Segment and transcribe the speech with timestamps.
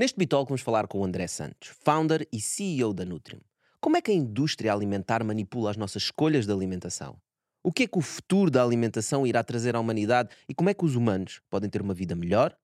[0.00, 3.42] Neste Bitalk vamos falar com o André Santos, founder e CEO da Nutrium.
[3.82, 7.18] Como é que a indústria alimentar manipula as nossas escolhas de alimentação?
[7.62, 10.74] O que é que o futuro da alimentação irá trazer à humanidade e como é
[10.74, 12.56] que os humanos podem ter uma vida melhor,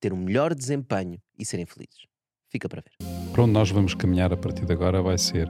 [0.00, 2.06] ter um melhor desempenho e serem felizes?
[2.48, 3.06] Fica para ver.
[3.34, 5.46] Para onde nós vamos caminhar a partir de agora vai ser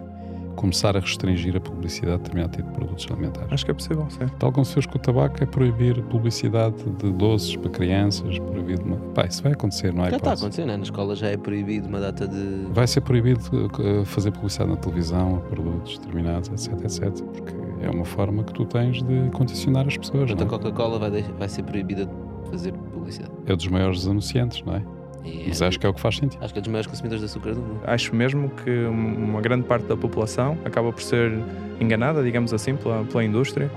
[0.58, 3.52] começar a restringir a publicidade de determinado tipo de produtos alimentares.
[3.52, 4.26] Acho que é possível, sim.
[4.38, 8.82] Tal como se fez com o tabaco, é proibir publicidade de doces para crianças, proibido
[8.82, 8.96] uma...
[9.14, 10.10] Pá, isso vai acontecer, não é?
[10.10, 10.76] Já está a acontecer, né?
[10.76, 12.66] Na escola já é proibido uma data de.
[12.72, 17.24] Vai ser proibido uh, fazer publicidade na televisão a produtos determinados, etc, etc.
[17.24, 20.30] Porque é uma forma que tu tens de condicionar as pessoas.
[20.30, 20.58] Portanto, a não é?
[20.58, 23.32] Coca-Cola vai, vai ser proibida de fazer publicidade.
[23.46, 24.97] é dos maiores anunciantes, não é?
[25.24, 26.42] E Mas acho que é o que faz sentido.
[26.42, 27.80] acho que é dos maiores consumidores de açúcar do mundo.
[27.84, 31.32] Acho mesmo que um- uma grande parte da população acaba por ser
[31.80, 33.70] enganada, digamos assim, pela, pela indústria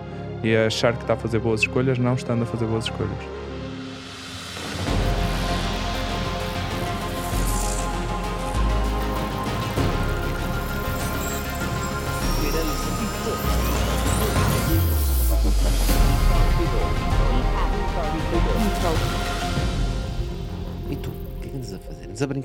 [0.43, 3.11] e achar que está a fazer boas escolhas, não estando a fazer boas escolhas.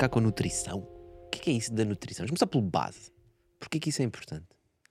[0.06, 0.78] Brincar com a nutrição?
[0.78, 2.24] O que é, que é isso da nutrição?
[2.26, 3.10] Vamos começar pelo base.
[3.58, 4.46] Porquê que isso é importante?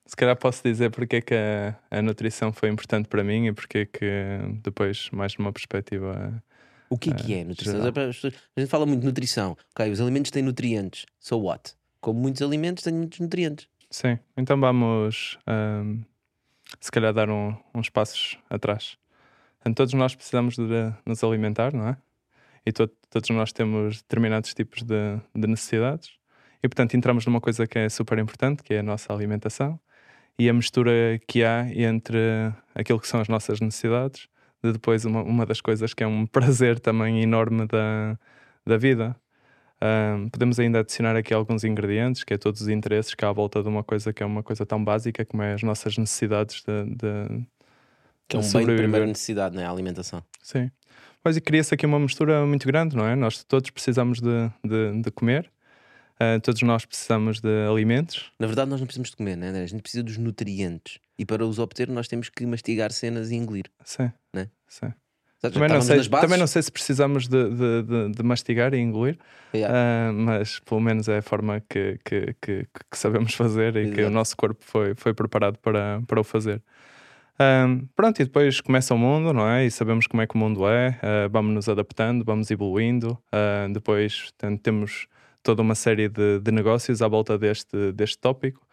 [0.06, 3.54] Se calhar posso dizer porque é que a, a nutrição foi importante para mim e
[3.54, 6.44] porque é que depois, mais numa perspectiva.
[6.90, 7.82] O que é que Eh, é nutrição?
[7.82, 9.58] A gente fala muito de nutrição.
[9.72, 11.06] Ok, os alimentos têm nutrientes.
[11.20, 11.74] So what?
[12.00, 13.68] Como muitos alimentos têm muitos nutrientes.
[13.90, 16.02] Sim, então vamos ahm,
[16.80, 18.98] se calhar dar um- uns passos atrás.
[19.58, 21.98] Portanto, todos nós precisamos de nos alimentar, não é?
[22.66, 26.12] E to- todos nós temos determinados tipos de, de necessidades.
[26.64, 29.80] E portanto entramos numa coisa que é super importante, que é a nossa alimentação
[30.38, 30.92] e a mistura
[31.28, 32.18] que há entre
[32.74, 34.28] aquilo que são as nossas necessidades,
[34.64, 38.18] de depois uma, uma das coisas que é um prazer também enorme da,
[38.66, 39.16] da vida.
[39.80, 43.32] Ahm, podemos ainda adicionar aqui alguns ingredientes, que é todos os interesses que há à
[43.34, 46.64] volta de uma coisa que é uma coisa tão básica como é as nossas necessidades
[46.64, 47.46] de, de-
[48.28, 49.66] Que é um bem de primeira necessidade, não é?
[49.66, 50.24] A alimentação.
[50.42, 50.72] Sim.
[51.26, 53.16] Mas cria-se aqui uma mistura muito grande, não é?
[53.16, 54.30] Nós todos precisamos de,
[54.64, 55.52] de, de comer,
[56.20, 58.32] ah, todos nós precisamos de alimentos.
[58.40, 59.50] Na verdade, nós não precisamos de comer, né?
[59.64, 61.00] A gente precisa dos nutrientes.
[61.18, 63.66] E para os obter, nós temos que mastigar cenas e engolir.
[63.84, 64.12] Sim.
[64.34, 64.48] Né?
[64.68, 64.94] Sim.
[65.42, 69.18] Também, não sei, também não sei se precisamos de, de, de- de mastigar e engolir,
[69.54, 69.74] Yeah.
[70.10, 74.00] ah, mas pelo menos é a forma que, que, que, que sabemos fazer e que
[74.02, 74.08] Exato.
[74.08, 76.62] o nosso corpo foi, foi preparado para, para o fazer.
[77.38, 79.66] Ahm, pronto, e depois começa o mundo, não é?
[79.66, 83.18] E sabemos como é que o mundo é, ah, vamos nos adaptando, vamos evoluindo.
[83.32, 85.08] ah, depois tem- temos
[85.44, 88.66] toda uma série de, de negócios à volta deste, deste tópico.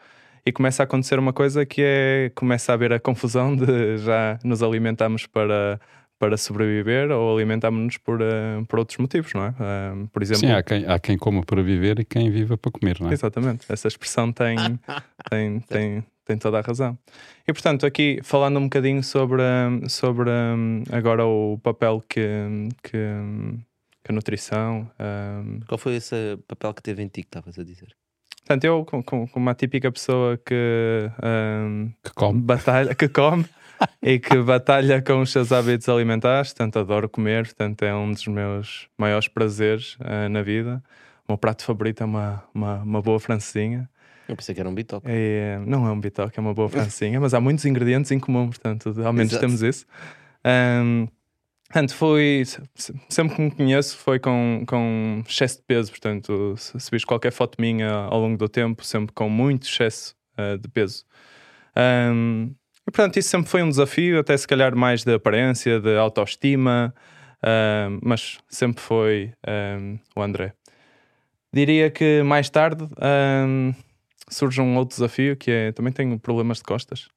[0.45, 4.39] E começa a acontecer uma coisa que é começa a haver a confusão de já
[4.45, 5.81] nos alimentamos para,
[6.23, 9.55] para sobreviver ou alimentamos-nos por, ah, por outros motivos, não é?
[9.59, 12.71] Ah, por exemplo, Sim, há quem, há quem coma para viver e quem viva para
[12.71, 13.13] comer, não é?
[13.13, 14.57] Exatamente, essa expressão tem,
[15.29, 16.97] tem, tem, tem toda a razão.
[17.45, 19.43] E portanto, aqui falando um bocadinho sobre,
[19.89, 22.21] sobre hum, agora o papel que,
[22.85, 22.91] que,
[24.05, 24.89] que a nutrição.
[25.45, 27.89] hum, Qual foi esse papel que teve em ti que estavas a dizer?
[28.45, 32.41] Portanto, eu, com- com- como uma típica pessoa que, hum, Que come.
[32.41, 33.45] batalha, que come
[34.03, 38.27] e que batalha com os seus hábitos alimentares, portanto, adoro comer, portanto, é um dos
[38.27, 40.83] meus maiores prazeres ah, na vida.
[41.29, 43.89] O meu prato favorito é uma, uma, uma boa francesinha.
[44.29, 45.07] Eu pensei que era um bitoque.
[45.09, 48.49] É, não é um bitoque, é uma boa francinha, mas há muitos ingredientes em comum,
[48.49, 49.47] portanto, ao menos Exato.
[49.47, 49.87] temos isso.
[50.45, 51.07] Ahm,
[51.69, 52.43] portanto, foi
[52.75, 55.91] se- sempre que me conheço, foi com, com excesso de peso.
[55.91, 60.57] Portanto, se, viste qualquer foto minha ao longo do tempo, sempre com muito excesso ah,
[60.57, 61.05] de peso.
[61.77, 62.62] E
[62.93, 66.95] portanto, isso sempre foi um desafio, até se calhar mais de aparência, de autoestima,
[67.43, 70.53] ahm, mas sempre foi ahm, o André.
[71.53, 73.73] Diria que mais tarde ahm,
[74.29, 77.09] surge um outro desafio que é também tenho problemas de costas.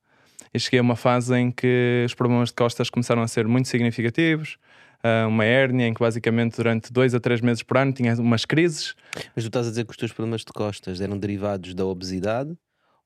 [0.53, 3.67] E cheguei a uma fase em que os problemas de costas começaram a ser muito
[3.67, 4.57] significativos.
[5.03, 8.45] ah, uma hérnia em que basicamente durante dois a três meses por ano tinha umas
[8.45, 8.95] crises.
[9.35, 12.57] Mas tu estás a dizer que os teus problemas de costas eram derivados da obesidade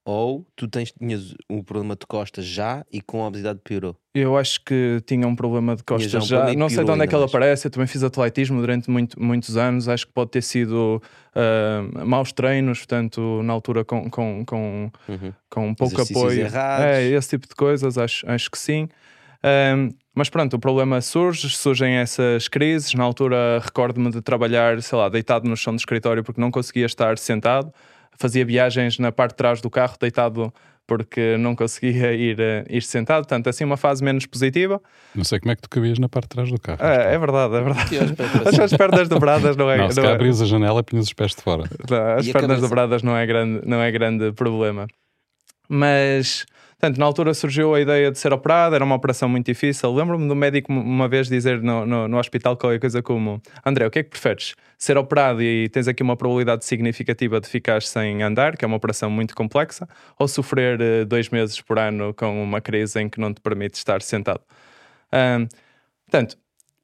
[0.06, 3.96] ou tu tens, tinhas um problema de costas já e com a obesidade piorou?
[4.14, 6.52] Eu acho que tinha um problema de Tinha já costas um já.
[6.52, 7.36] e Não sei de onde é que ela mais.
[7.36, 7.68] aparece.
[7.68, 9.88] Eu também fiz atletismo durante muito- muitos anos.
[9.88, 11.02] Acho que pode ter sido
[11.36, 15.34] ah, maus treinos, portanto, na altura com, com, com, Uhum.
[15.50, 16.40] com pouco apoio.
[16.42, 16.86] errados.
[16.86, 18.88] É, esse tipo de coisas, acho, acho que sim.
[19.44, 22.94] Ahm, mas pronto, o problema surge, surgem essas crises.
[22.94, 26.86] Na altura, recordo-me de trabalhar, sei lá, deitado no chão do escritório porque não conseguia
[26.86, 27.72] estar sentado.
[28.20, 30.54] Fazia viagens na parte de trás do carro, deitado
[30.86, 33.20] porque não conseguia ir, eh, ir sentado.
[33.20, 34.82] Portanto, assim, uma fase menos positiva.
[35.16, 36.80] Não sei como é que tu cabias na parte de trás do carro.
[36.84, 37.96] É, é verdade, é verdade.
[38.64, 39.78] As pernas dobradas não é.
[39.78, 41.64] não, se não é- abrias a janela e punhas os pés de fora.
[41.90, 44.88] Não, as E pernas dobradas não é, grande, não é grande problema.
[45.68, 46.46] Mas,
[46.80, 49.94] portanto, na altura surgiu a ideia de ser operado, era uma operação muito difícil.
[49.94, 53.92] Lembro-me do médico uma vez dizer no, no, no hospital qualquer coisa como: André, o
[53.92, 54.56] que é que preferes?
[54.78, 58.78] Ser operado e tens aqui uma probabilidade significativa de ficar sem andar, que é uma
[58.78, 59.88] operação muito complexa,
[60.18, 63.76] ou sofrer eh, dois meses por ano com uma crise em que não te permite
[63.76, 64.42] estar sentado?
[65.12, 65.48] Ahm,
[66.06, 66.38] portanto,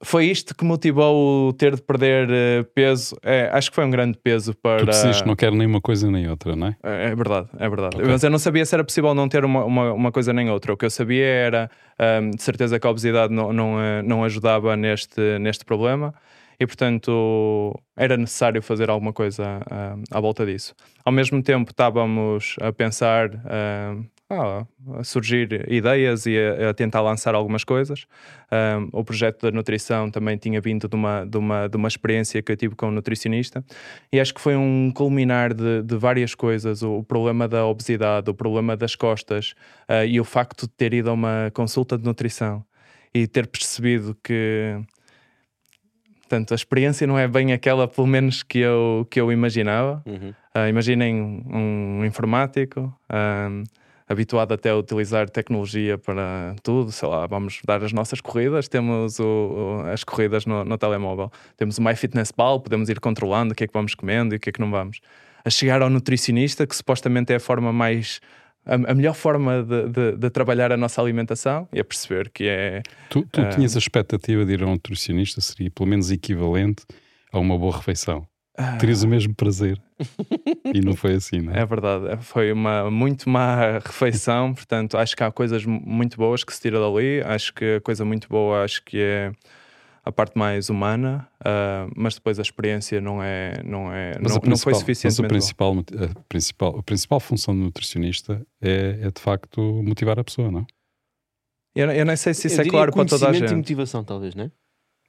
[0.03, 3.15] foi isto que motivou o ter de perder eh, peso.
[3.23, 4.79] É, acho que foi um grande peso para.
[4.79, 6.75] Tu decidiste não quer nem uma coisa nem outra, não é?
[6.83, 7.97] É é verdade, é verdade.
[7.97, 8.07] Ok.
[8.07, 10.73] Mas eu não sabia se era possível não ter uma, uma, uma coisa nem outra.
[10.73, 11.69] O que eu sabia era,
[12.21, 16.13] hum, de certeza, que a obesidade não, não, eh, não ajudava neste, neste problema
[16.59, 19.59] e, portanto, era necessário fazer alguma coisa
[20.11, 20.73] à volta disso.
[21.03, 23.29] Ao mesmo tempo, estávamos a pensar,
[24.35, 24.65] ah,
[24.99, 28.05] a surgir ideias e a, a tentar lançar algumas coisas.
[28.51, 32.41] Um, o projeto da nutrição também tinha vindo de uma, de, uma, de uma experiência
[32.41, 33.63] que eu tive com um nutricionista
[34.11, 36.83] e acho que foi um culminar de, de várias coisas.
[36.83, 39.53] O, problema da obesidade, o problema das costas
[39.87, 42.63] ah, e o facto de ter ido a uma consulta de nutrição
[43.13, 44.77] e ter percebido que
[46.25, 50.01] portanto, a experiência não é bem aquela, pelo menos, que eu, que eu imaginava.
[50.05, 50.33] Uhum.
[50.53, 53.63] Ah, imaginem um, um informático ahm,
[54.07, 59.19] habituado até a utilizar tecnologia para tudo, sei lá, vamos dar as nossas corridas, temos
[59.19, 63.63] o- o- as corridas no, no telemóvel, temos o MyFitnessPal, podemos ir controlando o que
[63.63, 64.99] é que vamos comendo e o que é que não vamos.
[65.43, 68.19] A chegar ao nutricionista, que supostamente é a forma mais.
[68.67, 72.81] A, melhor forma de, de- de trabalhar a nossa alimentação e a perceber que é.
[73.11, 73.49] Tu, tu Ah.
[73.49, 76.83] tinhas a expectativa de ir a um nutricionista, seria pelo menos equivalente
[77.31, 78.25] a uma boa refeição.
[78.57, 79.81] Ah, Terias o mesmo prazer.
[80.73, 81.61] e não foi assim, não é?
[81.61, 86.17] É verdade, é- foi uma muito má refeição, portanto acho que há coisas mu- muito
[86.17, 89.31] boas que se tira dali, acho que a coisa muito boa acho que é
[90.03, 94.37] a parte mais humana, ah, mas depois a experiência não é não é Mas não,
[94.37, 98.45] a não foi principal- suficientemente Mas a principal, a, principal, a principal função do nutricionista
[98.61, 100.61] é, é de facto motivar a pessoa, não?
[100.61, 100.67] boa.
[101.75, 103.57] Eu, eu nem sei se isso Eu é claro para toda a conhecimento e gente.
[103.57, 104.51] motivação, talvez, não é?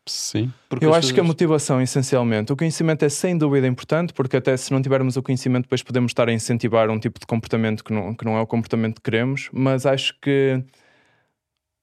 [0.06, 0.52] Sim.
[0.68, 4.56] Porque Eu acho que a motivação, essencialmente, o conhecimento é sem dúvida importante, porque até
[4.56, 7.92] se não tivermos o conhecimento, depois podemos estar a incentivar um tipo de comportamento que
[7.92, 10.62] não, que não é o comportamento que queremos, mas acho que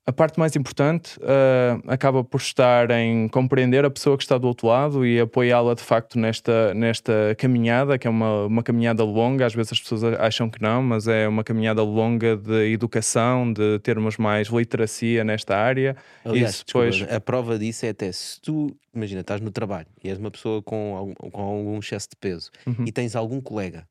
[0.05, 4.47] a parte mais importante ah, acaba por estar em compreender a pessoa que está do
[4.47, 9.45] outro lado e apoiá-la de facto nesta, nesta caminhada, que é uma, uma caminhada longa.
[9.45, 13.79] Às vezes as pessoas acham que não, mas é uma caminhada longa de educação, de
[13.79, 15.95] termos mais literacia nesta área.
[16.25, 19.87] Aliás, Isso desculpa, depois- a prova disso é até se tu, imagina, estás no trabalho
[20.03, 22.85] e és uma pessoa com algum, com algum excesso de peso Uhum.
[22.85, 23.87] e tens algum colega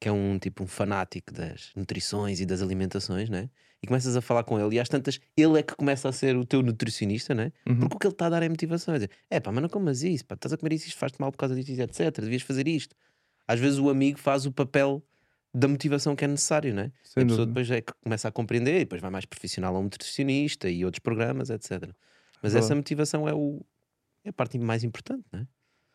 [0.00, 3.48] que é um tipo um fanático das nutrições e das alimentações, né?
[3.86, 6.36] E começas a falar com ele e às tantas ele é que começa a ser
[6.36, 7.52] o teu nutricionista, né?
[7.68, 7.78] Uhum.
[7.80, 8.94] Porque o que ele está a dar é motivação.
[8.94, 11.20] É dizer, é pá, mas não comas isso, pá, estás a comer isso, isto faz-te
[11.20, 12.20] mal por causa disto, etc.
[12.20, 12.94] Devias fazer isto.
[13.46, 15.02] Às vezes o amigo faz o papel
[15.54, 16.90] da motivação que é necessário, né?
[17.02, 17.46] Sem a pessoa dúvida.
[17.46, 20.84] depois é que começa a compreender e depois vai mais profissional a um nutricionista e
[20.84, 21.70] outros programas, etc.
[22.42, 22.58] Mas Verdade.
[22.58, 23.64] essa motivação é, o,
[24.24, 25.46] é a parte mais importante, não é?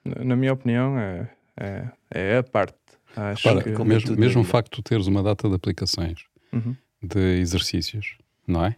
[0.05, 2.73] Na- Na minha opinião, é, é, é a parte.
[3.15, 3.75] Acho Repara, que.
[3.75, 6.75] como é mesmo, mesmo o facto de tu teres uma data de aplicações Uhum.
[7.01, 8.17] De exercícios,
[8.47, 8.75] não é?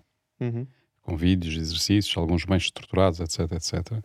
[1.01, 4.03] Com vídeos, exercícios, alguns bem estruturados, etc, etc.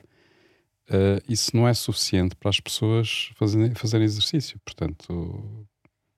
[0.91, 4.59] eh, isso não é suficiente para as pessoas fazerem, fazerem exercício.
[4.65, 5.67] Portanto,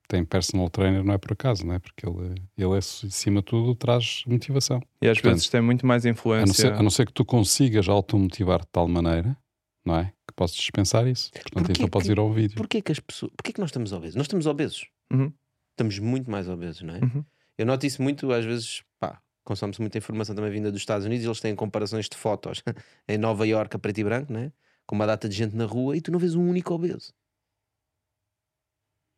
[0.09, 1.79] tem personal trainer não é por acaso, não é?
[1.79, 4.81] Porque ele, ele é, acima de tudo, traz motivação.
[5.01, 6.55] E às Portanto, vezes tem muito mais A não, influência.
[6.55, 9.37] ser, a não ser que tu consigas automotivar de tal maneira,
[9.85, 10.07] não é?
[10.27, 11.31] Que podes dispensar isso.
[11.33, 12.57] Portanto, Porquê então podes que- ir ao vídeo.
[12.57, 13.33] Porquê que as pessoas.
[13.37, 14.17] Porquê que nós estamos obesos?
[14.17, 14.87] Nós estamos obesos.
[15.13, 15.33] Uhum.
[15.73, 16.99] Estamos muito mais obesos, não é?
[17.01, 17.25] Uhum.
[17.61, 21.27] Eu noto isso muito, às vezes, pá, consome-se muita informação também vinda dos Estados Unidos,
[21.27, 22.63] eles têm comparações de fotos
[23.07, 24.51] em Nova Iorque a preto e branco, né?
[24.87, 27.13] com uma data de gente na rua e tu não vês um único obeso.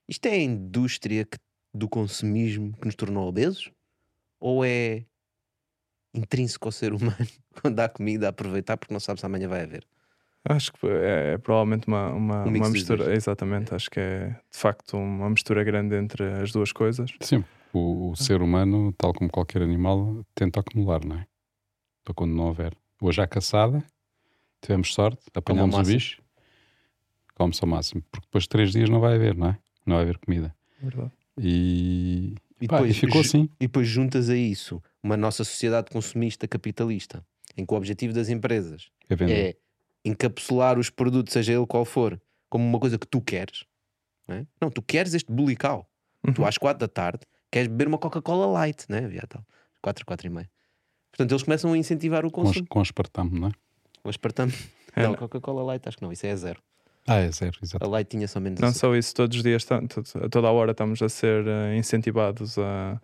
[0.08, 1.38] Isto é a indústria que-
[1.72, 3.70] do consumismo que nos tornou obesos?
[4.40, 5.06] Ou é
[6.12, 7.16] intrínseco ao ser humano
[7.62, 9.86] quando há comida a aproveitar porque não sabe se amanhã vai haver?
[10.44, 13.14] Acho que é, é provavelmente uma, uma, Um uma mistura.
[13.14, 13.72] Exatamente.
[13.72, 17.12] Acho que é de facto uma mistura grande entre as duas coisas.
[17.20, 21.26] Sim, o, o ser humano, tal como qualquer animal, tenta acumular, não é?
[22.04, 22.74] Para quando não houver.
[23.00, 23.82] Hoje à caçada,
[24.60, 26.22] tivemos sorte, apanhamos o bicho,
[27.34, 28.02] come-se ao máximo.
[28.10, 29.58] Porque depois de três dias não vai haver, não é?
[29.86, 30.54] Não vai haver comida.
[30.80, 31.10] Verdade.
[31.38, 33.48] E, E pá, e depois ficou ju- assim.
[33.60, 37.24] E depois juntas a isso uma nossa sociedade consumista capitalista,
[37.56, 39.56] em que o objetivo das empresas É é
[40.04, 43.64] encapsular os produtos, seja ele qual for, como uma coisa que tu queres.
[44.28, 44.46] Não, é?
[44.60, 45.88] não tu queres este bulical.
[46.34, 46.46] Tu Uhum.
[46.46, 47.20] às quatro da tarde
[47.52, 49.04] queres beber uma Coca-Cola Light, né?
[49.04, 49.44] Havia tal.
[49.80, 50.48] 4, 4 e meio.
[51.12, 52.66] Portanto, eles começam a incentivar o consumo.
[52.66, 53.52] Com, com aspartame, não é?
[54.02, 54.52] Com aspartame.
[54.94, 56.60] É, não, Coca-Cola Light, acho que não, isso é zero.
[57.06, 57.84] Ah, é zero, exato.
[57.84, 58.88] A Light tinha só menos Não açúcar.
[58.88, 63.00] só isso, todos os dias, a toda a hora estamos a ser uh, incentivados a,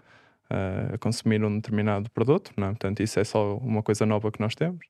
[0.95, 2.71] a, consumir um determinado produto, não é?
[2.71, 4.87] portanto, isso é só uma coisa nova que nós temos.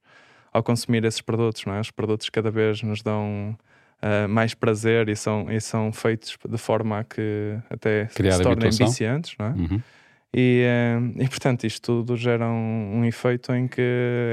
[0.53, 1.81] Ao consumir esses produtos, não é?
[1.81, 3.57] os produtos cada vez nos dão
[4.02, 8.43] uh, mais prazer e são, e são feitos de forma a que até Criar se
[8.43, 9.50] tornem viciantes, não é?
[9.50, 9.83] Uhum.
[10.35, 13.81] E, uh, e portanto, isto tudo gera um, um efeito em que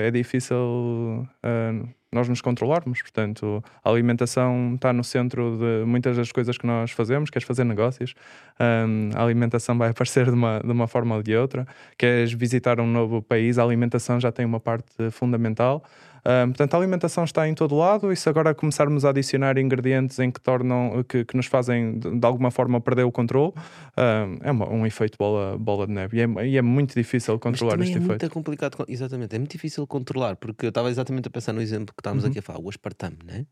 [0.03, 3.01] é difícil uh, nós nos controlarmos.
[3.01, 7.29] Portanto, a alimentação está no centro de muitas das coisas que nós fazemos.
[7.29, 8.13] Queres fazer negócios?
[8.59, 11.67] Um, a alimentação vai aparecer de uma, de uma forma ou de outra.
[11.97, 13.57] Queres visitar um novo país?
[13.57, 15.83] A alimentação já tem uma parte fundamental.
[16.27, 20.17] Um, portanto, a alimentação está em todo lado e se agora começarmos a adicionar ingredientes
[20.17, 23.53] em que tornam, que, que nos fazem de, alguma forma perder o controle,
[23.95, 27.37] um, é uma, um efeito bola, bola de neve e é, e é muito difícil
[27.37, 28.07] controlar este é efeito.
[28.07, 31.93] muito complicado, exatamente, é muito difícil controlar, porque eu estava exatamente a pensar no exemplo
[31.93, 32.31] que estávamos uhum.
[32.31, 33.45] aqui a falar, o aspartame, né?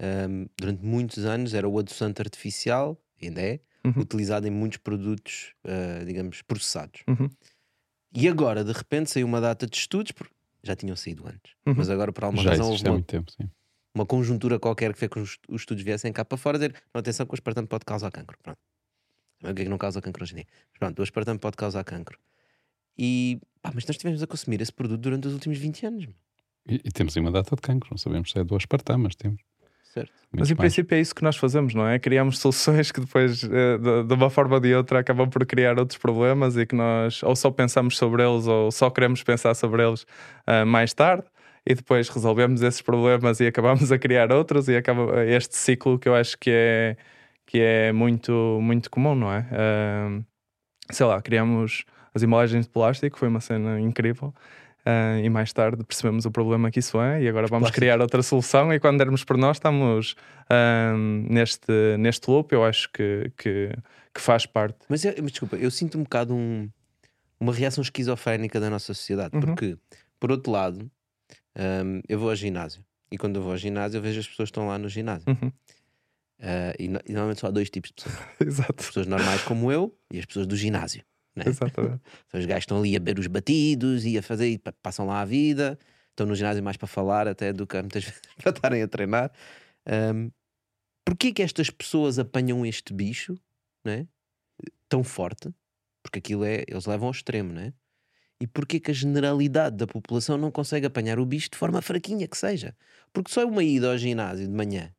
[0.00, 4.02] Um, durante muitos anos era o adoçante artificial, ainda é, uhum.
[4.02, 7.02] utilizado em muitos produtos, uh, digamos, processados.
[7.08, 7.28] Uhum.
[8.14, 10.12] E agora, de repente, saiu uma data de estudos,
[10.62, 11.54] já tinham saído antes.
[11.66, 11.74] Uhum.
[11.76, 13.32] Mas agora, por alguma já razão, houve uma, tempo,
[13.94, 17.00] uma conjuntura qualquer que fez com que os estudos viessem cá para fora dizer: não,
[17.00, 18.36] atenção, que o aspartame pode causar cancro.
[18.42, 18.58] Pronto.
[19.42, 20.46] O que é que não causa cancro hoje em dia?
[20.70, 22.18] Mas pronto, o aspartame pode causar cancro.
[22.96, 26.08] E, pá, mas nós estivemos a consumir esse produto durante os últimos 20 anos.
[26.68, 29.14] E, e, temos aí uma data de cancro, não sabemos se é do aspartame, mas
[29.14, 29.40] temos.
[29.98, 30.12] Certo.
[30.30, 30.58] Mas em mais.
[30.58, 31.98] princípio é isso que nós fazemos, não é?
[31.98, 35.98] Criamos soluções que depois, eh, de uma forma ou de outra, acabam por criar outros
[35.98, 40.02] problemas e que nós ou só pensamos sobre eles ou só queremos pensar sobre eles
[40.02, 41.24] uh, mais tarde
[41.66, 46.08] e depois resolvemos esses problemas e acabamos a criar outros e acaba este ciclo que
[46.08, 46.96] eu acho que é,
[47.46, 49.46] que é muito, muito comum, não é?
[49.50, 50.24] Uh,
[50.90, 54.34] sei lá, criamos as embalagens de plástico, foi uma cena incrível.
[54.88, 58.22] Uh, e mais tarde percebemos o problema que isso é, e agora vamos criar outra
[58.22, 58.72] solução.
[58.72, 60.96] E quando dermos por nós, estamos uh,
[61.28, 62.54] neste, neste loop.
[62.54, 63.70] Eu acho que, que,
[64.14, 64.78] que faz parte.
[64.88, 66.70] Mas, eu, mas, desculpa, eu sinto um bocado um,
[67.38, 69.42] uma reação esquizofrénica da nossa sociedade, uhum.
[69.42, 69.76] porque,
[70.18, 70.90] por outro lado,
[71.54, 74.48] um, eu vou ao ginásio, e quando eu vou ao ginásio, eu vejo as pessoas
[74.48, 75.28] que estão lá no ginásio.
[75.28, 75.48] Uhum.
[75.48, 78.74] Uh, e, e, normalmente só há dois tipos de pessoas: Exato.
[78.78, 81.02] as pessoas normais como eu e as pessoas do ginásio.
[81.38, 81.44] Né?
[81.46, 82.00] Exatamente.
[82.28, 85.20] São os gajos estão ali a beber os batidos e a fazer, e passam lá
[85.20, 85.78] a vida,
[86.10, 89.32] estão no ginásio mais para falar até do que muitas vezes para estarem a treinar.
[89.86, 90.30] Um,
[91.08, 93.34] Porquê que estas pessoas apanham este bicho
[93.82, 94.06] né?
[94.90, 95.48] tão forte?
[96.02, 97.72] Porque aquilo é, eles levam ao extremo, né?
[98.38, 102.28] E porquê que a generalidade da população não consegue apanhar o bicho de forma fraquinha
[102.28, 102.76] que seja?
[103.10, 104.94] Porque só uma ida ao ginásio de manhã,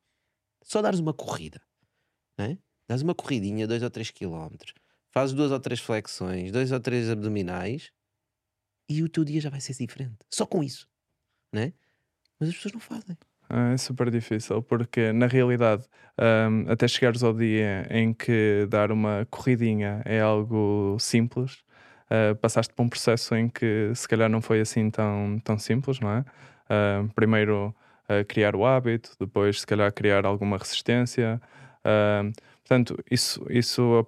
[0.64, 1.62] só dares uma corrida,
[2.36, 2.58] né?
[2.88, 4.74] Dás uma corridinha, 2 ou 3 quilómetros,
[5.10, 7.92] fazes duas ou três flexões, dois ou três abdominais
[8.88, 10.16] e o teu dia já vai ser diferente.
[10.28, 10.88] Só com isso,
[11.52, 11.72] né?
[12.38, 13.16] Mas as pessoas não fazem.
[13.48, 15.84] É super difícil, porque na realidade,
[16.48, 21.64] um, até chegares ao dia em que dar uma corridinha é algo simples,
[22.10, 25.98] uh, passaste por um processo em que se calhar não foi assim tão, tão simples,
[25.98, 26.20] não é?
[26.20, 27.74] Uh, primeiro
[28.04, 31.40] uh, criar o hábito, depois se calhar criar alguma resistência.
[31.84, 32.30] Uh,
[32.70, 33.98] Portanto, isso, isso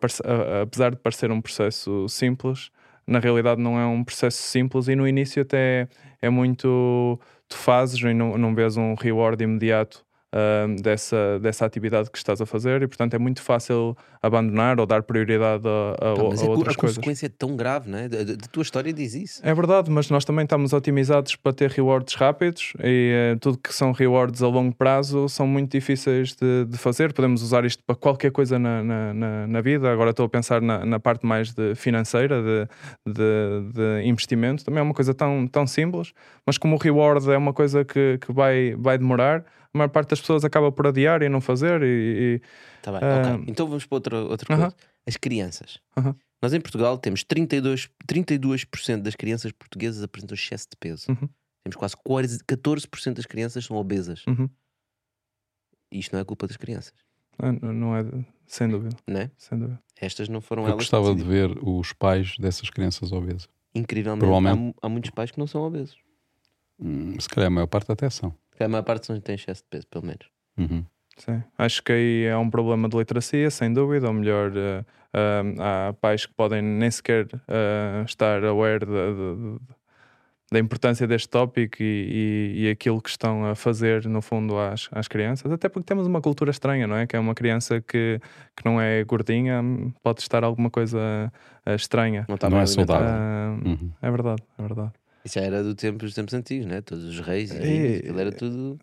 [0.63, 2.71] apesar de parecer um processo simples,
[3.05, 5.89] na realidade não é um processo simples e no início até
[6.21, 12.11] é muito tu fazes e não, não vês um reward imediato uh, dessa, dessa atividade
[12.11, 16.15] que estás a fazer e, portanto, é muito fácil abandonar ou dar prioridade a, a,
[16.15, 16.99] Pá, mas a, a outras a coisas.
[16.99, 18.07] A consequência é tão grave, não é?
[18.07, 19.41] A, tua história diz isso.
[19.45, 23.75] É verdade, mas nós também estamos otimizados para ter rewards rápidos e uh, tudo que
[23.75, 27.13] são rewards a longo prazo são muito difíceis de, de fazer.
[27.13, 29.93] Podemos usar isto para qualquer coisa na, na, na, na vida.
[29.93, 34.65] Agora estou a pensar na, na parte mais de financeira, de, de, de, investimento.
[34.65, 36.13] Também é uma coisa tão, tão simples,
[36.47, 40.11] mas como o reward é uma coisa que, que vai, vai demorar a maior parte
[40.11, 41.83] das pessoas acaba por adiar e não fazer.
[41.83, 42.41] E, e
[42.83, 43.35] tá bem, uh...
[43.35, 43.45] ok.
[43.49, 44.69] Então vamos para outra, outra coisa.
[44.69, 44.87] Uh -huh.
[45.07, 45.81] As crianças.
[45.97, 46.17] Uh -huh.
[46.41, 48.67] Nós em Portugal temos 32%, 32
[49.03, 51.07] das crianças portuguesas apresentam excesso de peso.
[51.09, 51.29] -huh.
[51.63, 54.25] Temos quase 14% das crianças são obesas.
[54.27, 54.49] Uhum.
[55.91, 56.93] Isto não é culpa das crianças.
[57.41, 58.05] Não, não é,
[58.47, 58.97] sem dúvida.
[59.07, 59.31] Não é?
[59.37, 59.81] Sem dúvida.
[60.01, 60.79] Estas não foram Eu elas.
[60.79, 63.49] gostava de ver os pais dessas crianças obesas.
[63.75, 65.97] Incrivelmente, há, há muitos pais que não são obesos.
[66.79, 68.35] Hum, se calhar a maior parte até são.
[68.63, 70.27] Porque a maior parte são tem excesso de peso, pelo menos.
[70.57, 70.85] Uhum.
[71.17, 71.43] Sim.
[71.59, 74.07] Acho que aí é um problema de literacia, sem dúvida.
[74.07, 79.59] Ou melhor, uh, uh, há pais que podem nem sequer uh, estar aware de, de,
[80.53, 84.89] da importância deste tópico e, e, e, aquilo que estão a fazer, no fundo, às,
[84.93, 85.51] às crianças.
[85.51, 87.07] Até porque temos uma cultura estranha, não é?
[87.07, 88.21] Que é uma criança que,
[88.57, 89.61] que não é gordinha,
[90.03, 91.33] pode estar alguma coisa
[91.67, 92.27] estranha.
[92.29, 93.09] Não, não é saudável.
[93.09, 93.93] Uh, uhum.
[94.01, 94.93] É verdade, é verdade.
[95.25, 96.81] Isso já era do tempo, dos tempos antigos, né?
[96.81, 98.79] Todos os reis e, aquilo era tudo.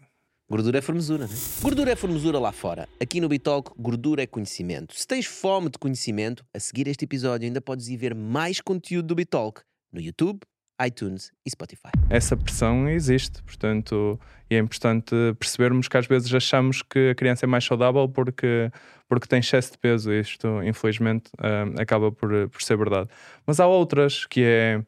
[0.50, 1.34] Gordura é formosura, né?
[1.62, 2.90] Gordura é formosura lá fora.
[3.00, 4.96] Aqui no Bitalk, gordura é conhecimento.
[4.98, 9.08] Se tens fome de conhecimento, a seguir este episódio ainda podes ir ver mais conteúdo
[9.10, 9.62] do Bitalk
[9.94, 10.40] no YouTube,
[10.84, 11.92] iTunes e Spotify.
[12.10, 14.20] Essa pressão existe, portanto,
[14.50, 18.72] e é importante percebermos que às vezes achamos que a criança é mais saudável porque,
[19.08, 20.12] porque tem excesso de peso.
[20.12, 23.10] Isto, infelizmente, uh, acaba por, por ser verdade.
[23.46, 24.82] Mas há outras que é,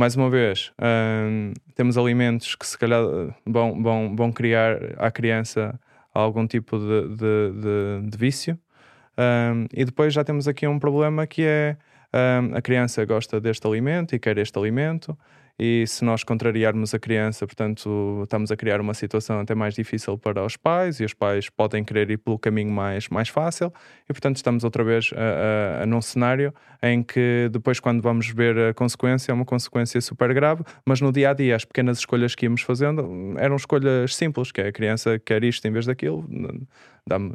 [0.00, 3.02] mais uma vez, uh, temos alimentos que se calhar
[3.44, 5.78] vão, vão, vão criar à criança
[6.14, 8.58] algum tipo de, de, de, de vício.
[9.12, 11.76] Uh, e depois já temos aqui um problema que é
[12.14, 15.18] um, a criança gosta deste alimento e quer este alimento,
[15.62, 20.16] e se nós contrariarmos a criança, portanto, estamos a criar uma situação até mais difícil
[20.16, 23.70] para os pais, e os pais podem querer ir pelo caminho mais, mais fácil,
[24.08, 28.30] e portanto estamos outra vez a, a, a, num cenário em que depois, quando vamos
[28.30, 31.98] ver a consequência, é uma consequência super grave, mas no dia a dia, as pequenas
[31.98, 35.84] escolhas que íamos fazendo eram escolhas simples, que é a criança quer isto em vez
[35.84, 36.26] daquilo,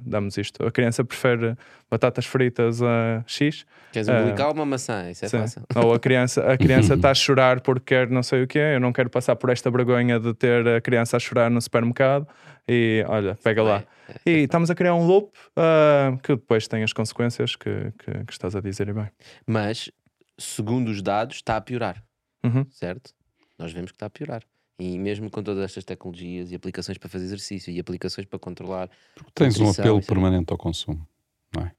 [0.04, 0.66] damos isto.
[0.66, 1.56] A criança prefere
[1.90, 3.66] batatas fritas a X.
[3.92, 5.10] Queres um uh, uma maçã?
[5.10, 5.38] Isso é sim.
[5.40, 5.64] fácil.
[5.76, 8.80] Ou a criança a criança está a chorar porque quer não sei o que eu
[8.80, 12.28] não quero passar por esta vergonha de ter a criança a chorar no supermercado
[12.68, 13.84] e olha, pega lá.
[14.26, 17.92] É, é, e estamos a criar um loop uh, que depois tem as consequências que,
[18.00, 19.10] que, que, estás a dizer e bem.
[19.46, 19.92] Mas,
[20.38, 22.04] segundo os dados, está a piorar.
[22.44, 22.66] Uhum.
[22.70, 23.12] Certo?
[23.58, 24.44] Nós vemos que está a piorar.
[24.78, 28.90] E mesmo com todas estas tecnologias e aplicações para fazer exercício e aplicações para controlar.
[29.16, 31.08] Porque tens um apelo permanente ao consumo,
[31.56, 31.72] não é?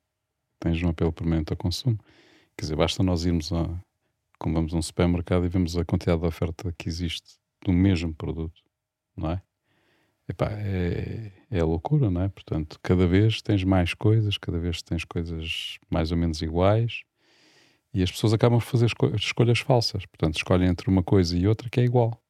[0.58, 1.98] Tens um apelo permanente ao consumo.
[2.56, 3.68] Quer dizer, basta nós irmos a.
[4.38, 8.14] Como vamos a um supermercado e vemos a quantidade de oferta que existe do mesmo
[8.14, 8.62] produto,
[9.16, 9.42] não é?
[10.28, 12.28] Epá, é, é loucura, não é?
[12.28, 17.02] Portanto, cada vez tens mais coisas, cada vez tens coisas mais ou menos iguais
[17.94, 20.04] e as pessoas acabam por fazer esco escolhas falsas.
[20.04, 22.20] Portanto, escolhem entre uma coisa e outra que é igual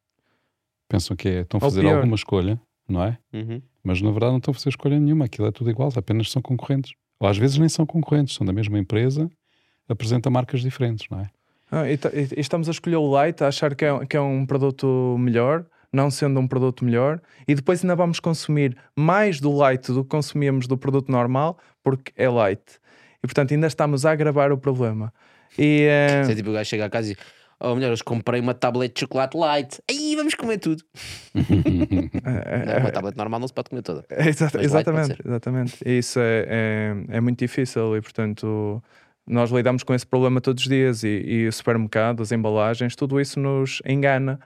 [0.87, 3.17] pensam que é, estão a fazer alguma escolha, não é?
[3.33, 3.61] Uhum.
[3.83, 6.41] Mas na verdade não estão a fazer escolha nenhuma, aquilo é tudo igual, apenas são
[6.41, 6.93] concorrentes.
[7.19, 9.29] Ou às vezes nem são concorrentes, são da mesma empresa,
[9.87, 11.29] apresenta marcas diferentes, não é?
[11.71, 14.45] Ah, e, e, estamos a escolher o light, a achar que é, que é um
[14.45, 19.91] produto melhor, não sendo um produto melhor, e depois ainda vamos consumir mais do light
[19.91, 22.61] do que consumíamos do produto normal, porque é light.
[23.23, 25.13] E portanto ainda estamos a agravar o problema.
[25.57, 26.31] E, uh...
[26.31, 27.17] é tipo o gajo chega a casa e
[27.59, 29.81] ou melhor, eu comprei uma tablet de chocolate light.
[29.89, 30.83] Aí vamos comer tudo.
[31.33, 31.43] não,
[32.81, 34.05] uma tablet normal não se pode comer toda.
[34.11, 35.77] Exata, exatamente, exatamente.
[35.85, 38.81] Isso é, é, é, muito difícil e, portanto,
[39.25, 41.03] nós lidamos com esse problema todos os dias.
[41.03, 44.39] E, e o supermercado, as embalagens, tudo isso nos engana.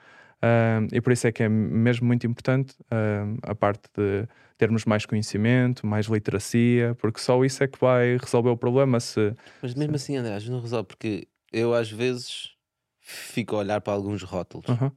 [0.44, 4.86] Uh, e por isso é que é mesmo muito importante uh, a parte de termos
[4.86, 9.00] mais conhecimento, mais literacia, porque só isso é que vai resolver o problema.
[9.00, 10.04] Se, Mas mesmo se...
[10.04, 12.56] assim, André, às vezes não resolve, porque eu às vezes
[13.00, 14.68] fico a olhar para alguns rótulos.
[14.70, 14.92] Uhum.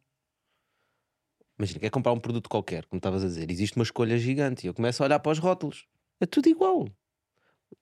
[1.59, 4.69] Imagina, quer comprar um produto qualquer, como estavas a dizer, existe uma escolha gigante e
[4.69, 5.87] eu começo a olhar para os rótulos.
[6.21, 6.89] É tudo igual.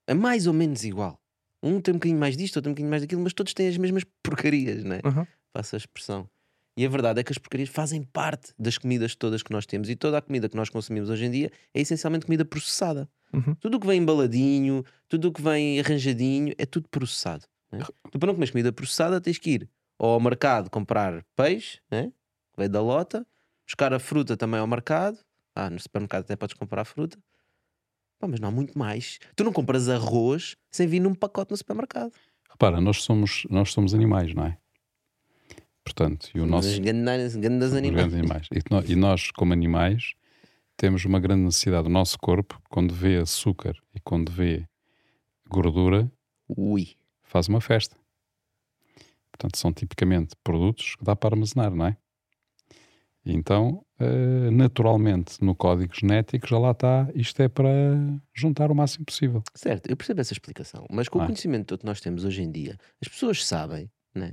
[0.07, 1.19] É mais ou menos igual.
[1.63, 3.69] Um tem um bocadinho mais disto, outro tem um bocadinho mais daquilo, mas todos têm
[3.69, 5.01] as mesmas porcarias, não é?
[5.05, 5.27] Uhum.
[5.55, 6.29] Faça a expressão.
[6.77, 9.89] E a verdade é que as porcarias fazem parte das comidas todas que nós temos
[9.89, 13.09] e toda a comida que nós consumimos hoje em dia é essencialmente comida processada.
[13.33, 13.55] Uhum.
[13.55, 17.45] Tudo o que vem embaladinho, tudo o que vem arranjadinho, é tudo processado.
[17.71, 17.79] É?
[18.11, 22.13] Tu para não comer comida processada tens que ir ou ao mercado comprar peixe, né?
[22.57, 23.27] veio da lota,
[23.66, 25.18] buscar a fruta também ao mercado.
[25.55, 27.18] Ah, no supermercado até podes comprar fruta.
[28.18, 29.18] Pá, mas não há muito mais.
[29.35, 32.12] Tu não compras arroz sem vir num pacote no supermercado.
[32.51, 34.59] Repara, nós somos, nós somos animais, não é?
[35.85, 36.81] Portanto, e o nosso.
[36.81, 38.14] Grandes, grandes animais.
[38.14, 38.46] animais.
[38.53, 40.14] E, e nós, como animais,
[40.77, 41.88] temos uma grande necessidade.
[41.88, 44.66] O nosso corpo, quando vê açúcar e quando vê
[45.48, 46.11] gordura,
[46.48, 46.94] Ui.
[47.22, 47.96] faz uma festa.
[49.33, 51.96] Portanto, são tipicamente produtos que dá para armazenar, não é?
[53.25, 57.71] Então, uh, naturalmente, no código genético já lá está, isto é para
[58.35, 59.43] juntar o máximo possível.
[59.55, 61.23] Certo, eu percebo essa explicação, mas com ah.
[61.23, 64.31] o conhecimento todo que nós temos hoje em dia, as pessoas sabem né,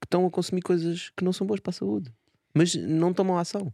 [0.00, 2.10] que estão a consumir coisas que não são boas para a saúde,
[2.54, 3.72] mas não tomam ação.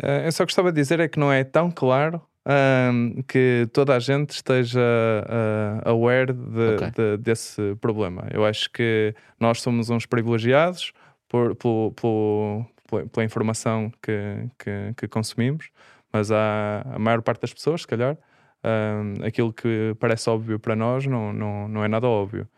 [0.00, 3.94] Uh, eu só gostava de dizer é que não é tão claro um, que toda
[3.94, 6.90] a gente esteja uh, aware de, okay.
[6.90, 8.26] de, desse problema.
[8.32, 10.92] Eu acho que nós somos uns privilegiados
[11.28, 12.66] por, por, por,
[13.12, 15.70] pela informação que, que, que, consumimos,
[16.12, 18.16] mas há a maior parte das pessoas, se calhar,
[18.64, 22.48] um, aquilo que parece óbvio para nós não, não, não é nada óbvio.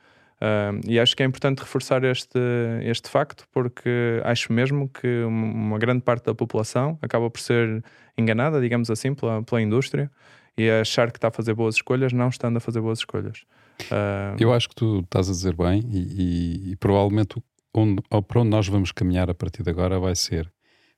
[0.42, 2.38] Uh, e acho que é importante reforçar este,
[2.82, 7.84] este facto, porque acho mesmo que uma grande parte da população acaba por ser
[8.18, 10.10] enganada, digamos assim, pela, pela indústria
[10.58, 13.44] e achar que está a fazer boas escolhas, não estando a fazer boas escolhas.
[13.82, 14.36] Uh...
[14.38, 17.42] Eu acho que tu estás a dizer bem, e, e, e provavelmente
[17.74, 20.52] onde, para onde nós vamos caminhar a partir de agora vai ser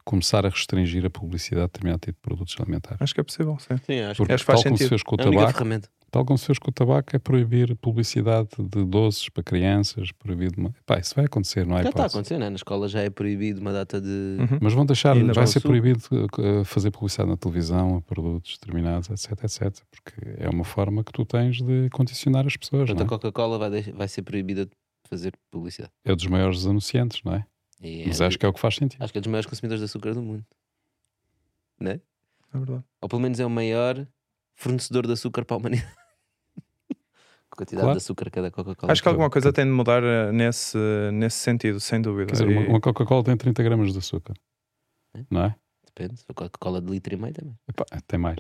[0.04, 3.00] começar a restringir a publicidade de determinado tipo de produtos alimentares.
[3.00, 3.76] Acho que é possível, sim.
[3.86, 4.78] sim acho Porque, acho que faz tal sentido.
[4.78, 7.18] como se fez com o é tabaco, Tal como se fez com o tabaco, é
[7.18, 10.60] proibir publicidade de doces para crianças, proibido.
[10.60, 10.72] Uma...
[10.86, 11.82] Pá, isso vai acontecer, não é?
[11.82, 12.50] Já está a acontecer, não é?
[12.50, 14.36] Na escola já é proibido uma data de.
[14.38, 14.58] Uhum.
[14.60, 19.42] Mas vão deixar, vai ser proibido uh, fazer publicidade na televisão a produtos determinados, etc,
[19.42, 19.84] etc.
[19.90, 22.86] Porque é uma forma que tu tens de condicionar as pessoas.
[22.90, 23.04] Portanto, é?
[23.06, 24.72] a Coca-Cola vai, vai ser proibida de
[25.08, 25.92] fazer publicidade.
[26.04, 27.46] É um dos maiores anunciantes, não é?
[27.80, 29.02] é Mas acho que é o que faz sentido.
[29.02, 30.44] Acho que é dos maiores consumidores de açúcar do mundo.
[31.78, 32.00] Não é?
[32.54, 32.84] É verdade.
[33.00, 34.06] Ou pelo menos é o maior
[34.54, 35.92] fornecedor de açúcar para a humanidade
[37.54, 37.98] a quantidade claro.
[37.98, 38.92] de açúcar que é da Coca-Cola.
[38.92, 40.78] Acho que alguma coisa tem de mudar eh, nesse,
[41.12, 42.26] nesse sentido, sem dúvida.
[42.26, 42.66] Quer dizer, e...
[42.68, 44.34] uma, Coca-Cola tem 30 gramas de açúcar,
[45.14, 45.24] é?
[45.30, 45.56] não é?
[45.86, 47.56] Depende, a Coca-Cola de litro e meio também.
[47.68, 48.38] Epá, tem mais.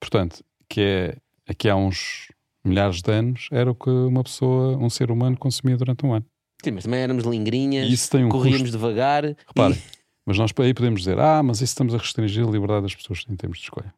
[0.00, 2.32] Portanto, que é aqui há uns
[2.68, 6.26] milhares de anos era o que uma pessoa, um ser humano consumia durante um ano.
[6.62, 8.76] Sim, mas também éramos lingrinhas, um corríamos custo.
[8.76, 9.24] devagar.
[9.24, 9.82] Repare, e...
[10.26, 13.24] mas nós aí podemos dizer, ah, mas isso estamos a restringir a liberdade das pessoas
[13.28, 13.94] em termos de escolha.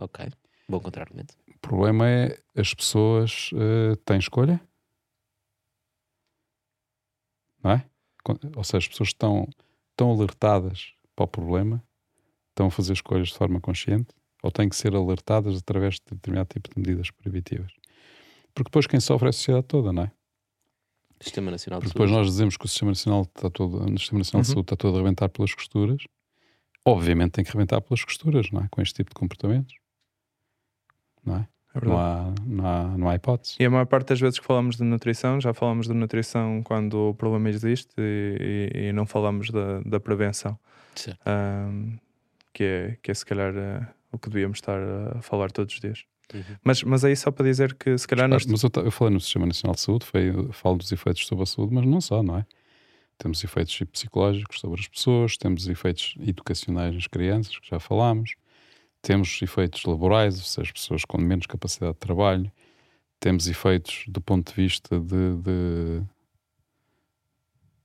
[0.00, 0.26] Ok,
[0.68, 1.34] bom contra-argumento.
[1.54, 4.60] O problema é as pessoas uh, têm escolha,
[7.62, 7.84] não é?
[8.56, 9.48] Ou seja, as pessoas estão,
[9.90, 11.82] estão alertadas para o problema,
[12.50, 16.48] estão a fazer escolhas de forma consciente, ou têm que ser alertadas através de determinado
[16.48, 17.72] tipo de medidas proibitivas.
[18.62, 20.10] Porque depois quem sofre é a sociedade toda, não é?
[21.20, 24.18] Sistema Nacional de Porque depois nós dizemos que o Sistema Nacional, está todo, o Sistema
[24.18, 24.42] Nacional uhum.
[24.42, 26.02] de Saúde está todo a rebentar pelas costuras.
[26.84, 28.68] Obviamente tem que rebentar pelas costuras, não é?
[28.70, 29.74] Com este tipo de comportamentos
[31.28, 31.48] não é?
[31.74, 33.56] É não, há, não, há, não há hipótese.
[33.60, 37.10] E a maior parte das vezes que falamos de nutrição, já falamos de nutrição quando
[37.10, 40.58] o problema existe e, e, e não falamos da, da prevenção.
[41.26, 41.96] Um,
[42.52, 44.80] que, é, que é se calhar uh, o que devíamos estar
[45.16, 46.04] a falar todos os dias.
[46.32, 46.42] Uhum.
[46.62, 48.28] Mas, mas aí só para dizer que se calhar.
[48.28, 48.62] Mas, nós...
[48.62, 51.46] mas eu, eu, falei no Sistema Nacional de Saúde, foi, falo dos efeitos sobre a
[51.46, 52.46] saúde, mas não só, não é?
[53.16, 58.34] Temos efeitos psicológicos sobre as pessoas, temos efeitos educacionais nas crianças, que já falámos
[59.02, 62.50] temos efeitos laborais, ou seja, pessoas com menos capacidade de trabalho,
[63.20, 66.02] temos efeitos do ponto de vista de, de,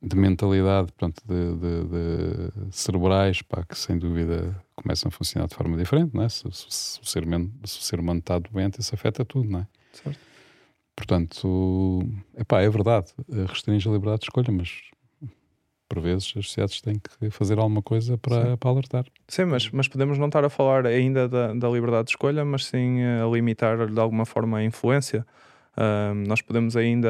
[0.04, 5.56] de mentalidade, portanto, de, de, de, cerebrais, pá, que sem dúvida começam a funcionar de
[5.56, 6.30] forma diferente, não é?
[6.30, 9.50] Se, se, se, o, ser humano, se o ser humano está doente, isso afeta tudo,
[9.50, 9.68] não é?
[9.94, 10.20] Certo.
[10.96, 13.14] Portanto, epá, é verdade,
[13.48, 14.70] restringe a liberdade de escolha, mas
[15.88, 19.06] por vezes as sociedades têm que fazer alguma coisa para, para alertar.
[19.28, 22.66] Sim, mas, mas podemos não estar a falar ainda da, da liberdade de escolha, mas
[22.66, 25.26] sim eh, a limitar de alguma forma a influência.
[25.76, 27.10] Uh, nós podemos ainda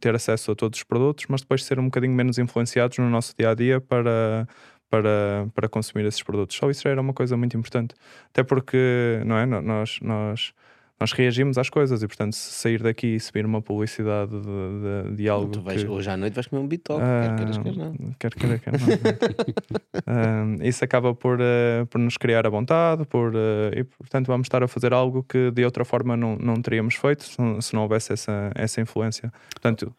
[0.00, 3.34] ter acesso a todos os produtos, mas depois ser um bocadinho menos influenciados no nosso
[3.38, 4.46] dia a dia para,
[4.90, 6.56] para, para consumir esses produtos.
[6.56, 7.94] Só isso era uma coisa muito importante.
[8.30, 9.46] Até porque, não é?
[9.46, 10.52] Nós, nós
[10.98, 15.16] nós reagimos às coisas e, portanto, se sair daqui e subir uma publicidade de, de,
[15.16, 15.52] de algo.
[15.52, 17.94] Tu vais, que, hoje à noite vais comer um bitoque, uh, quer queiras, quer não.
[18.18, 20.58] Quer queira, quer não.
[20.58, 24.46] uh, isso acaba por, uh, por nos criar a vontade, por, uh, e, portanto, vamos
[24.46, 27.74] estar a fazer algo que de outra forma não, não teríamos feito se não, se
[27.74, 29.30] não houvesse essa, essa influência.
[29.50, 29.94] Portanto,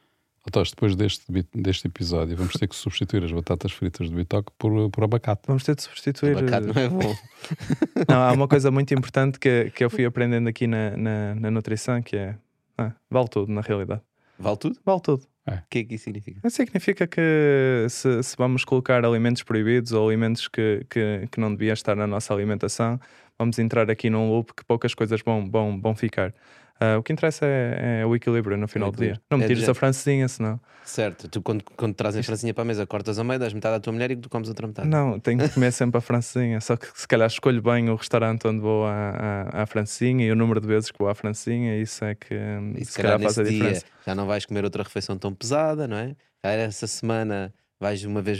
[0.47, 4.89] Otós, depois deste, deste episódio, vamos ter que substituir as batatas fritas do Bitoque por,
[4.89, 5.41] por abacate.
[5.45, 6.37] Vamos ter de substituir.
[6.37, 7.15] Abacate não é bom.
[8.07, 11.51] não, há uma coisa muito importante que, que eu fui aprendendo aqui na, na, na
[11.51, 12.37] nutrição, que é
[12.77, 14.01] ah, vale tudo, na realidade.
[14.39, 14.79] Vale tudo?
[14.85, 15.23] Vale tudo.
[15.45, 15.55] É.
[15.55, 16.47] O que é que isso significa?
[16.47, 21.51] Isso significa que se, se, vamos colocar alimentos proibidos ou alimentos que, que, que não
[21.53, 22.97] deviam estar na nossa alimentação,
[23.37, 26.33] vamos entrar aqui num loop que poucas coisas vão, vão, vão ficar.
[26.79, 29.19] Uh, o que interessa é, é, o equilíbrio no final do dia.
[29.31, 30.59] Não me é tires a francesinha, senão.
[30.83, 33.75] Certo, tu quando, quando trazem a francesinha para a mesa, cortas a meio, das metade
[33.75, 34.87] à tua mulher e tu comes outra metade.
[34.87, 36.61] Não, tenho que comer sempre a francesinha.
[36.61, 40.31] Só que se calhar escolho bem o restaurante onde vou à, à, à francesinha e
[40.31, 42.35] o número de vezes que vou à francesinha, isso é que
[42.75, 43.79] e se, se calhar, calhar faz a diferença.
[43.81, 46.15] Dia, já não vais comer outra refeição tão pesada, não é?
[46.43, 48.39] Essa semana vais uma vez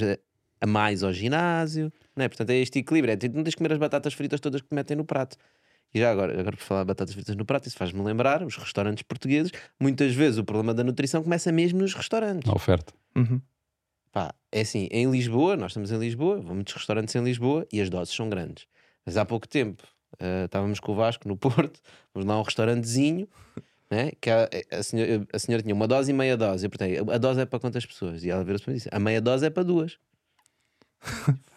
[0.59, 2.27] a mais ao ginásio, não é?
[2.27, 3.13] Portanto, é este equilíbrio.
[3.13, 5.37] É, não tens de comer as batatas fritas todas que te metem no prato.
[5.93, 8.55] E já agora, agora por falar de batatas fritas no prato, isso faz-me lembrar os
[8.55, 9.51] restaurantes portugueses.
[9.79, 12.49] Muitas vezes o problema da nutrição começa mesmo nos restaurantes.
[12.49, 12.93] A oferta.
[13.15, 13.41] Uhum.
[14.11, 17.81] Pá, é assim, em Lisboa, nós estamos em Lisboa, vamos muitos restaurantes em Lisboa e
[17.81, 18.65] as doses são grandes.
[19.05, 21.79] Mas há pouco tempo uh, estávamos com o Vasco no Porto,
[22.13, 23.27] vamos lá a um restaurantezinho,
[23.89, 26.65] né, que a, a, senhora, a senhora tinha uma dose e meia dose.
[26.65, 28.23] Eu perguntei, a dose é para quantas pessoas?
[28.23, 29.97] E ela virou-se para mim e disse, a meia dose é para duas.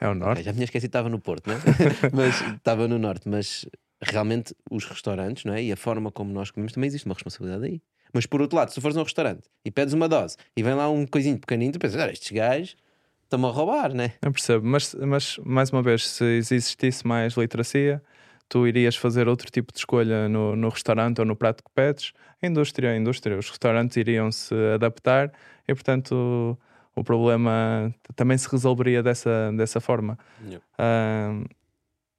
[0.00, 0.42] É o norte.
[0.42, 1.58] já me tinha esquecido que estava no Porto, não é?
[2.12, 3.28] mas estava no norte.
[3.28, 3.66] Mas
[4.00, 5.62] realmente os restaurantes, não é?
[5.62, 7.82] E a forma como nós comemos, também existe uma responsabilidade aí.
[8.12, 10.62] Mas por outro lado, se tu fores a um restaurante e pedes uma dose e
[10.62, 12.76] vem lá um coisinho pequenino, tu pensas, estes gajos
[13.24, 14.14] estão-me a roubar, né?
[14.22, 18.02] Eu percebo, mas, mas mais uma vez, se existisse mais literacia,
[18.48, 22.12] tu irias fazer outro tipo de escolha no, no restaurante ou no prato que pedes.
[22.42, 25.30] A indústria, a indústria, os restaurantes iriam se adaptar
[25.66, 26.58] e, portanto,
[26.98, 30.18] o, problema também se resolveria dessa, dessa forma.
[30.44, 30.64] Yeah.
[30.78, 31.44] Uh,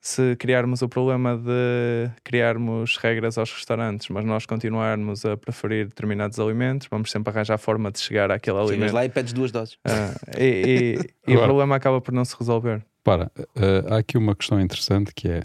[0.02, 6.40] se criarmos o problema de criarmos regras aos restaurantes, mas nós continuarmos a preferir determinados
[6.40, 8.94] alimentos, vamos sempre arranjar a forma de chegar àquele Chegas alimento.
[8.94, 9.74] lá e pedes duas doses.
[9.76, 12.84] Uh, e, e, e o problema acaba por não se resolver.
[13.04, 15.44] Para, uh, há aqui uma questão interessante que é: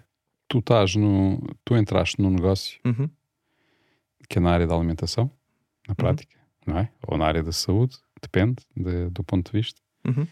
[0.48, 1.40] tu estás no.
[1.64, 3.08] Tu entraste num negócio uhum.
[4.28, 5.30] que é na área da alimentação,
[5.88, 5.96] na uhum.
[5.96, 6.74] prática, uhum.
[6.74, 6.88] não é?
[7.08, 9.80] Ou na área da saúde, depende de, do ponto de vista.
[10.06, 10.26] Uhum.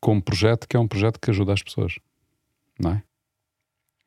[0.00, 1.98] Com um projeto que é um projeto que ajuda as pessoas,
[2.78, 3.02] não é?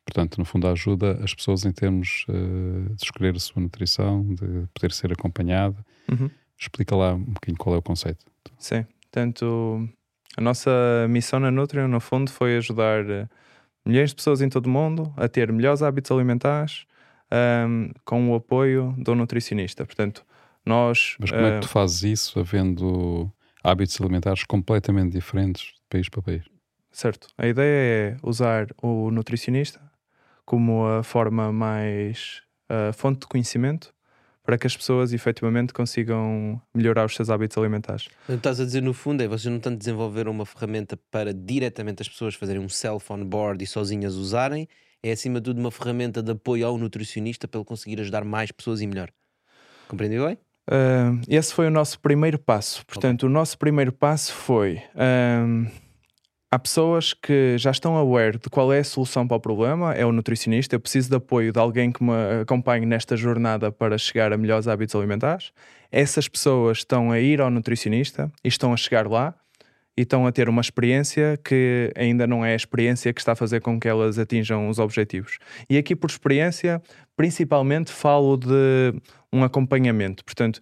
[0.06, 4.68] Portanto, no fundo, ajuda as pessoas em termos uh, de escolher a sua nutrição, de
[4.74, 5.78] poder ser acompanhada.
[6.10, 6.30] Uhum.
[6.58, 8.26] Explica lá um bocadinho qual é o conceito.
[8.58, 9.88] Sim, portanto,
[10.38, 10.72] a nossa
[11.10, 13.28] missão na Nutrion, no fundo, foi ajudar eh,
[13.86, 16.86] milhões de pessoas em todo o mundo a ter melhores hábitos alimentares
[17.32, 19.86] um, com o apoio do nutricionista.
[19.86, 20.26] Portanto,
[20.66, 21.16] nós.
[21.20, 23.32] Mas como uh, é que tu fazes isso havendo
[23.64, 26.44] hábitos alimentares completamente diferentes de país para país?
[26.92, 27.28] Certo.
[27.38, 29.80] A ideia é usar o nutricionista
[30.46, 33.94] como a forma mais a fonte de conhecimento
[34.44, 38.10] para que as pessoas efetivamente consigam melhorar os seus hábitos alimentares.
[38.24, 42.02] Então, estás a dizer no fundo é vocês não tanto desenvolveram uma ferramenta para diretamente
[42.02, 44.68] as pessoas fazerem um self-on-board e sozinhas usarem,
[45.04, 48.52] é acima de tudo uma ferramenta de apoio ao nutricionista para ele conseguir ajudar mais
[48.52, 49.12] pessoas e melhor.
[49.88, 50.38] Compreendeu bem?
[50.70, 52.86] Uh, esse foi o nosso primeiro passo.
[52.86, 53.30] Portanto, okay.
[53.30, 54.82] o nosso primeiro passo foi.
[54.96, 55.70] Uh,
[56.54, 60.06] Há pessoas que já estão aware de qual é a solução para o problema, é
[60.06, 60.76] o nutricionista.
[60.76, 64.68] Eu preciso de apoio de alguém que me acompanhe nesta jornada para chegar a melhores
[64.68, 65.54] hábitos alimentares.
[65.90, 69.34] Essas pessoas estão a ir ao nutricionista e estão a chegar lá
[69.98, 73.36] e estão a ter uma experiência que ainda não é a experiência que está a
[73.36, 75.38] fazer com que elas atinjam os objetivos.
[75.70, 76.82] E aqui, por experiência,
[77.16, 78.94] principalmente falo de
[79.32, 80.24] um acompanhamento.
[80.24, 80.60] Portanto,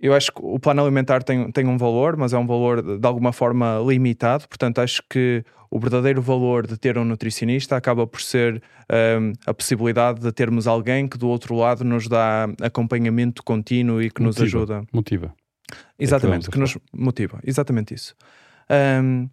[0.00, 3.06] eu acho que o plano alimentar tem, tem um valor, mas é um valor de,
[3.06, 4.48] alguma forma limitado.
[4.48, 8.62] Portanto, acho que o verdadeiro valor de ter um nutricionista acaba por ser
[9.20, 14.10] um, a possibilidade de termos alguém que do outro lado nos dá acompanhamento contínuo e
[14.10, 14.82] que motiva, nos ajuda.
[14.92, 15.34] Motiva.
[15.98, 17.40] Exatamente, é que, nos motiva.
[17.44, 18.14] Exatamente isso.
[18.70, 19.28] Um,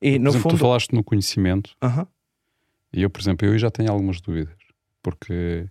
[0.00, 0.56] e no exemplo, fundo...
[0.56, 2.08] tu falaste no conhecimento uh -huh.
[2.92, 4.64] e eu, por exemplo, eu já tenho algumas dúvidas
[5.04, 5.68] porque,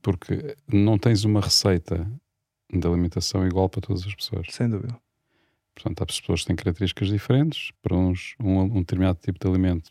[0.00, 2.08] porque não tens uma receita
[2.72, 4.46] de alimentação igual para todas as pessoas.
[4.50, 4.96] Sem dúvida.
[5.74, 7.72] Portanto, há pessoas que têm características diferentes.
[7.82, 9.90] Para uns, um, um determinado tipo de alimento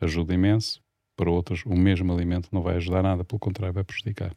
[0.00, 0.80] ajuda imenso.
[1.16, 4.34] Para outros, o mesmo alimento não vai ajudar nada, pelo contrário, vai prejudicar.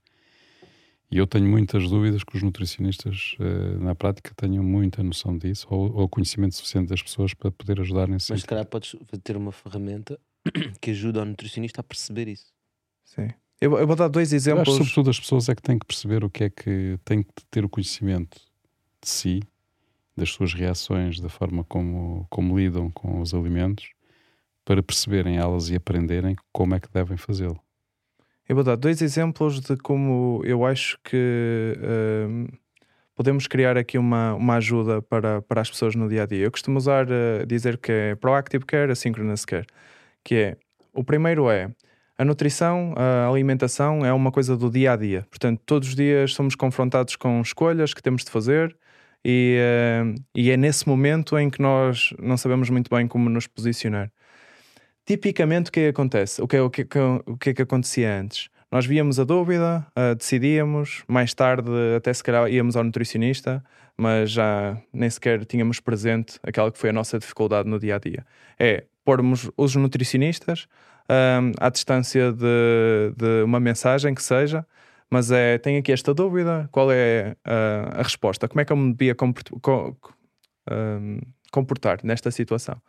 [1.11, 5.67] E eu tenho muitas dúvidas que os nutricionistas, uh, na prática, tenham muita noção disso
[5.69, 9.37] ou, ou conhecimento suficiente das pessoas para poder ajudar nesse Mas, se calhar, podes ter
[9.37, 10.19] uma ferramenta
[10.81, 12.51] que ajude o nutricionista a perceber isso.
[13.03, 13.29] Sim.
[13.61, 14.67] Eu, eu vou dar dois exemplos.
[14.67, 17.23] Eu acho, sobretudo, as pessoas é que têm que perceber o que é que têm
[17.23, 18.37] que ter o conhecimento
[19.01, 19.39] de si,
[20.17, 23.89] das suas reações, da forma como, como lidam com os alimentos,
[24.63, 27.59] para perceberem elas e aprenderem como é que devem fazê-lo.
[28.47, 31.75] Eu vou dar dois exemplos de como eu acho que
[32.29, 32.47] hum,
[33.15, 36.43] podemos criar aqui uma, uma ajuda para, para as pessoas no dia a dia.
[36.45, 39.65] Eu costumo usar uh, dizer que é proactive care, asynchronous care,
[40.23, 40.58] que é
[40.93, 41.71] o primeiro é
[42.17, 45.25] a nutrição, a alimentação é uma coisa do dia a dia.
[45.29, 48.77] Portanto, todos os dias somos confrontados com escolhas que temos de fazer
[49.23, 53.47] e, uh, e é nesse momento em que nós não sabemos muito bem como nos
[53.47, 54.12] posicionar.
[55.05, 56.41] Tipicamente, o que, é acontece?
[56.41, 58.49] O que, é, o, que, é o que é que acontecia antes?
[58.71, 63.63] Nós víamos a dúvida, uh, decidíamos, mais tarde até se calhar íamos ao nutricionista,
[63.95, 67.99] mas já nem sequer tínhamos presente aquela que foi a nossa dificuldade no dia a
[67.99, 68.25] dia.
[68.59, 70.67] É pormos os nutricionistas
[71.07, 74.65] um, à distância de, de, uma mensagem que seja,
[75.09, 78.47] mas é, tenho aqui esta dúvida, qual é a, a resposta?
[78.47, 79.15] Como é que eu me devia
[81.51, 82.81] comportar nesta situação?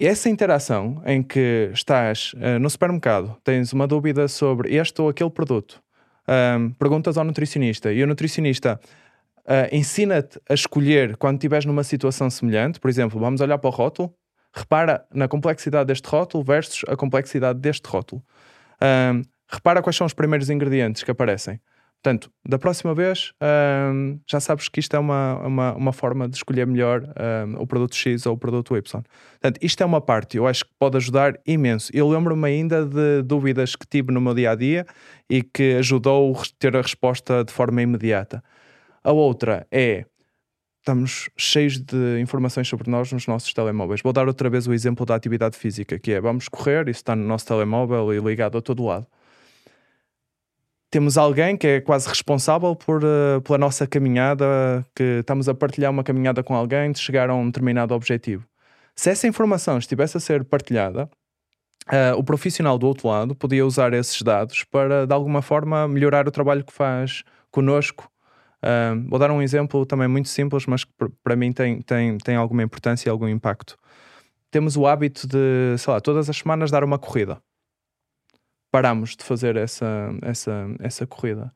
[0.00, 5.08] E essa interação em que estás uh, no supermercado, tens uma dúvida sobre este ou
[5.08, 5.82] aquele produto,
[6.56, 8.78] um, perguntas ao nutricionista e o nutricionista
[9.40, 13.72] uh, ensina-te a escolher quando estiveres numa situação semelhante, por exemplo, vamos olhar para o
[13.72, 14.14] rótulo,
[14.54, 18.22] repara na complexidade deste rótulo versus a complexidade deste rótulo.
[18.80, 21.60] Um, repara quais são os primeiros ingredientes que aparecem.
[22.02, 23.32] Portanto, da próxima vez
[23.92, 27.66] um, já sabes que isto é uma, uma, uma forma de escolher melhor um, o
[27.66, 28.82] produto X ou o produto Y.
[28.82, 31.90] Portanto, isto é uma parte, eu acho que pode ajudar imenso.
[31.92, 34.86] Eu lembro-me ainda de dúvidas que tive no meu dia a dia
[35.28, 38.44] e que ajudou a ter a resposta de forma imediata.
[39.02, 40.04] A outra é
[40.78, 44.00] estamos cheios de informações sobre nós nos nossos telemóveis.
[44.02, 47.16] Vou dar outra vez o exemplo da atividade física, que é vamos correr, isso está
[47.16, 49.06] no nosso telemóvel e ligado a todo lado
[50.90, 55.90] temos alguém que é quase responsável por, uh, pela nossa caminhada, que estamos a partilhar
[55.90, 58.46] uma caminhada com alguém de chegar a um determinado objetivo.
[58.96, 61.08] Se essa informação estivesse a ser partilhada,
[61.88, 66.26] uh, o profissional do outro lado podia usar esses dados para, de alguma forma, melhorar
[66.26, 68.10] o trabalho que faz conosco.
[68.64, 72.36] Uh, vou dar um exemplo também muito simples, mas que para mim tem, tem, tem
[72.36, 73.76] alguma importância e algum impacto.
[74.50, 77.38] Temos o hábito de, sei lá, todas as semanas dar uma corrida
[78.70, 81.52] paramos de fazer essa, essa, essa corrida.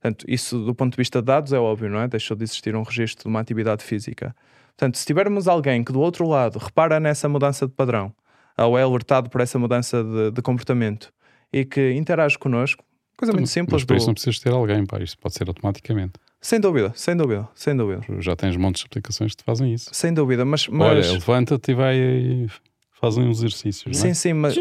[0.00, 2.08] Portanto, isso do ponto de vista de dados é óbvio, não é?
[2.08, 4.34] Deixou de existir um registro de uma atividade física.
[4.68, 8.12] Portanto, se tivermos alguém que do outro lado repara nessa mudança de padrão,
[8.56, 11.12] ou é alertado por essa mudança de, de comportamento
[11.52, 12.82] e que interage connosco,
[13.16, 13.82] coisa muito simples.
[13.82, 16.12] Mas para isso não precisas ter alguém, pá, isto pode ser automaticamente.
[16.40, 18.02] Sem dúvida, sem dúvida, sem dúvida.
[18.20, 19.90] Já tens montes de aplicações que te fazem isso.
[19.92, 20.66] Sem dúvida, mas.
[20.68, 20.88] mas...
[20.88, 22.46] Olha, levanta-te e vai e
[22.92, 23.98] faz uns exercícios.
[23.98, 24.14] Sim, é?
[24.14, 24.58] sim, mas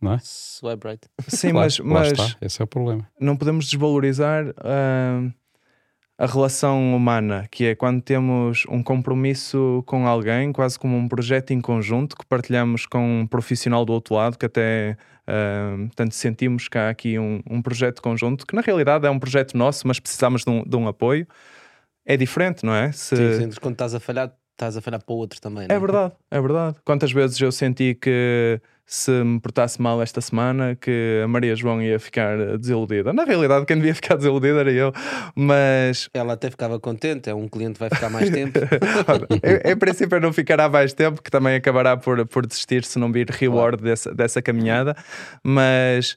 [0.00, 0.18] não é?
[0.22, 1.08] Swipe right.
[1.28, 3.08] Sim, Claro, mas, mas está, esse é o problema.
[3.20, 5.30] não podemos desvalorizar ah,
[6.18, 11.52] a relação humana, que é quando temos um compromisso com alguém, quase como um projeto
[11.52, 14.96] em conjunto, que partilhamos com um profissional do outro lado, que até
[15.28, 19.18] ah, portanto, sentimos que há aqui um, um projeto conjunto, que na realidade é um
[19.18, 21.26] projeto nosso, mas precisamos de um, de um apoio.
[22.06, 22.90] É diferente, não é?
[22.92, 23.14] Se...
[23.14, 25.68] Sim, sentes quando estás a falhar, estás a falhar para o outro também.
[25.68, 26.76] não É verdade, é verdade.
[26.82, 28.58] Quantas vezes eu senti que
[28.90, 33.12] se me portasse mal esta semana, que a Maria João ia ficar desiludida.
[33.12, 34.90] Na realidade, quem devia ficar desiludida era eu,
[35.34, 38.58] mas Ela até ficava contente, é um cliente que vai ficar mais tempo.
[39.44, 43.12] em, em princípio não ficará mais tempo, que também acabará por, por desistir se não
[43.12, 44.96] vir reward dessa, dessa caminhada,
[45.44, 46.16] mas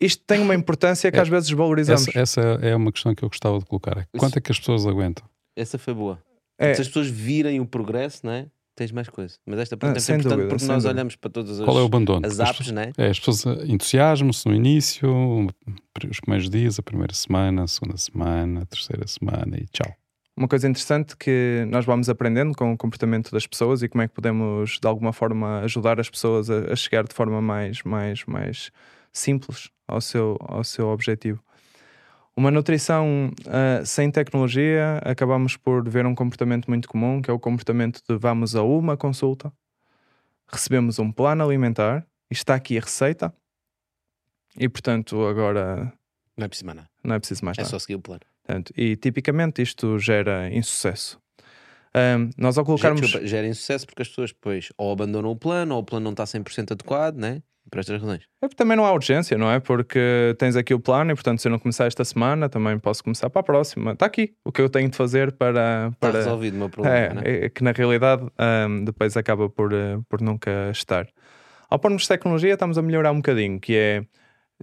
[0.00, 2.08] isto tem uma importância que É, às vezes valorizamos.
[2.08, 3.98] Essa, essa é uma questão que eu gostava de colocar.
[3.98, 5.28] É Quanto é que as pessoas aguentam?
[5.54, 6.18] Essa foi boa.
[6.58, 6.72] É.
[6.72, 8.46] Se as pessoas virem o progresso, não é?
[8.76, 9.34] Tens mais coisa.
[9.46, 10.94] Mas esta pergunta Ah, é importante dúvida, porque nós dúvida.
[10.94, 12.26] olhamos para todas as, Qual é o abandono?
[12.26, 12.92] as As apps, pessoas- não é?
[12.98, 15.10] É, as pessoas entusiasmam-se no início,
[16.10, 19.92] os primeiros dias, a primeira semana, a segunda semana, a terceira semana e tchau.
[20.36, 24.08] Uma coisa interessante que nós vamos aprendendo com o comportamento das pessoas e como é
[24.08, 28.22] que podemos, de alguma forma, ajudar as pessoas a, a chegar de forma mais, mais,
[28.26, 28.70] mais
[29.10, 31.42] simples ao seu, ao seu objetivo.
[32.36, 37.38] Uma nutrição ah, sem tecnologia, acabamos por ver um comportamento muito comum, que é o
[37.38, 39.50] comportamento de vamos a uma consulta,
[40.46, 43.32] recebemos um plano alimentar, e está aqui a receita,
[44.58, 45.92] e portanto agora
[46.36, 46.90] Não é preciso mais nada.
[47.02, 47.70] não é preciso mais É nada.
[47.70, 48.20] só seguir o plano.
[48.44, 51.18] Portanto, e tipicamente isto gera insucesso.
[51.94, 53.00] Ahm, nós ao colocarmos.
[53.00, 56.10] Desculpa, gera insucesso porque as pessoas depois ou abandonam o plano ou o plano não
[56.12, 57.42] está 100% adequado, né?
[57.70, 58.22] Por estas razões.
[58.40, 59.58] É porque também não há urgência, não é?
[59.58, 63.02] Porque tens aqui o plano e, portanto, se eu não começar esta semana, também posso
[63.02, 63.92] começar para a próxima.
[63.92, 65.90] Está aqui o que eu tenho de fazer para.
[65.92, 66.18] Está para...
[66.18, 67.22] resolvido o meu problema, É, né?
[67.24, 71.06] é que na realidade ahm, depois acaba por, eh, por nunca estar.
[71.68, 74.02] Ao pormos tecnologia, estamos a melhorar um bocadinho, que é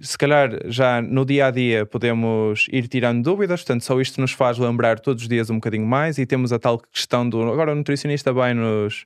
[0.02, 4.32] se calhar já no dia a dia podemos ir tirando dúvidas, portanto, só isto nos
[4.32, 7.74] faz lembrar todos os dias um bocadinho mais e temos a tal questão do agora
[7.74, 9.06] o nutricionista vai nos.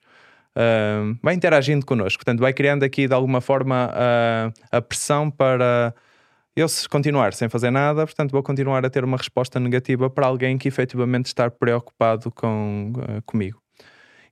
[0.58, 5.93] Ahm, vai interagindo connosco, portanto, vai criando aqui de alguma forma a, a pressão para
[6.56, 10.26] eu se continuar sem fazer nada, portanto, vou continuar a ter uma resposta negativa para
[10.26, 13.62] alguém que efetivamente está preocupado com, eh, comigo.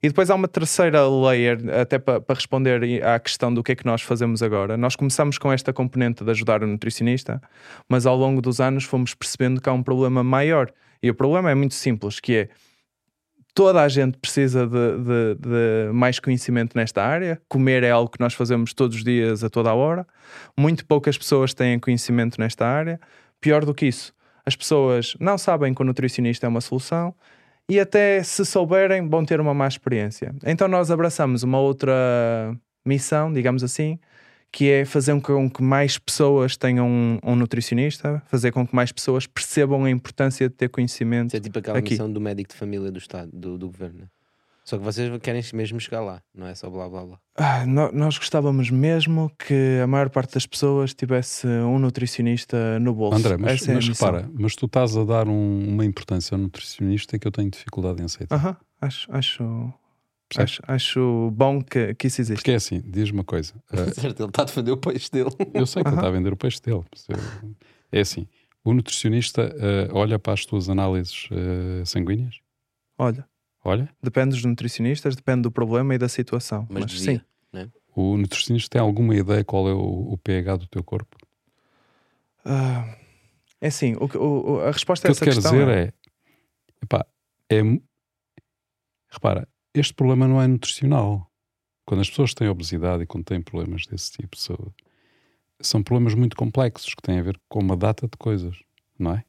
[0.02, 3.76] E depois há uma terceira layer, até para, para responder à questão do que é
[3.76, 4.76] que nós fazemos agora.
[4.76, 7.40] Nós começamos com esta componente de ajudar o nutricionista,
[7.88, 10.72] mas ao longo dos anos fomos percebendo que há um problema maior.
[11.02, 12.48] E o problema é muito simples, que é
[13.56, 17.40] toda a gente precisa de, de- de mais conhecimento nesta área.
[17.48, 20.06] Comer é algo que nós fazemos todos os dias, a toda a hora.
[20.54, 23.00] Muito poucas pessoas têm conhecimento nesta área.
[23.40, 24.12] Pior do que isso,
[24.44, 27.14] as pessoas não sabem que o nutricionista é uma solução
[27.66, 30.34] e até se souberem vão ter uma má experiência.
[30.44, 33.98] Então nós abraçamos uma outra missão, digamos assim,
[34.52, 38.90] que é fazer com que mais pessoas tenham um, um nutricionista, fazer com que mais
[38.92, 41.28] pessoas percebam a importância de ter conhecimento.
[41.28, 41.90] Isso é tipo aquela Aqui.
[41.90, 44.00] missão do médico de família do Estado, do, do governo.
[44.00, 44.06] né?
[44.64, 47.18] Só que vocês querem mesmo chegar lá, não é só blá blá blá.
[47.36, 52.92] Ah, no- nós gostávamos mesmo que a maior parte das pessoas tivesse um nutricionista no
[52.92, 53.16] bolso.
[53.18, 56.40] André, mas, Essa é mas repara, mas tu estás a dar um- uma importância ao
[56.40, 58.34] nutricionista que eu tenho dificuldade em aceitar.
[58.34, 59.74] Aham, acho, acho, Percebes?
[60.36, 62.40] Acho, acho bom que, que isso existe.
[62.40, 63.54] Porque é assim, diz uma coisa.
[63.72, 65.30] ah, certo, ele está a defender o peixe dele.
[65.54, 66.82] eu sei que ele está a vender o peixe dele.
[67.08, 67.54] eu-
[67.92, 68.26] É assim,
[68.64, 72.40] O nutricionista uh, olha para as tuas análises uh, sanguíneas?
[72.98, 73.26] Olha.
[73.64, 73.88] Olha?
[74.02, 76.66] Depende dos nutricionistas, depende do problema e da situação.
[76.70, 77.24] Mas, Mas devia, sim.
[77.52, 77.70] Né?
[77.94, 81.16] O nutricionista tem alguma ideia qual é o, o pH do teu corpo?
[82.44, 82.94] Uh,
[83.60, 85.92] é assim, o, o, a resposta a essa questão dizer é, é,
[86.82, 87.06] epá,
[87.50, 87.60] é
[89.08, 89.48] repara,
[89.78, 91.30] este problema não é nutricional.
[91.84, 94.36] Quando as pessoas têm obesidade e quando têm problemas desse tipo,
[95.60, 98.56] são, problemas muito complexos que têm a ver com uma data de coisas,
[98.98, 99.24] não é?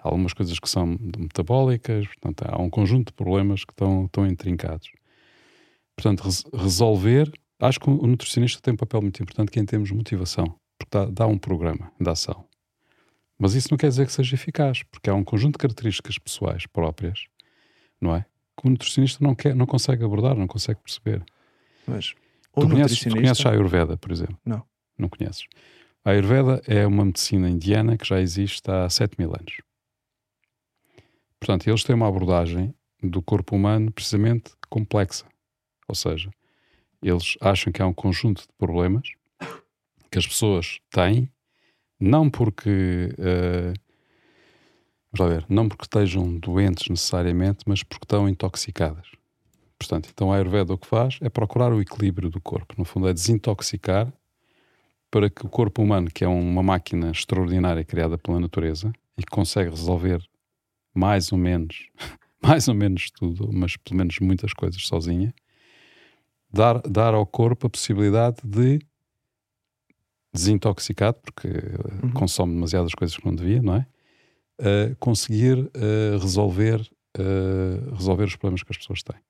[0.00, 0.86] Há algumas coisas que são
[1.18, 4.90] metabólicas, portanto, há um conjunto de problemas que estão, estão intrincados.
[5.94, 9.66] Portanto, res, resolver, acho que o nutricionista tem um papel muito importante que é em
[9.66, 10.46] termos de motivação,
[10.78, 12.44] porque dá, dá um programa de ação.
[13.38, 16.66] Mas isso não quer dizer que seja eficaz, porque há um conjunto de características pessoais
[16.66, 17.26] próprias,
[18.00, 18.26] não é?
[18.56, 21.24] Que o nutricionista não, quer, não consegue abordar, não consegue perceber.
[21.86, 22.14] Mas
[22.54, 24.38] tu, conheces, tu conheces a Ayurveda, por exemplo?
[24.44, 24.62] Não.
[24.98, 25.46] Não conheces.
[26.04, 29.60] A Ayurveda é uma medicina indiana que já existe há 7 mil anos.
[31.38, 35.26] Portanto, eles têm uma abordagem do corpo humano precisamente complexa.
[35.86, 36.30] Ou seja,
[37.02, 39.12] eles acham que há um conjunto de problemas
[40.10, 41.30] que as pessoas têm
[42.00, 43.72] não porque uh,
[45.18, 49.06] vamos ver, não porque estejam doentes necessariamente, mas porque estão intoxicadas.
[49.78, 52.74] Portanto, então a Ayurveda o que faz é procurar o equilíbrio do corpo.
[52.78, 54.12] No fundo, é desintoxicar
[55.10, 59.30] para que o corpo humano, que é uma máquina extraordinária criada pela natureza e que
[59.30, 60.22] consegue resolver
[60.94, 61.88] mais ou menos,
[62.42, 65.34] mais ou menos tudo, mas pelo menos muitas coisas sozinha,
[66.50, 68.80] dar, dar ao corpo a possibilidade de
[70.32, 72.12] desintoxicado, porque uhum.
[72.12, 73.86] consome demasiadas coisas que não devia, não é?
[74.58, 76.80] Uh, conseguir uh, resolver,
[77.18, 79.20] uh, resolver os problemas que as pessoas têm.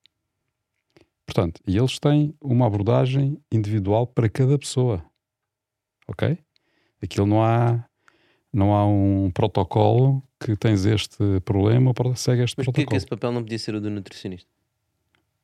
[1.27, 5.05] Portanto, e eles têm uma abordagem individual para cada pessoa.
[6.07, 6.39] Ok?
[7.03, 7.85] Aquilo não há,
[8.53, 12.87] não há um protocolo que tens este problema ou segue este Mas protocolo.
[12.87, 14.49] Mas que esse papel não podia ser o do nutricionista?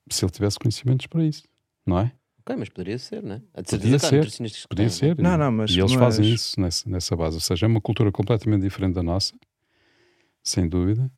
[0.08, 1.42] Se ele tivesse conhecimentos para isso,
[1.84, 2.12] não é?
[2.40, 3.42] Ok, mas poderia ser, não é?
[3.62, 5.18] Podia ser, podia ser.
[5.18, 6.00] Não, não, mas, e eles mas...
[6.00, 7.36] fazem isso nessa, nessa base.
[7.36, 9.34] Ou seja, é uma cultura completamente diferente da nossa,
[10.42, 11.10] sem dúvida.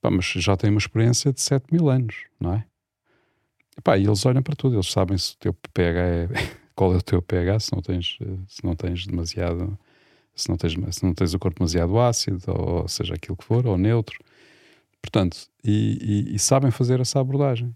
[0.00, 2.64] Pá, mas já tem uma experiência de 7 mil anos, não é?
[3.82, 6.28] Pá, e eles olham para tudo, eles sabem se o teu pH é.
[6.74, 9.78] qual é o teu pH, se não tens, se não tens demasiado.
[10.34, 13.66] Se não, tens, se não tens o corpo demasiado ácido, ou seja aquilo que for,
[13.66, 14.16] ou neutro.
[15.02, 17.74] Portanto, e, e, e sabem fazer essa abordagem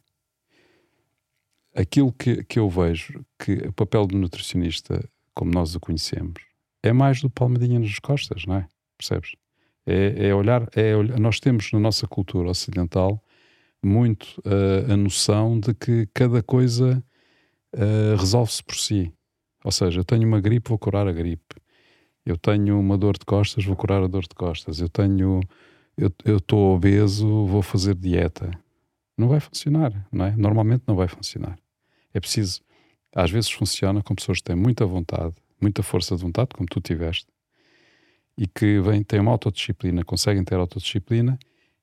[1.75, 6.43] aquilo que, que eu vejo que o papel do nutricionista, como nós o conhecemos,
[6.83, 8.69] é mais do palmadinha nas costas, não é?
[8.97, 9.33] Percebes?
[9.87, 13.23] É, é olhar, é nós temos na nossa cultura ocidental
[13.85, 17.03] muito uh, a noção de que cada coisa
[17.75, 19.13] uh, resolve-se por si.
[19.65, 21.57] Ou seja, eu tenho uma gripe, vou curar a gripe.
[22.25, 24.81] Eu tenho uma dor de costas, vou curar a dor de costas.
[24.81, 25.41] Eu tenho,
[25.97, 28.51] eu estou obeso, vou fazer dieta.
[29.19, 30.37] Não vai funcionar, não é?
[30.37, 31.59] Normalmente não vai funcionar.
[32.15, 32.61] É preciso,
[33.15, 36.81] às vezes funciona com pessoas que têm muita vontade, muita força de vontade, como tu
[36.81, 37.27] tiveste,
[38.37, 41.39] e que vêm, têm uma autodisciplina, conseguem ter autodisciplina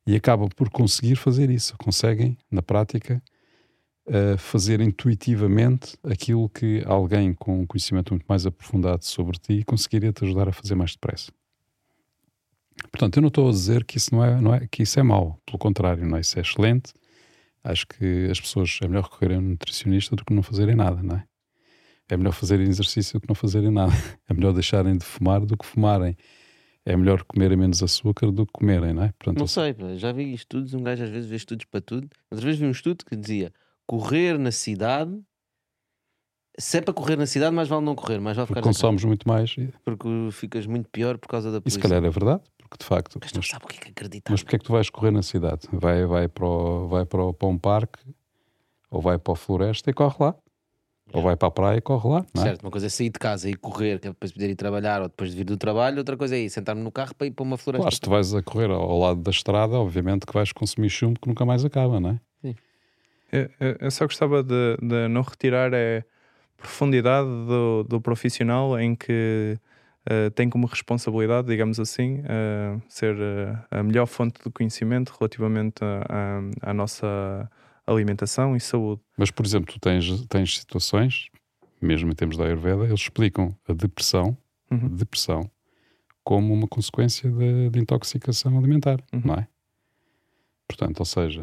[0.05, 1.77] e acabam por conseguir fazer isso.
[1.77, 3.21] Conseguem, na prática,
[4.07, 10.11] uh, fazer intuitivamente aquilo que alguém com um conhecimento muito mais aprofundado sobre ti conseguiria
[10.11, 11.31] te ajudar a fazer mais depressa.
[12.91, 15.03] Portanto, eu não estou a dizer que isso não é, não é, que isso é
[15.03, 16.21] mau, pelo contrário, não é?
[16.21, 16.93] isso é excelente
[17.63, 21.01] acho que as pessoas é melhor recorrerem a um nutricionista do que não fazerem nada,
[21.01, 21.23] não é?
[22.07, 23.93] É melhor fazerem exercício do que não fazerem nada.
[24.27, 26.15] É melhor deixarem de fumar do que fumarem.
[26.91, 29.11] É melhor comerem menos açúcar do que comerem, não é?
[29.11, 32.09] Portanto, não sei, já vi estudos, um gajo às vezes vê estudos para tudo.
[32.31, 33.53] Outra vez vi um estudo que dizia
[33.85, 35.19] correr na cidade
[36.59, 39.03] se é para correr na cidade, mais vale não correr, mais vale ficar Porque consomes
[39.05, 39.55] muito mais.
[39.85, 41.79] Porque ficas muito pior por causa da polícia.
[41.79, 43.17] E se calhar é verdade, porque de facto.
[43.21, 44.31] Mas não sabe o que é que acreditar.
[44.31, 45.67] Mas porquê é que tu vais correr na cidade?
[45.71, 47.99] Vai, vai, para, o, vai para, o, para um parque
[48.91, 50.35] ou vai para a floresta e corre lá.
[51.11, 52.25] Ou vai para a praia e corre lá.
[52.33, 52.45] Não é?
[52.45, 55.01] Certo, uma coisa é sair de casa e correr, que é depois poder ir trabalhar
[55.01, 57.31] ou depois de vir do trabalho, outra coisa é ir sentar-me no carro para ir
[57.31, 57.83] para uma floresta.
[57.83, 61.19] Claro, se tu vais a correr ao lado da estrada, obviamente que vais consumir chumbo
[61.19, 62.19] que nunca mais acaba, não é?
[62.41, 62.55] Sim.
[63.31, 63.49] Eu,
[63.79, 66.03] eu, só gostava de, de não retirar é
[66.57, 69.57] profundidade do, do profissional em que
[70.09, 75.81] uh, tem como responsabilidade, digamos assim, uh, ser uh, a melhor fonte de conhecimento relativamente
[76.61, 77.49] à nossa
[77.89, 79.01] alimentação e saúde.
[79.17, 81.29] Mas, por exemplo, tu tens, tens situações,
[81.81, 84.37] mesmo em termos da Ayurveda, eles explicam a depressão,
[84.71, 84.89] uhum.
[84.89, 85.49] depressão
[86.23, 89.21] como uma consequência de, de intoxicação alimentar, uhum.
[89.25, 89.47] não é?
[90.67, 91.41] Portanto, ou seja,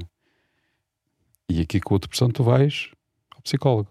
[1.48, 2.90] e aqui com a depressão tu vais
[3.34, 3.90] ao psicólogo.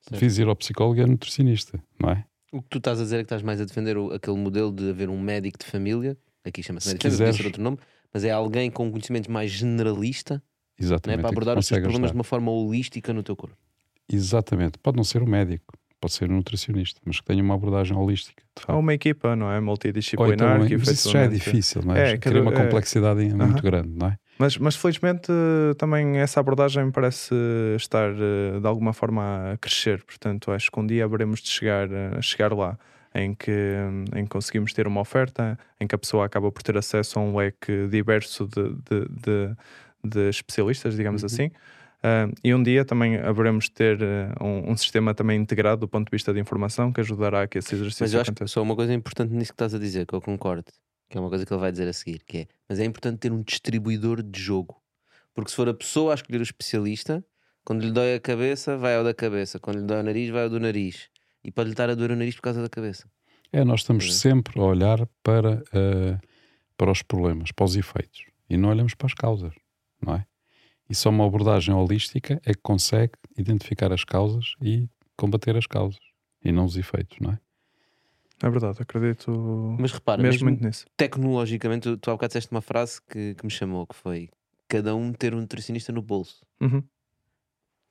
[0.00, 0.12] Certo.
[0.12, 2.24] Devias ir ao psicólogo e ao nutricionista, não é?
[2.52, 4.70] O que tu estás a dizer é que estás mais a defender o, aquele modelo
[4.70, 7.78] de haver um médico de família, aqui chama-se médico de família, outro nome,
[8.12, 10.42] mas é alguém com conhecimento mais generalista
[10.78, 11.18] Exatamente.
[11.18, 12.12] Né, para abordar os teus problemas ajudar.
[12.12, 13.56] de uma forma holística no teu corpo.
[14.12, 14.78] Exatamente.
[14.78, 18.42] Pode não ser um médico, pode ser um nutricionista, mas que tenha uma abordagem holística.
[18.68, 19.60] Ou uma equipa, não é?
[19.60, 20.62] Multidisciplinar.
[20.62, 22.12] Então, mas isso já é difícil, não é?
[22.12, 22.64] é Cria uma é...
[22.64, 23.34] complexidade é...
[23.34, 23.62] muito uh -huh.
[23.62, 24.18] grande, não é?
[24.38, 25.32] Mas, mas felizmente
[25.78, 27.34] também essa abordagem parece
[27.74, 30.04] estar eh, de alguma forma a crescer.
[30.04, 32.78] Portanto, acho que um dia haveremos de chegar, a chegar lá.
[33.14, 33.50] Em que,
[34.14, 37.22] em que conseguimos ter uma oferta, em que a pessoa acaba por ter acesso a
[37.22, 39.56] um leque diverso de, de, de,
[40.08, 41.26] de especialistas, digamos uhum.
[41.26, 41.46] assim.
[41.98, 45.88] Uh, e um dia também haveremos de ter uh, um, um, sistema também integrado do
[45.88, 48.44] ponto de vista de informação que ajudará a que esse exercício Mas eu acho aconteça.
[48.44, 50.70] que só uma coisa importante nisso que estás a dizer, que eu concordo,
[51.08, 53.18] que é uma coisa que ele vai dizer a seguir, que é, mas é importante
[53.18, 54.76] ter um distribuidor de jogo.
[55.34, 57.24] Porque se for a pessoa a escolher o especialista,
[57.64, 59.58] quando lhe dói a cabeça, vai ao da cabeça.
[59.58, 61.08] Quando lhe dói o nariz, vai ao do nariz.
[61.42, 63.08] E pode lhe estar a doer o nariz por causa da cabeça.
[63.52, 64.10] É, nós estamos é.
[64.12, 66.18] sempre a olhar para, uh,
[66.76, 68.24] para os problemas, para os efeitos.
[68.48, 69.52] E não olhamos para as causas,
[70.06, 70.26] não é?
[70.88, 76.00] E só uma abordagem holística é que consegue identificar as causas e combater as causas.
[76.44, 77.38] E não os efeitos, não é?
[78.42, 80.86] É verdade, acredito Mas repara, mesmo, mesmo muito nisso.
[80.96, 84.28] Tecnologicamente, tu, tu há bocado disseste uma frase que, que me chamou, que foi
[84.68, 86.44] cada um ter um nutricionista no bolso.
[86.60, 86.82] Uhum.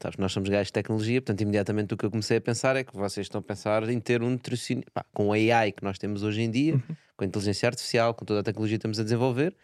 [0.02, 2.84] Sabes, nós somos gajos de tecnologia, portanto, imediatamente o que eu comecei a pensar é
[2.84, 5.06] que vocês estão a pensar em ter um nutricionista.
[5.14, 6.96] com a AI que nós temos hoje em dia, uhum.
[7.18, 9.56] com a inteligência artificial, com toda a tecnologia que estamos a desenvolver,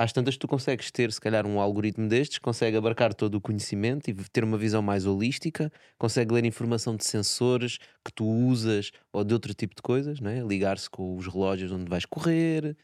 [0.00, 4.08] às tantas tu consegues ter, se calhar, um algoritmo destes, consegue abarcar todo o conhecimento
[4.08, 9.22] e ter uma visão mais holística, consegue ler informação de sensores que tu usas ou
[9.22, 10.40] de outro tipo de coisas, é?
[10.40, 12.74] ligar-se com os relógios onde vais correr.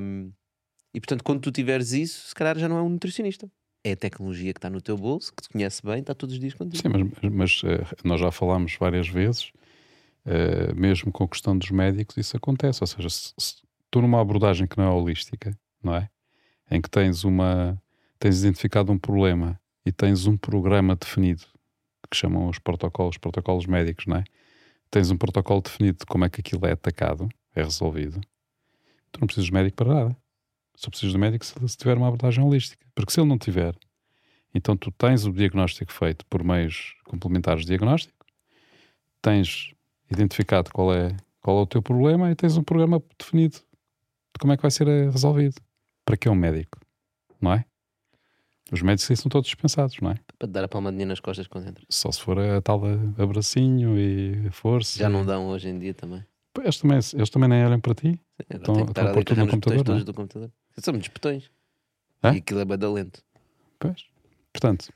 [0.00, 0.30] Um,
[0.94, 3.50] e portanto, quando tu tiveres isso, se calhar já não é um nutricionista.
[3.82, 6.40] É a tecnologia que está no teu bolso, que te conhece bem, está todos os
[6.40, 6.80] dias contigo.
[6.80, 6.88] Sim,
[7.20, 9.50] mas, mas uh, nós já falámos várias vezes,
[10.24, 12.80] uh, mesmo com a questão dos médicos, isso acontece.
[12.80, 13.56] Ou seja, se, se
[13.90, 16.08] tu numa abordagem que não é holística, não é?
[16.70, 17.80] Em que tens uma
[18.18, 21.44] tens identificado um problema e tens um programa definido
[22.10, 24.24] que chamam os protocolos, protocolos médicos, não é?
[24.90, 28.20] Tens um protocolo definido de como é que aquilo é atacado, é resolvido.
[29.12, 30.16] Tu não precisas de médico para nada.
[30.74, 32.84] Só precisas de médico se, se tiver uma abordagem holística.
[32.94, 33.76] Porque se ele não tiver,
[34.54, 38.24] então tu tens o diagnóstico feito por meios complementares de diagnóstico,
[39.20, 39.74] tens
[40.10, 44.52] identificado qual é, qual é o teu problema e tens um programa definido de como
[44.52, 45.60] é que vai ser resolvido
[46.08, 46.78] para que é um médico?
[47.38, 47.66] Não é?
[48.72, 50.14] Os médicos aí são todos dispensados, não é?
[50.38, 51.84] Para te dar a palmadinha nas costas quando entra.
[51.90, 52.80] Só se for a tal
[53.18, 54.98] abracinho e força.
[54.98, 56.24] Já não dão hoje em dia também.
[56.58, 58.12] Eles também, eles também nem olham para ti.
[58.12, 59.84] Sim, estão, estão a pôr tudo no computador.
[59.84, 60.04] Todos é?
[60.06, 60.50] do computador.
[60.78, 61.50] São muitos botões.
[62.22, 62.32] É?
[62.32, 63.22] E aquilo é badalento.
[63.78, 64.06] Pois.
[64.50, 64.90] Portanto,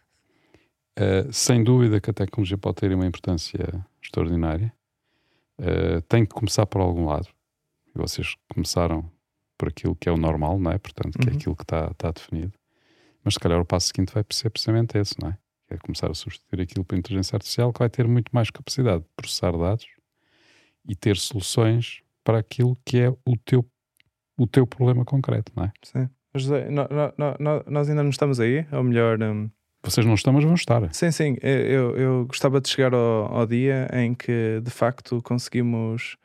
[0.99, 4.73] uh, sem dúvida que a tecnologia pode ter uma importância extraordinária.
[5.61, 7.29] Uh, tem que começar por algum lado.
[7.95, 9.13] E vocês começaram
[9.63, 10.79] por aquilo que é o normal, não é?
[10.79, 11.37] Portanto, que é uhum.
[11.37, 12.53] é aquilo que está, está definido.
[13.23, 15.39] Mas se calhar o passo seguinte vai ser precisamente esse, não é?
[15.69, 19.05] Que é começar a substituir aquilo por inteligência artificial que vai ter muito mais capacidade
[19.05, 19.87] de processar dados
[20.85, 23.65] e ter soluções para aquilo que é o teu,
[24.37, 25.73] o teu problema concreto, não é?
[25.85, 26.09] Sim.
[26.35, 29.23] José, no, no, no, nós ainda não estamos aí, ou melhor.
[29.23, 29.49] Um...
[29.85, 30.93] Vocês não estão, mas vão estar.
[30.93, 31.37] Sim, sim.
[31.41, 36.17] Eu, eu gostava de chegar ao, ao dia em que de facto conseguimos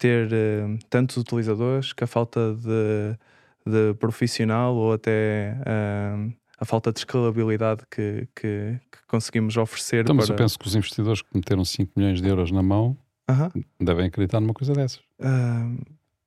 [0.00, 3.16] ter uh, tantos utilizadores que a falta de,
[3.70, 10.00] de profissional ou até uh, a falta de escalabilidade que, que, que conseguimos oferecer.
[10.00, 10.34] Então, mas para...
[10.34, 12.96] eu penso que os investidores que meteram 5 milhões de euros na mão
[13.28, 13.64] uh -huh.
[13.78, 15.00] devem acreditar numa coisa dessas.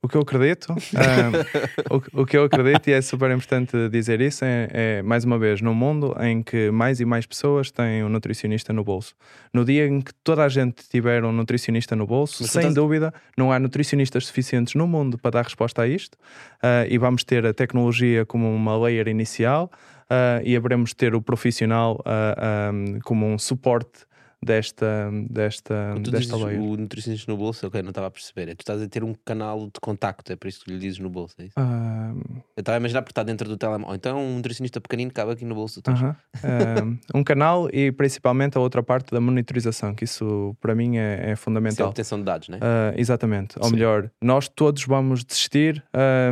[0.04, 4.20] O que eu acredito, um, o, o, que eu acredito, e é super importante dizer
[4.20, 8.04] isso, é, é, mais uma vez, num mundo em que mais e mais pessoas têm
[8.04, 9.16] um nutricionista no bolso.
[9.54, 12.76] No dia em que toda a gente tiver um nutricionista no bolso, Mas sem estás...
[12.76, 17.24] dúvida, não há nutricionistas suficientes no mundo para dar resposta a isto, uh, e vamos
[17.24, 19.72] ter a tecnologia como uma layer inicial,
[20.04, 24.06] uh, e haveremos de ter o profissional uh, um, como um suporte
[24.43, 26.57] desta, desta, tu desta lei.
[26.57, 28.49] O nutricionista no bolso, ok, não estava a perceber.
[28.49, 30.99] É, tu estás a ter um canal de contacto, é por isso que lhe dizes
[30.99, 31.59] no bolso, é isso?
[31.59, 32.43] Uh...
[32.55, 33.95] Eu estava a imaginar porque está dentro do telemóvel.
[33.95, 35.79] Então um nutricionista pequenino cabe aqui no bolso.
[35.79, 36.11] Uh -huh.
[36.13, 41.31] uh, um canal e principalmente a outra parte da monitorização, que isso para mim é,
[41.31, 41.73] é fundamental.
[41.73, 42.59] Isso é a obtenção de dados, não é?
[42.61, 43.57] Ah, exatamente.
[43.59, 43.73] Ou Sim.
[43.73, 45.83] melhor, nós todos vamos desistir,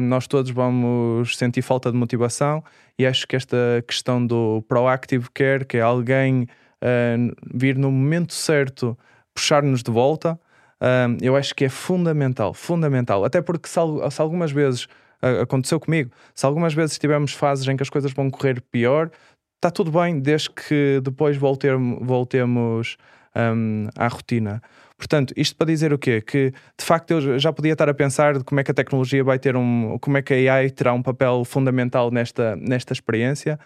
[0.01, 2.64] nós todos vamos sentir falta de motivação
[2.97, 3.57] e acho que esta
[3.88, 6.47] questão do proactive care, que é alguém
[6.84, 8.98] uh, vir no momento certo
[9.34, 10.40] puxar-nos de volta,
[10.82, 13.24] uh, eu acho que é fundamental, fundamental.
[13.24, 13.80] Até porque se,
[14.10, 14.86] se algumas vezes
[15.22, 19.10] uh, aconteceu comigo, se algumas vezes tivermos fases em que as coisas vão correr pior,
[19.56, 22.98] está tudo bem, desde que depois voltemos, voltemos
[23.36, 24.62] um, à rotina.
[24.98, 26.22] Portanto, isto para dizer o quê?
[26.22, 29.24] Que de facto eu já podia estar a pensar de como é que a tecnologia
[29.24, 29.98] vai ter um.
[30.00, 33.60] como é que a AI terá um papel fundamental nesta, nesta experiência,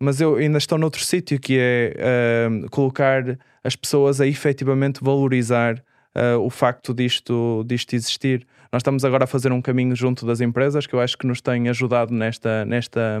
[0.00, 5.76] mas eu ainda estou noutro sítio que é uh, colocar as pessoas a efetivamente valorizar
[6.16, 8.46] uh, o facto disto, disto existir.
[8.72, 11.40] Nós estamos agora a fazer um caminho junto das empresas que eu acho que nos
[11.40, 13.20] tem ajudado nesta, nesta,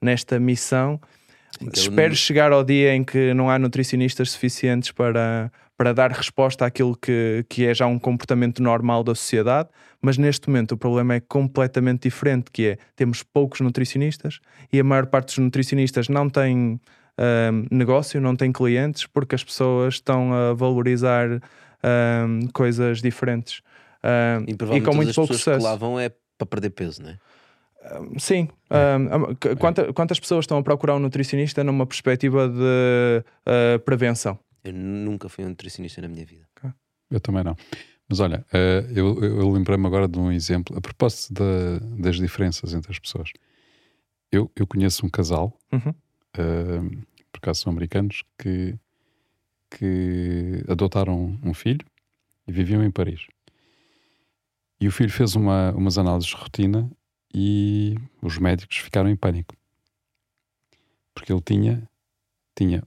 [0.00, 1.00] nesta missão.
[1.60, 6.66] Então, Espero chegar ao dia em que não há nutricionistas suficientes para, para dar resposta
[6.66, 9.68] àquilo que, que é já um comportamento normal da sociedade,
[10.02, 14.40] mas neste momento o problema é completamente diferente, que é, temos poucos nutricionistas
[14.72, 16.80] e a maior parte dos nutricionistas não tem
[17.16, 23.60] uh, negócio, não tem clientes, porque as pessoas estão a valorizar uh, coisas diferentes.
[24.02, 25.58] Uh, e, e com muito pouco sucesso.
[25.58, 27.18] que lá vão é para perder peso, não é?
[28.18, 28.48] Sim.
[28.68, 29.54] É.
[29.54, 34.38] quanta, quantas pessoas estão a procurar um nutricionista numa perspectiva de uh, prevenção?
[34.64, 36.48] Eu nunca fui um nutricionista na minha vida.
[36.56, 36.70] Okay.
[37.10, 37.56] Eu também não.
[38.08, 42.72] Mas olha, uh, eu, eu lembrei-me agora de um exemplo, a propósito da, das diferenças
[42.72, 43.30] entre as pessoas.
[44.32, 45.90] Eu, eu conheço um casal, uhum.
[45.90, 48.78] uh, por acaso são americanos, que,
[49.70, 51.84] que adotaram um filho
[52.46, 53.26] e viviam em Paris.
[54.80, 56.90] E o filho fez uma, umas análises de rotina
[57.34, 59.54] e os médicos ficaram em pânico.
[61.12, 61.88] Porque ele tinha,
[62.56, 62.82] tinha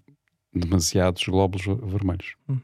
[0.54, 2.36] demasiados glóbulos vermelhos.
[2.48, 2.60] Uhum.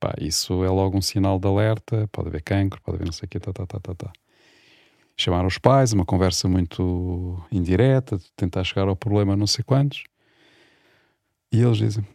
[0.00, 3.26] Pá, isso é logo um sinal de alerta, pode haver cancro, pode haver não sei
[3.26, 4.12] o quê, tá, tá, tá, tá, tá.
[5.16, 10.04] Chamaram os pais, uma conversa muito indireta, de tentar chegar ao problema não sei quantos.
[11.50, 12.06] E eles dizem,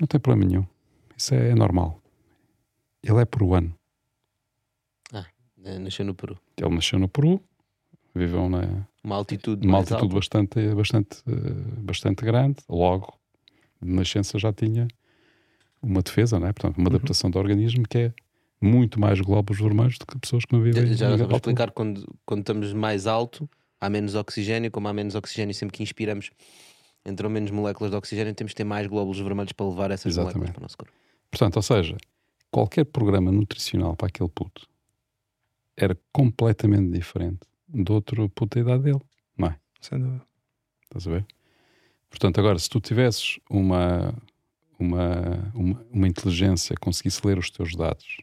[0.00, 0.66] não tem problema nenhum,
[1.16, 2.00] isso é, é normal.
[3.02, 3.74] Ele é peruano.
[5.12, 6.38] Ah, nasceu no Peru.
[6.56, 7.42] Ele nasceu no Peru,
[8.14, 12.56] viveu na uma altitude, uma altitude bastante, bastante, eh, bastante grande.
[12.68, 13.18] Logo,
[13.80, 14.86] de nascença já tinha
[15.82, 16.52] uma defesa, né?
[16.52, 16.96] Portanto, uma uhum.
[16.96, 18.12] adaptação do organismo que é
[18.60, 20.86] muito mais glóbulos vermelhos do que pessoas que não vivem.
[20.88, 23.48] Já, já vamos explicar quando, quando estamos mais alto,
[23.80, 26.30] há menos oxigênio, como há menos oxigênio, sempre que inspiramos
[27.06, 30.36] entram menos moléculas de oxigênio, temos que ter mais glóbulos vermelhos para levar essas Exatamente.
[30.36, 30.92] moléculas para o nosso corpo.
[31.30, 31.96] Portanto, ou seja,
[32.50, 34.68] qualquer programa nutricional para aquele puto
[35.76, 39.02] era completamente diferente do outro puto da idade dele,
[39.36, 39.58] não é?
[39.80, 40.24] Sem dúvida.
[40.84, 41.26] Estás a ver?
[42.10, 44.14] Portanto, agora, se tu tivesses uma,
[44.78, 48.18] uma, uma, uma inteligência, conseguisse ler os teus dados,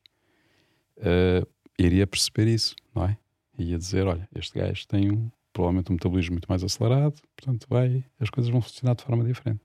[0.98, 3.18] uh, iria perceber isso, não é?
[3.58, 8.04] Ia dizer, olha, este gajo tem um, provavelmente um metabolismo muito mais acelerado, portanto vai,
[8.20, 9.62] as coisas vão funcionar de forma diferente.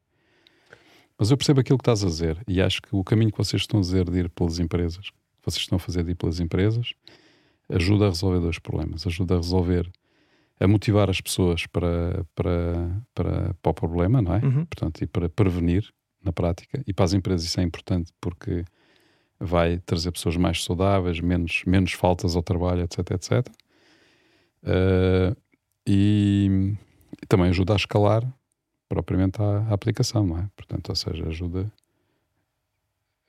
[1.18, 3.62] Mas eu percebo aquilo que estás a dizer e acho que o caminho que vocês
[3.62, 6.40] estão a dizer de ir pelas empresas, que vocês estão a fazer de ir pelas
[6.40, 6.94] empresas,
[7.72, 9.06] ajuda a resolver dois problemas.
[9.06, 9.90] Ajuda a resolver,
[10.58, 14.44] a motivar as pessoas para, para, para, para o problema, não é?
[14.44, 14.64] Uhum.
[14.66, 15.90] Portanto, e para prevenir
[16.22, 16.82] na prática.
[16.86, 18.64] E para as empresas isso é importante porque
[19.38, 23.48] vai trazer pessoas mais saudáveis, menos, menos faltas ao trabalho, etc, etc.
[24.62, 25.34] Uh,
[25.86, 26.76] e,
[27.22, 28.22] e, também ajuda a escalar
[28.86, 30.48] propriamente a, a, aplicação, não é?
[30.54, 31.72] Portanto, ou seja, ajuda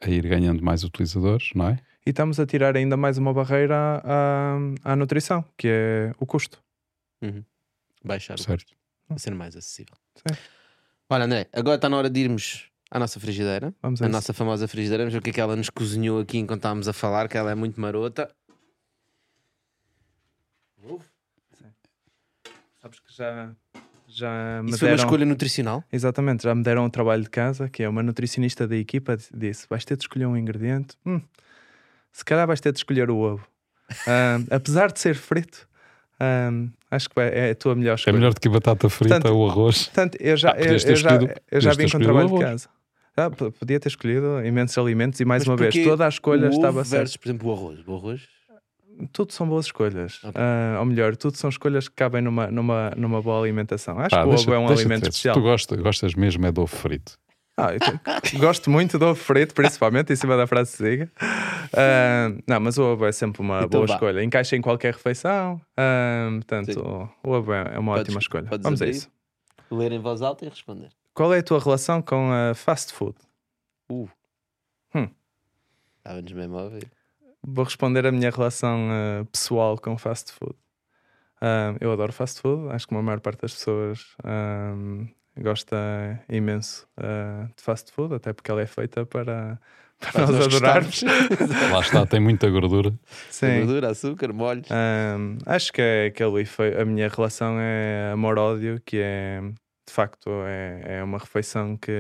[0.01, 1.79] a ir ganhando mais utilizadores, não é?
[2.05, 6.61] E estamos a tirar ainda mais uma barreira à, à nutrição, que é o custo.
[7.21, 7.43] Uhum.
[8.03, 8.49] Baixar certo.
[8.49, 8.75] o custo.
[9.09, 9.95] A ser mais acessível.
[10.15, 10.41] Certo.
[11.09, 13.73] Olha, André, agora está na hora de irmos à nossa frigideira.
[13.81, 15.03] Vamos a, a nossa famosa frigideira.
[15.03, 17.37] Vamos ver o que é que ela nos cozinhou aqui enquanto estávamos a falar, que
[17.37, 18.33] ela é muito marota.
[22.81, 23.55] Sabes que já
[24.07, 24.79] já me Isso deram...
[24.79, 25.83] foi uma escolha nutricional?
[25.91, 29.67] Exatamente, já me deram um trabalho de casa, que é uma nutricionista da equipa, disse:
[29.69, 30.97] vais ter de escolher um ingrediente.
[31.05, 31.21] Hum,
[32.11, 33.47] se calhar vais ter de escolher o ovo.
[34.07, 35.67] Um, apesar de ser frito,
[36.21, 38.13] um, acho que é a tua melhor escolha.
[38.13, 39.85] É melhor do que batata frita portanto, ou arroz.
[39.85, 41.19] Portanto, eu já, ah, eu, eu, já,
[41.51, 42.69] eu já vim com trabalho de casa.
[43.15, 46.83] Ah, podia ter escolhido imensos alimentos e mais Mas uma vez toda a escolha estava
[46.85, 47.19] certa.
[47.19, 47.79] por exemplo, o arroz.
[47.85, 48.21] O arroz
[49.11, 50.19] tudo são boas escolhas.
[50.23, 50.41] Okay.
[50.41, 53.99] Uh, ou melhor, tudo são escolhas que cabem numa, numa, numa boa alimentação.
[53.99, 55.33] Acho ah, que o ovo é um alimento especial.
[55.33, 57.17] Tu gostas, gostas mesmo é do ovo frito.
[57.57, 57.69] Ah,
[58.39, 61.11] gosto muito do frito, principalmente em cima da frase siga.
[61.67, 63.93] Uh, não, mas o ovo é sempre uma então, boa vá.
[63.95, 64.23] escolha.
[64.23, 65.61] Encaixa em qualquer refeição.
[65.77, 66.79] Uh, portanto,
[67.23, 68.49] o, o ovo é uma podes, ótima escolha.
[68.61, 69.11] Vamos a isso.
[69.69, 70.89] Ler em voz alta e responder.
[71.13, 73.15] Qual é a tua relação com a fast food?
[73.91, 74.09] Uh.
[74.95, 75.09] Hum.
[75.97, 76.91] Estava-nos mesmo a ouvir.
[77.43, 80.55] Vou responder a minha relação uh, pessoal com fast food.
[81.79, 84.15] Eu adoro fast food, acho que a maior parte das pessoas
[85.37, 85.77] gosta
[86.29, 89.59] imenso uh, de fast food, até porque ela é feita para,
[89.99, 91.03] para nós adorarmos.
[91.71, 92.93] Lá está, tem muita gordura.
[93.29, 93.59] Sim.
[93.59, 94.67] Gordura, açúcar, molhos.
[95.45, 99.41] acho que é aquele foi a minha relação é amor-ódio, que é
[99.87, 101.91] de facto é, é uma refeição que,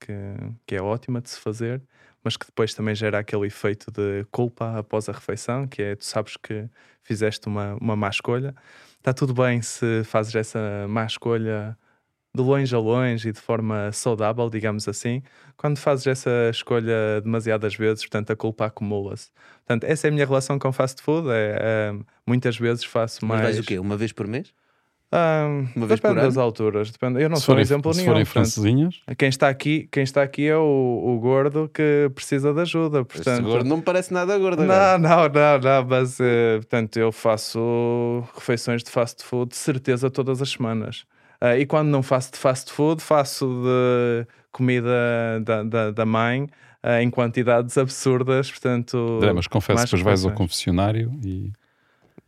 [0.00, 0.14] que,
[0.66, 1.82] que é ótima de se fazer
[2.22, 6.04] mas que depois também gera aquele efeito de culpa após a refeição, que é tu
[6.04, 6.68] sabes que
[7.02, 8.54] fizeste uma, uma má escolha.
[8.98, 11.76] Está tudo bem se fazes essa má escolha
[12.34, 15.22] de longe a longe e de forma saudável, digamos assim,
[15.56, 19.30] quando fazes essa escolha demasiadas vezes, portanto a culpa acumula-se.
[19.66, 21.28] Portanto, essa é a minha relação com fast food.
[21.30, 21.94] É, é
[22.26, 23.42] muitas vezes faço mais.
[23.42, 23.78] Mas vais o quê?
[23.78, 24.52] Uma vez por mês?
[25.12, 26.90] Um, Uma vez depende das alturas.
[26.90, 27.20] Depende.
[27.20, 28.12] Eu não se sou um exemplo se nenhum.
[28.12, 29.00] Forem francesinhas.
[29.18, 33.04] Quem está aqui, quem está aqui é o, o gordo que precisa de ajuda.
[33.04, 34.62] Portanto, este gordo não me parece nada gordo.
[34.62, 40.08] Não, não, não, não, mas uh, portanto eu faço refeições de fast food de certeza
[40.08, 41.04] todas as semanas.
[41.42, 46.42] Uh, e quando não faço de fast food, faço de comida da, da, da mãe
[46.84, 48.50] uh, em quantidades absurdas.
[48.50, 51.52] Portanto, André, mas confesso, depois vais ao confessionário e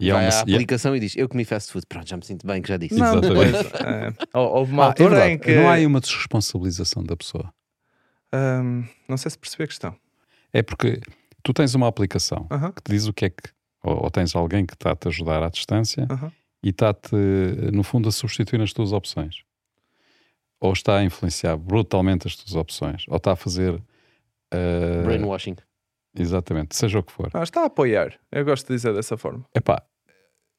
[0.03, 0.99] e Vai uma, à aplicação e...
[0.99, 1.87] e diz: Eu comi fast food.
[1.87, 2.97] Pronto, já me sinto bem que já disse.
[2.97, 4.27] Não, Exatamente.
[4.35, 5.55] é, houve uma ah, altura é em que.
[5.55, 7.53] Não há aí uma desresponsabilização da pessoa.
[8.35, 9.95] Um, não sei se percebi a questão.
[10.53, 11.01] É porque
[11.43, 12.73] tu tens uma aplicação uh -huh.
[12.73, 13.49] que te diz o que é que.
[13.85, 16.33] Ou, ou tens alguém que está-te a ajudar à distância uh -huh.
[16.63, 17.15] E está-te,
[17.73, 19.45] no fundo, a substituir nas tuas opções.
[20.61, 23.05] Ou está a influenciar brutalmente as tuas opções.
[23.09, 23.75] Ou está a fazer.
[23.75, 25.57] Uh, Brainwashing.
[26.15, 27.31] Exatamente, seja o que for.
[27.33, 28.19] Ah, está a apoiar.
[28.31, 29.47] Eu gosto de dizer dessa forma.
[29.55, 29.83] Epá,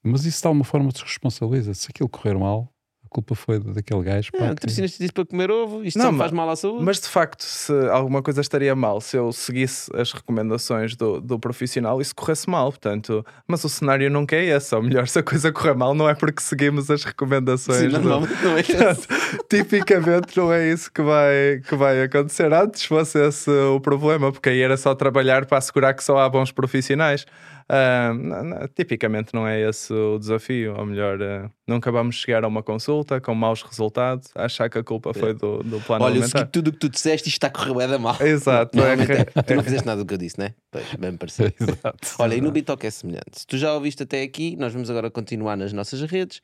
[0.01, 1.74] mas isso dá uma forma de se responsabiliza.
[1.74, 2.72] Se aquilo correr mal,
[3.14, 4.32] culpa foi daquele gajo.
[4.32, 6.84] Pá, é, o nutricionista disse para comer ovo, isto não, faz mal à saúde.
[6.84, 11.39] Mas de facto, se alguma coisa estaria mal, se eu seguisse as recomendações do, do
[11.39, 14.74] profissional e se corresse mal, portanto, mas o cenário nunca é esse.
[14.76, 17.80] Ou melhor, se a coisa correr mal, não é porque seguimos as recomendações.
[17.80, 17.99] Sim, do...
[17.99, 18.61] normalmente não é
[18.91, 19.07] isso.
[19.49, 22.51] Tipicamente não é isso que vai, que vai acontecer.
[22.51, 26.28] Antes fosse esse o problema, porque aí era só trabalhar para assegurar que só há
[26.28, 27.26] bons profissionais.
[27.70, 32.43] Uh, não, não, tipicamente não é esse o desafio, ou melhor, uh, nunca vamos chegar
[32.43, 36.14] a uma consulta com maus resultados, achar que a culpa foi do, do plano Olha,
[36.14, 36.39] alimentar.
[36.39, 38.18] Olha, tudo o que tu disseste isto está a correr da mal.
[38.22, 38.78] Exato.
[38.78, 40.53] Não, é, é, tu não fizeste nada do que eu disse, né?
[40.70, 41.51] Pois, bem me pareceu.
[42.20, 43.39] Olha, e no Bitalk é semelhante.
[43.39, 46.41] Se tu já ouviste até aqui, nós vamos agora continuar nas nossas redes.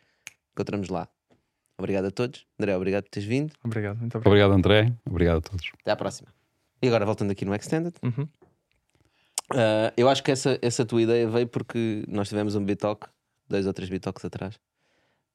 [0.54, 1.08] Encontramos lá.
[1.78, 2.46] Obrigado a todos.
[2.60, 3.54] André, obrigado por teres vindo.
[3.64, 4.52] Obrigado, muito obrigado.
[4.52, 4.94] Obrigado, André.
[5.10, 5.72] Obrigado a todos.
[5.82, 6.28] Até à próxima.
[6.82, 7.94] E agora voltando aqui no Extended.
[8.04, 8.28] Uhum.
[9.52, 13.08] Uh, eu acho que essa, essa tua ideia veio porque nós tivemos um Bitalk,
[13.48, 14.56] dois ou três Bitalks atrás,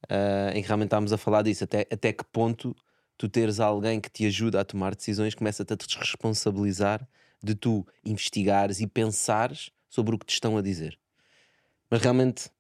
[0.05, 1.65] uh, em que realmente estávamos a falar disso.
[1.65, 2.75] Até, até que ponto
[3.17, 7.07] tu teres alguém que te ajuda a tomar decisões começa-te a te responsabilizar
[7.43, 10.99] de tu investigares e pensares sobre o que te estão a dizer.
[11.91, 12.51] Mas realmente,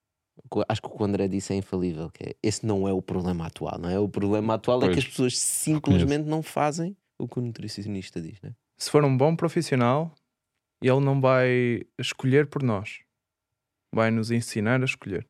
[0.68, 3.00] acho que o que o André disse é infalível, que é, esse não é o
[3.00, 3.98] problema atual, não é?
[3.98, 8.20] O problema atual pois, é que as pessoas simplesmente não fazem o que o nutricionista
[8.20, 8.54] diz, né?
[8.76, 10.14] Se for um bom profissional,
[10.88, 13.00] ele não vai escolher por nós,
[13.92, 15.26] vai nos ensinar a escolher.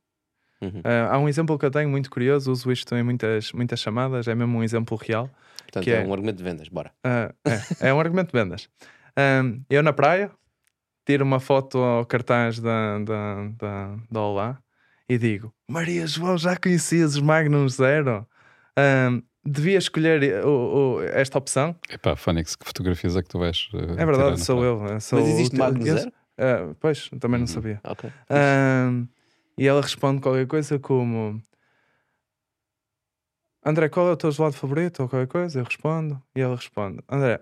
[0.60, 0.80] Uhum.
[0.80, 4.26] Uh, há um exemplo que eu tenho muito curioso, uso isto em muitas, muitas chamadas,
[4.26, 5.30] é mesmo um exemplo real.
[5.58, 6.92] Portanto, é, é, um argumento de vendas, bora.
[7.04, 7.34] Uh,
[7.80, 8.68] é, é, um argumento de vendas.
[9.68, 10.30] eu na praia
[11.06, 14.58] tiro uma foto ao cartaz da, da, da, da Olá
[15.08, 18.26] e digo: Maria João, já conhecias os Magnum Zero?
[19.44, 21.76] Devia escolher o, o, esta opção.
[21.90, 23.68] Epá, Fónix, que fotografias é que tu vais?
[23.72, 25.00] Uh, é verdade, sou eu.
[25.00, 26.08] Sou Mas existe Magno Zero?
[26.08, 27.46] Uh, pois, também não uhum.
[27.46, 27.80] sabia.
[27.84, 28.10] Okay.
[28.10, 29.06] Uh,
[29.56, 31.40] e ela responde qualquer coisa como
[33.64, 35.02] André, qual é o teu gelado favorito?
[35.02, 35.60] Ou qualquer coisa?
[35.60, 36.22] Eu respondo.
[36.36, 37.40] E ela responde: André,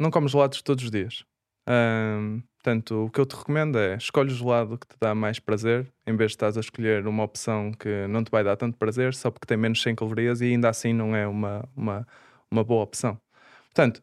[0.00, 1.24] não comes gelados todos os dias.
[1.68, 5.38] Um, Portanto, o que eu te recomendo é escolhe o gelado que te dá mais
[5.38, 8.76] prazer, em vez de estás a escolher uma opção que não te vai dar tanto
[8.76, 12.04] prazer, só porque tem menos 100 calorias e ainda assim não é uma, uma,
[12.50, 13.16] uma boa opção.
[13.66, 14.02] Portanto,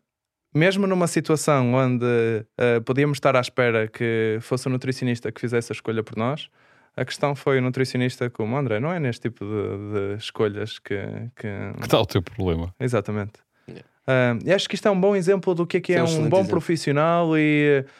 [0.55, 5.73] mesmo numa situação onde uh, podíamos estar à espera que fosse o nutricionista que fizesse
[5.73, 6.47] a escolha por nós,
[6.95, 10.95] a questão foi o nutricionista como André, não é neste tipo de, de escolhas que,
[11.35, 11.49] que.
[11.79, 12.73] Que está o teu problema?
[12.79, 13.41] Exatamente.
[13.67, 13.85] Yeah.
[14.07, 16.29] Uh, e acho que isto é um bom exemplo do que é, que é um
[16.29, 16.47] bom exemplo.
[16.47, 17.91] profissional e Uh,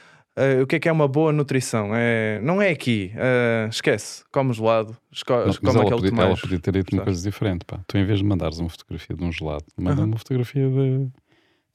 [0.61, 1.91] o que é que é uma boa nutrição?
[1.93, 6.71] É, não é aqui, uh, esquece, come gelado, esco- come aquele podia, Ela podia ter
[6.71, 7.65] dito uma coisa diferente.
[7.65, 7.79] Pá.
[7.88, 10.07] Tu, em vez de mandares uma fotografia de um gelado, manda uhum.
[10.07, 11.11] uma fotografia de, de,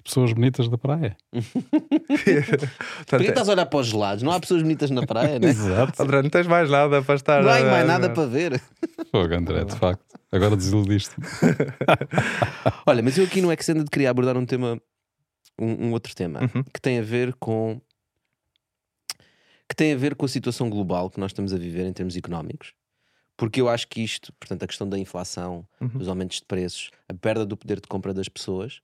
[0.02, 1.16] pessoas bonitas da praia.
[3.06, 4.22] Porquê estás a olhar para os gelados?
[4.22, 5.48] Não há pessoas bonitas na praia, né?
[5.48, 6.02] Exato.
[6.02, 7.42] André, não tens mais nada para estar.
[7.42, 8.61] Não há mais nada para ver.
[9.12, 10.18] Fogo, André, de facto.
[10.32, 11.14] Agora desiludiste.
[12.86, 14.80] Olha, mas eu aqui no Extended queria abordar um tema,
[15.59, 16.62] um, um outro tema, uhum.
[16.62, 17.80] que tem a ver com
[19.68, 22.16] que tem a ver com a situação global que nós estamos a viver em termos
[22.16, 22.72] económicos.
[23.36, 25.88] Porque eu acho que isto, portanto, a questão da inflação, uhum.
[25.88, 28.80] dos aumentos de preços, a perda do poder de compra das pessoas,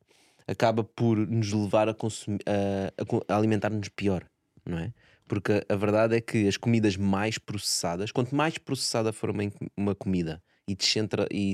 [0.47, 4.25] acaba por nos levar a, a, a alimentar-nos pior,
[4.65, 4.93] não é?
[5.27, 9.43] Porque a, verdade é que as comidas mais processadas, quanto mais processada for uma,
[9.77, 11.53] uma comida e, descentra, e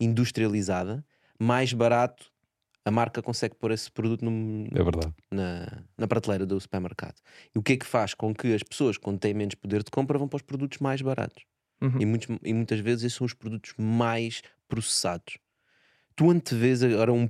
[0.00, 1.04] industrializada,
[1.38, 2.31] mais barato
[2.84, 4.24] a marca consegue pôr esse produto
[4.74, 7.14] É na, na prateleira do supermercado.
[7.54, 9.90] E o que é que faz com que as pessoas, quando têm menos poder de
[9.90, 11.44] compra, vão para os produtos mais baratos?
[11.80, 12.00] Uhum.
[12.00, 15.38] E, muitos, e muitas vezes esses são os produtos mais processados.
[16.16, 17.28] Tu antevês agora um.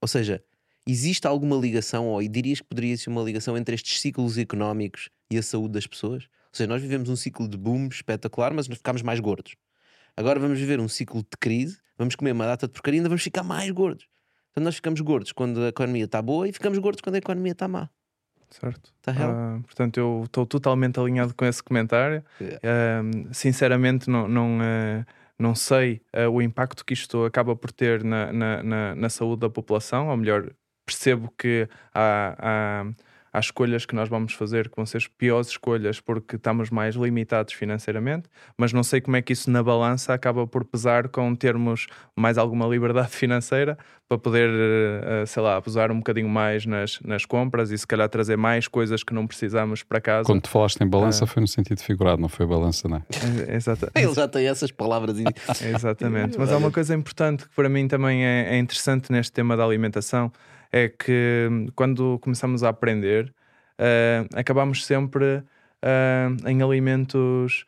[0.00, 0.42] Ou seja,
[0.86, 5.38] existe alguma ligação, ou dirias que poderia ser uma ligação entre estes ciclos económicos e
[5.38, 6.24] a saúde das pessoas?
[6.24, 9.54] Ou seja, nós vivemos um ciclo de boom espetacular, mas nós ficamos mais gordos.
[10.16, 13.08] Agora vamos viver um ciclo de crise, vamos comer uma data de porcaria e ainda
[13.08, 14.06] vamos ficar mais gordos.
[14.52, 17.52] Então nós ficamos gordos quando a economia está boa e ficamos gordos quando a economia
[17.52, 17.88] está má.
[18.50, 18.92] Certo.
[19.00, 19.30] Está real?
[19.30, 22.22] Ah, portanto, eu estou totalmente alinhado com esse comentário.
[22.38, 22.60] Yeah.
[22.62, 25.06] Ah, sinceramente, não, não, ah,
[25.38, 29.40] não sei ah, o impacto que isto acaba por ter na, na, na, na saúde
[29.40, 30.52] da população, ou melhor,
[30.84, 32.84] percebo que há, há,
[33.32, 36.94] há escolhas que nós vamos fazer que vão ser as piores escolhas porque estamos mais
[36.94, 38.28] limitados financeiramente,
[38.58, 42.36] mas não sei como é que isso na balança acaba por pesar com termos mais
[42.38, 43.78] alguma liberdade financeira
[44.08, 48.06] para poder, eh, sei lá, pesar um bocadinho mais nas, nas compras e se calhar
[48.10, 50.26] trazer mais coisas que não precisamos para casa.
[50.26, 50.88] Quando tu falaste em Ah.
[50.90, 53.02] balança, foi no sentido figurado, não foi balança, não é?
[53.50, 55.16] É, exata- Ele já tem essas palavras.
[55.74, 56.38] Exatamente.
[56.38, 59.64] Mas há uma coisa importante que para mim também é, é interessante neste tema da
[59.64, 60.30] alimentação:
[60.72, 63.32] é que hum, quando começamos a aprender,
[63.78, 65.42] ah, acabamos sempre
[65.82, 67.66] ah, em alimentos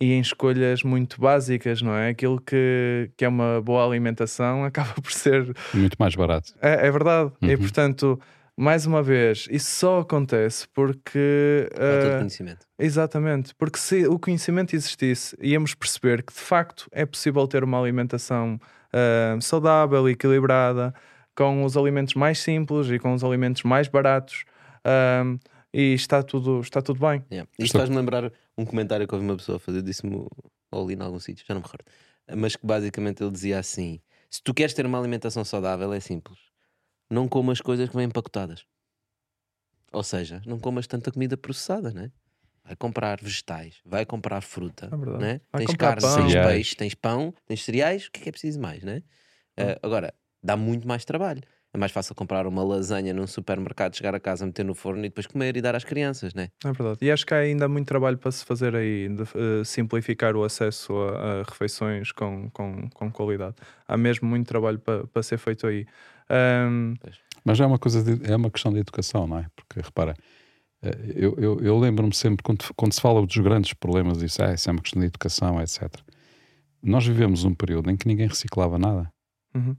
[0.00, 2.10] e em escolhas muito básicas, não é?
[2.10, 6.54] Aquilo que, que é uma boa alimentação acaba por ser Muito mais barato.
[6.62, 7.32] é, é verdade.
[7.42, 7.58] E Uhum.
[7.58, 8.20] portanto,
[8.56, 11.68] mais uma vez, isso só acontece porque.
[11.72, 12.66] É todo ah, conhecimento.
[12.78, 17.80] Exatamente, porque se o conhecimento existisse, íamos perceber que de facto é possível ter uma
[17.80, 18.58] alimentação
[18.92, 20.94] ah, saudável e equilibrada,
[21.38, 24.44] com os alimentos mais simples e com os alimentos mais baratos,
[24.84, 25.22] ah,
[25.72, 27.24] e está tudo, está tudo bem.
[27.30, 27.48] Yeah.
[27.56, 30.26] Isto faz-me lembrar um comentário que houve uma pessoa a fazer, disse-me
[30.72, 31.84] ou ali em algum sítio, já não me recordo,
[32.36, 36.38] mas que basicamente ele dizia assim: se tu queres ter uma alimentação saudável, é simples,
[37.08, 38.66] não comas coisas que vêm empacotadas.
[39.92, 42.10] Ou seja, não comas tanta comida processada, né?
[42.64, 45.40] Vai comprar vegetais, vai comprar fruta, É né?
[45.52, 46.26] Vai tens carne, pão.
[46.26, 49.02] tens peixe, tens pão, tens cereais, o que é que é preciso mais, né?
[49.56, 50.12] Ah, agora,
[50.48, 51.42] dá muito mais trabalho.
[51.74, 55.08] É mais fácil comprar uma lasanha num supermercado, chegar a casa, meter no forno e
[55.10, 56.48] depois comer e dar às crianças, né?
[56.64, 56.98] É verdade.
[57.02, 60.42] E acho que há ainda muito trabalho para se fazer aí, de eh, simplificar o
[60.44, 63.56] acesso a, a refeições com, com, com qualidade.
[63.86, 65.84] Há mesmo muito trabalho para, para ser feito aí.
[66.30, 66.94] Ahm,
[67.44, 69.46] Mas é uma coisa, de- é uma questão de educação, não é?
[69.54, 70.14] Porque repara,
[70.82, 74.54] eh, eu, eu, eu lembro-me sempre, quando, quando se fala dos grandes problemas, disso, ah,
[74.54, 75.82] isso é uma questão de educação, etc.
[76.82, 79.10] Nós vivemos um período em que ninguém reciclava nada,
[79.54, 79.76] uhum.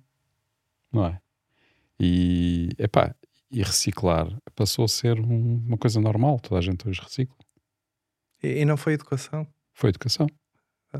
[0.91, 1.19] Não é?
[1.99, 3.13] E, epá,
[3.51, 7.35] e reciclar passou a ser um- uma coisa normal, toda a gente hoje recicla.
[8.41, 9.45] e, e não foi educação.
[9.73, 10.27] Foi educação.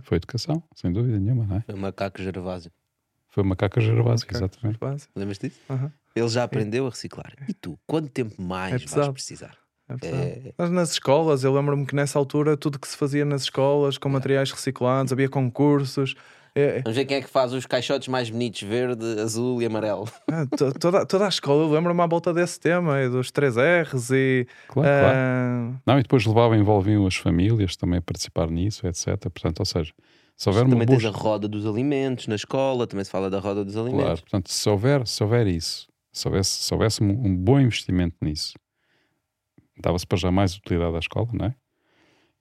[0.03, 1.61] Foi educação, sem dúvida nenhuma, não é?
[1.61, 2.71] Foi o macaco Gervásio.
[3.31, 4.79] Foi uma caca gervásio, Ok, exatamente.
[4.79, 5.07] base.
[5.15, 5.59] Lembras disso?
[5.69, 5.91] Aham.
[6.15, 7.33] Ele já aprendeu a reciclar.
[7.47, 9.55] E tu, quanto tempo mais É vais precisar?
[10.01, 10.07] É.
[10.07, 13.97] É, Mas nas escolas, eu lembro-me que nessa altura tudo que se fazia nas escolas
[13.99, 16.15] com materiais reciclados, havia concursos.
[16.55, 19.65] É, é, Vamos ver quem é que faz os caixotes mais bonitos, verde, azul e
[19.65, 20.07] amarelo.
[20.31, 23.55] ah, to- toda, toda a escola, eu lembro-me à volta desse tema, e dos 3
[23.57, 24.47] R's e.
[24.67, 25.17] Claro, claro.
[25.17, 29.17] ah, Não, e depois levavam, envolviam as famílias também a participar nisso, etc.
[29.29, 29.93] Portanto, ou seja,
[30.35, 33.29] se houver uma também boa tens a roda dos alimentos na escola, também se fala
[33.29, 34.03] da roda dos alimentos.
[34.05, 38.15] Claro, portanto, se houver, se houver isso, se houvesse, se houvesse um, um bom investimento
[38.21, 38.53] nisso,
[39.77, 41.55] dava-se para já mais utilidade à escola, não é?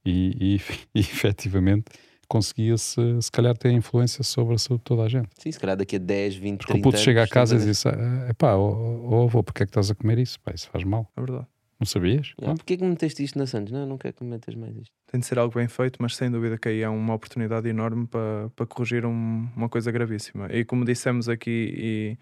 [0.05, 0.61] E, e,
[0.95, 1.85] e efetivamente
[2.29, 5.29] conseguia-se, se calhar, ter influência sobre a saúde de toda a gente.
[5.39, 7.57] Sim, se calhar daqui a 10, 20, Porque 30 o puto chega a anos, casa
[7.57, 10.39] e diz: é pá, ó avô, porque é que estás a comer isso?
[10.41, 11.11] Pá, isso faz mal.
[11.17, 11.47] é verdade.
[11.81, 12.35] Não sabias?
[12.43, 13.73] Ah, Porquê que me meteste isto na Santos?
[13.73, 14.91] Não, não quero que me metas mais isto.
[15.11, 18.07] Tem de ser algo bem feito, mas sem dúvida que aí há uma oportunidade enorme
[18.09, 20.49] para, para corrigir um- uma coisa gravíssima.
[20.53, 22.17] E como dissemos aqui,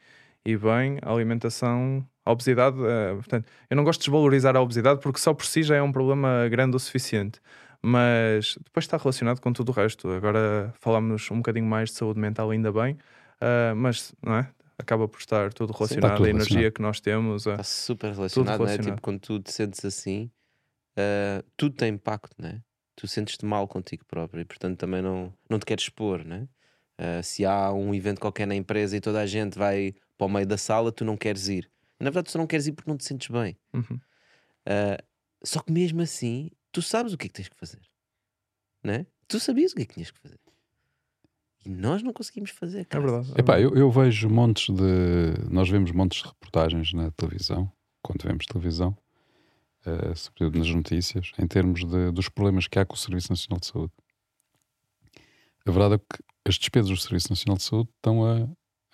[0.44, 4.61] e, e bem, a alimentação, a obesidade, eh, portanto, eu não gosto de desvalorizar a
[4.61, 7.40] obesidade porque só por si já é um problema grande o suficiente.
[7.89, 10.11] Mas depois está relacionado com tudo o resto.
[10.11, 12.99] Agora falamos um bocadinho mais de saúde mental, ainda bem,
[13.41, 14.51] ah, mas não é?
[14.76, 16.72] Acaba por estar tudo relacionado, tudo a energia relacionado.
[16.74, 17.47] que nós temos.
[17.47, 18.57] a- Está super relacionado, é?
[18.59, 18.95] relacionado.
[18.97, 20.28] Tipo, quando tu te sentes assim,
[20.99, 22.61] ah, tudo tem impacto, não é?
[22.97, 26.49] Tu sentes-te mal contigo próprio e, portanto, também não, não te queres expor, não é?
[26.99, 30.28] Ah, se há um evento qualquer na empresa e toda a gente vai para o
[30.28, 31.70] meio da sala, tu não queres ir.
[32.01, 33.57] Na verdade, tu só não queres ir porque não te sentes bem.
[33.72, 34.01] Uhum.
[34.66, 34.99] Ah,
[35.45, 37.80] só que mesmo assim, tu sabes o que é que tens que fazer,
[38.84, 39.06] não é?
[39.26, 40.38] Tu sabias o que é que tinhas que fazer.
[41.64, 42.80] E nós não conseguimos fazer.
[42.80, 43.02] É cara.
[43.02, 43.30] verdade.
[43.34, 43.62] é Epá, verdade.
[43.78, 45.50] eu, eu vejo montes de.
[45.50, 47.72] Nós vemos montes de reportagens na televisão,
[48.02, 48.94] quando vemos televisão,
[49.86, 53.58] eh, sobretudo nas notícias, em termos de- dos problemas que há com o Serviço Nacional
[53.58, 53.92] de Saúde.
[55.66, 58.44] A verdade é que as despesas do Serviço Nacional de Saúde estão a,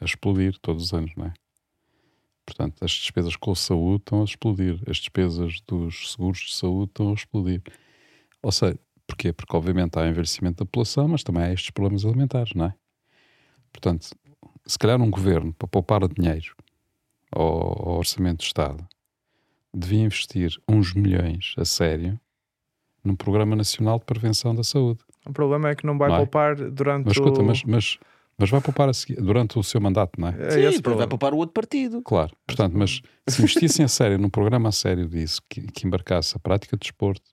[0.01, 1.35] a explodir todos os anos, não é?
[2.55, 6.91] Portanto, as despesas com a saúde estão a explodir, as despesas dos seguros de saúde
[6.91, 7.63] estão a explodir.
[8.43, 9.33] Ou seja, porquê?
[9.33, 12.75] Porque obviamente há envelhecimento da população, mas também há estes problemas alimentares, não é?
[13.73, 14.11] Portanto,
[14.67, 16.55] se calhar um governo, para poupar dinheiro
[17.31, 18.87] ao, ao orçamento do Estado,
[19.73, 22.21] devia investir uns milhões a sério
[23.03, 25.01] num Programa Nacional de Prevenção da Saúde.
[25.25, 26.19] O problema é que não vai não é?
[26.19, 27.45] poupar durante mas, escuta, o...
[27.45, 27.99] mas, mas,
[28.39, 30.37] mas vai poupar seguir, durante o seu mandato, não é?
[30.39, 32.03] é Sim, esse vai poupar o outro partido.
[32.03, 32.35] Claro.
[32.47, 36.41] Portanto, mas se investissem a sério num programa a sério disso, que, que embarcasse a
[36.41, 37.31] prática de desporto,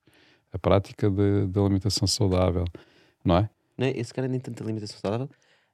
[0.52, 2.66] a prática de, de alimentação saudável,
[3.24, 3.50] não é?
[3.78, 3.92] Não é?
[3.92, 5.30] Esse cara nem tanto alimentação saudável,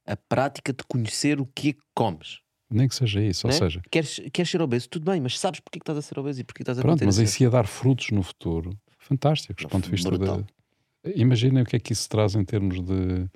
[0.05, 2.39] a prática de conhecer o que é que comes.
[2.69, 3.57] Nem que seja isso, ou é?
[3.57, 3.81] seja...
[3.91, 6.41] Queres, queres ser obeso, tudo bem, mas sabes porque é que estás a ser obeso
[6.41, 9.69] e porque estás a Pronto, mas em si a dar frutos no futuro, fantásticos, do
[9.69, 10.41] ponto de vista brutal.
[10.41, 11.13] de...
[11.15, 13.29] Imaginem o que é que isso traz em termos de,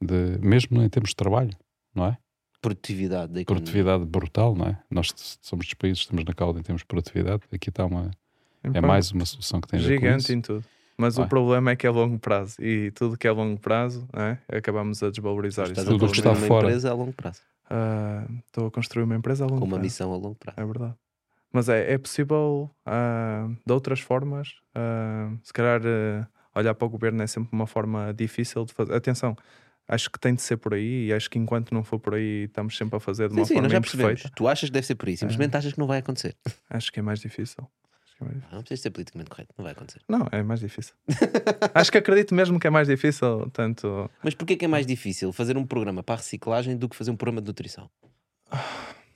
[0.00, 0.38] de...
[0.40, 1.56] Mesmo em termos de trabalho,
[1.94, 2.18] não é?
[2.60, 3.44] Produtividade da.
[3.44, 4.78] Produtividade brutal, não é?
[4.90, 8.10] Nós somos dos países, estamos na cauda em termos de produtividade, aqui está uma...
[8.62, 10.64] é mais uma solução que tem a ver Gigante em tudo.
[11.00, 14.36] Mas o problema é que é longo prazo e tudo que é longo prazo é?
[14.58, 15.66] acabamos a desvalorizar.
[15.70, 16.66] Estás tudo que está fora.
[16.66, 17.40] empresa a longo prazo.
[17.70, 19.76] Ah, estou uh, a construir uma empresa a longo Com prazo.
[19.76, 20.60] uma missão a longo prazo.
[20.60, 20.94] É verdade.
[21.50, 24.56] Mas é, é possível uh, de outras formas.
[24.76, 25.80] Uh, se calhar
[26.54, 28.92] olhar para o governo é sempre uma forma difícil de fazer.
[28.92, 29.34] Atenção,
[29.90, 32.44] acho que tem de ser por aí e acho que enquanto não for por aí
[32.44, 34.32] estamos sempre a fazer de uma sim, forma sim, nós já imperfeita.
[34.34, 36.36] Tu achas que deve ser por aí, simplesmente achas que não vai acontecer.
[36.70, 37.68] Acho que é mais difícil.
[38.22, 40.00] É não precisa ser politicamente correto, não vai acontecer.
[40.06, 40.94] Não, é mais difícil.
[41.74, 44.10] Acho que acredito mesmo que é mais difícil, tanto.
[44.22, 47.10] Mas porquê que é mais difícil fazer um programa para a reciclagem do que fazer
[47.10, 47.90] um programa de nutrição?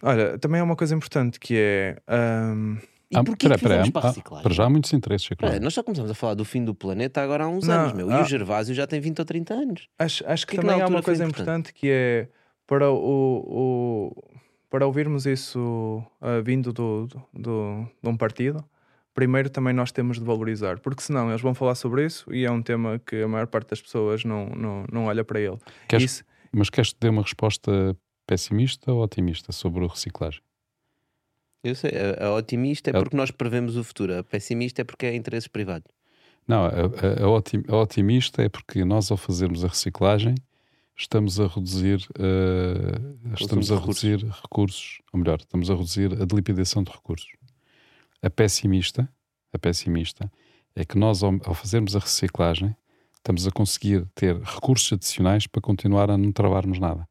[0.03, 2.03] Olha, também é uma coisa importante que é.
[2.09, 2.79] Um...
[3.14, 4.42] E ah, porquê pera, que pera, para a reciclagem?
[4.42, 5.60] Para já há muitos interesses, é claro.
[5.60, 8.10] nós já começamos a falar do fim do planeta agora há uns não, anos, meu.
[8.10, 9.88] Ah, e o Gervásio já tem 20 ou 30 anos.
[9.98, 11.70] Acho, acho que, que também há uma coisa importante?
[11.70, 12.28] importante que é
[12.66, 14.34] para o, o
[14.68, 18.64] para ouvirmos isso uh, vindo do, do, do, de um partido,
[19.14, 22.50] primeiro também nós temos de valorizar, porque senão eles vão falar sobre isso e é
[22.50, 25.58] um tema que a maior parte das pessoas não, não, não olha para ele.
[25.86, 26.24] Queres, isso...
[26.50, 27.96] Mas queres te dar uma resposta
[28.26, 30.42] pessimista ou otimista sobre a reciclagem?
[31.64, 34.84] Eu sei, a, a otimista é, é porque nós prevemos o futuro, a pessimista é
[34.84, 35.90] porque é interesses privados.
[36.46, 40.34] Não, a, a, a, otimista é porque nós, ao fazermos a reciclagem,
[40.94, 44.42] estamos a reduzir, uh, estamos a reduzir recursos.
[44.42, 47.32] recursos, ou melhor, estamos a reduzir a dilapidação de recursos.
[48.22, 49.08] A pessimista,
[49.50, 50.30] a pessimista
[50.76, 52.76] é que nós, ao, ao fazermos a reciclagem,
[53.16, 57.08] estamos a conseguir ter recursos adicionais para continuar a não travarmos nada.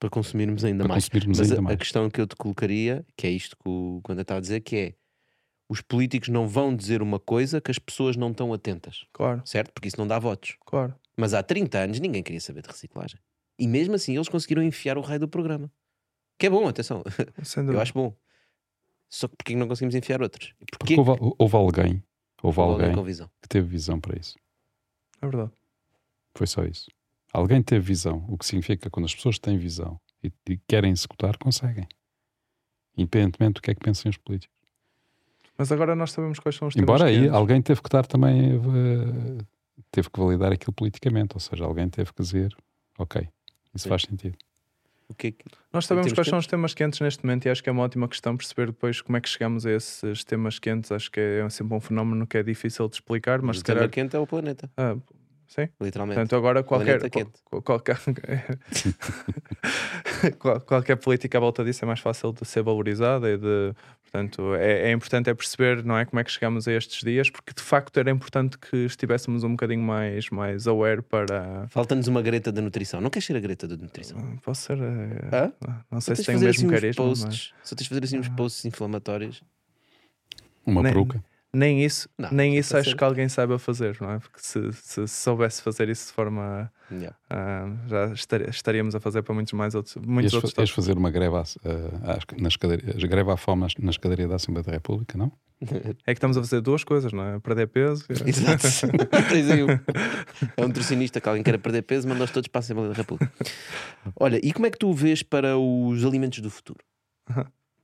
[0.00, 1.04] Para consumirmos ainda para mais.
[1.04, 1.74] Consumirmos Mas ainda a, mais.
[1.74, 4.60] a questão que eu te colocaria, que é isto que o Quando está a dizer,
[4.62, 4.94] que é
[5.68, 9.04] os políticos não vão dizer uma coisa que as pessoas não estão atentas.
[9.12, 9.40] Claro.
[9.44, 9.70] Certo?
[9.72, 10.56] Porque isso não dá votos.
[10.66, 10.94] Claro.
[11.16, 13.20] Mas há 30 anos ninguém queria saber de reciclagem.
[13.58, 15.70] E mesmo assim eles conseguiram enfiar o raio do programa.
[16.38, 17.04] Que é bom, atenção.
[17.72, 18.16] eu acho bom.
[19.08, 20.54] Só que porquê não conseguimos enfiar outros?
[20.78, 22.02] Porque houve, houve alguém,
[22.42, 24.38] houve alguém, alguém que teve visão para isso.
[25.20, 25.52] É verdade.
[26.34, 26.90] Foi só isso.
[27.32, 30.90] Alguém teve visão, o que significa que quando as pessoas têm visão e, e querem
[30.90, 31.86] executar, conseguem.
[32.96, 34.56] Independentemente do que é que pensem os políticos.
[35.56, 39.38] Mas agora nós sabemos quais são os Embora aí alguém teve que dar também, uh,
[39.90, 42.56] teve que validar aquilo politicamente, ou seja, alguém teve que dizer,
[42.98, 43.28] ok,
[43.74, 43.88] isso Sim.
[43.88, 44.36] faz sentido.
[45.08, 45.44] O que é que...
[45.72, 48.08] Nós sabemos quais são os temas quentes neste momento e acho que é uma ótima
[48.08, 50.92] questão perceber depois como é que chegamos a esses temas quentes.
[50.92, 53.82] Acho que é sempre um fenómeno que é difícil de explicar, mas, o calhar...
[53.82, 54.70] tema quente é o planeta.
[54.76, 54.96] Ah,
[55.50, 55.68] sim.
[55.80, 56.16] Literalmente.
[56.16, 57.00] Portanto, agora qualquer,
[57.62, 57.98] qualquer,
[60.64, 63.74] qualquer política à volta disso é mais fácil de ser valorizada e de
[64.10, 67.30] Portanto, é, é, importante é perceber, não é, como é que chegamos a estes dias,
[67.30, 71.68] porque de facto era importante que estivéssemos um bocadinho mais, mais aware para...
[71.68, 73.00] Falta-nos uma greta da nutrição.
[73.00, 74.18] Não queres ser a greta da nutrição?
[74.18, 74.78] Ah, posso ser...
[75.32, 75.52] Ah?
[75.88, 77.52] Não sei se tem o mesmo assim carisma, posts, mas...
[77.62, 79.44] Só tens de fazer assim uns posts inflamatórios.
[80.66, 81.22] Uma peruca
[81.52, 84.18] nem isso, não, nem isso acho que alguém saiba fazer, não é?
[84.20, 86.72] Porque se, se, soubesse fazer isso de forma.
[86.90, 87.16] Yeah.
[87.30, 88.12] Uh, já
[88.48, 89.96] estaríamos a fazer para muitos mais outros.
[89.96, 93.90] Muitos ias, outros ias fazer uma greve à, uh, na escadaria, greve à fome na
[93.90, 95.32] escadaria da Assembleia da República, não?
[96.06, 97.38] É que estamos a fazer duas coisas, não é?
[97.38, 98.04] Perder peso.
[98.24, 98.66] Exato.
[100.56, 103.30] é um nutricionista que alguém quer perder peso, manda-os todos para a Assembleia da República.
[104.18, 106.82] Olha, e como é que tu vês para os alimentos do futuro?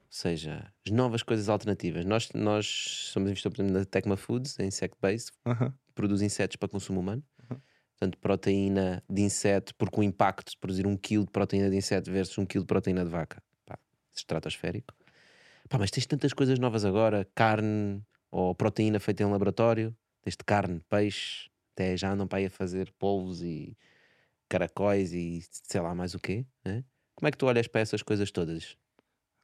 [0.09, 2.05] Seja, as novas coisas alternativas.
[2.05, 2.67] Nós, nós
[3.13, 5.73] somos investidores na Tecma Foods, em Insect Base, uh -huh.
[5.95, 7.23] produz insetos para consumo humano.
[7.39, 7.61] Uh -huh.
[7.91, 12.11] Portanto, proteína de inseto, porque o impacto de produzir um quilo de proteína de inseto
[12.11, 13.79] versus um quilo de proteína de vaca, pá,
[14.15, 14.95] estratosférico.
[15.69, 20.81] Pá, mas tens tantas coisas novas agora, carne ou proteína feita em laboratório, desde carne,
[20.89, 23.77] peixe, até já andam para aí a fazer polvos e
[24.49, 26.45] caracóis e sei lá mais o quê.
[26.65, 26.85] Né?
[27.15, 28.77] Como é que tu olhas para essas coisas todas?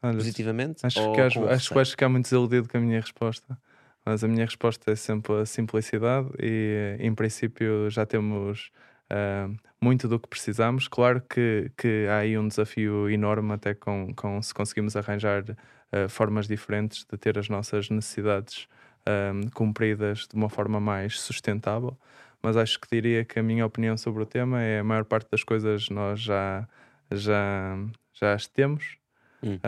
[0.02, 0.84] Olha, positivamente?
[0.84, 3.56] Acho que, acho, acho que vais ficar muito desiludido com a minha resposta.
[4.04, 8.72] Mas a minha resposta é sempre a simplicidade e, em princípio, já temos
[9.10, 10.88] uh, muito do que precisamos.
[10.88, 16.08] Claro que, que há aí um desafio enorme, até com, com se conseguimos arranjar uh,
[16.08, 18.66] formas diferentes de ter as nossas necessidades
[19.06, 21.96] uh, cumpridas de uma forma mais sustentável.
[22.42, 25.30] Mas acho que diria que a minha opinião sobre o tema é a maior parte
[25.30, 26.66] das coisas nós já,
[27.12, 27.78] já,
[28.12, 29.01] já as temos.
[29.42, 29.58] Hum.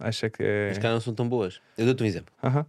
[0.00, 0.68] acho que é...
[0.68, 1.60] Mas cá não são tão boas.
[1.78, 2.34] Eu dou-te um exemplo.
[2.42, 2.66] Uh -huh.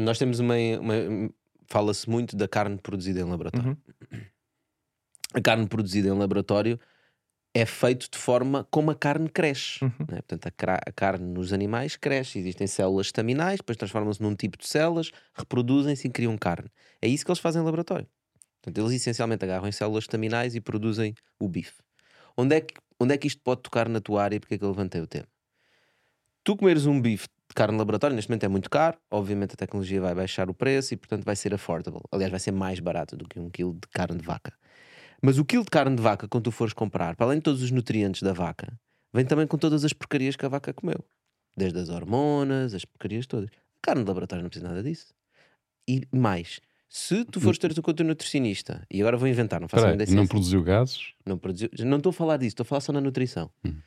[0.00, 0.54] Nós temos uma.
[0.80, 1.30] uma
[1.68, 3.76] Fala-se muito da carne produzida em laboratório.
[4.12, 4.20] Uhum.
[5.34, 6.78] A carne produzida em laboratório
[7.52, 9.82] é feito de forma como a carne cresce.
[9.82, 9.90] Uhum.
[10.08, 10.20] Né?
[10.26, 14.68] Portanto, a, a, carne nos animais cresce, existem células estaminais, depois transformam-se num tipo de
[14.68, 16.70] células, reproduzem-se e criam carne.
[17.02, 18.06] É isso que eles fazem em laboratório.
[18.62, 21.82] Portanto, eles essencialmente agarram em células estaminais e produzem o bife.
[22.36, 24.38] Onde é que, onde é que isto pode tocar na tua área?
[24.38, 25.26] Porque é que eu levantei o tema?
[26.46, 29.56] Tu comeres um bife de carne de laboratório, neste momento é muito caro, obviamente a
[29.56, 32.02] tecnologia vai baixar o preço e, portanto, vai ser affordable.
[32.12, 34.52] Aliás, vai ser mais barato do que um quilo de carne de vaca.
[35.20, 37.64] Mas o quilo de carne de vaca, quando tu fores comprar, para além de todos
[37.64, 38.78] os nutrientes da vaca,
[39.12, 41.04] vem também com todas as porcarias que a vaca comeu.
[41.56, 43.50] Desde as hormonas, as porcarias todas.
[43.50, 45.12] A carne de laboratório não precisa nada disso.
[45.88, 49.66] E mais, se tu fores ter com o teu nutricionista, e agora vou inventar, não
[49.66, 51.12] faço ainda Não produziu gases?
[51.26, 51.70] Não produziu.
[51.80, 53.50] Não estou a falar disso, estou a falar só na nutrição.
[53.64, 53.80] Hum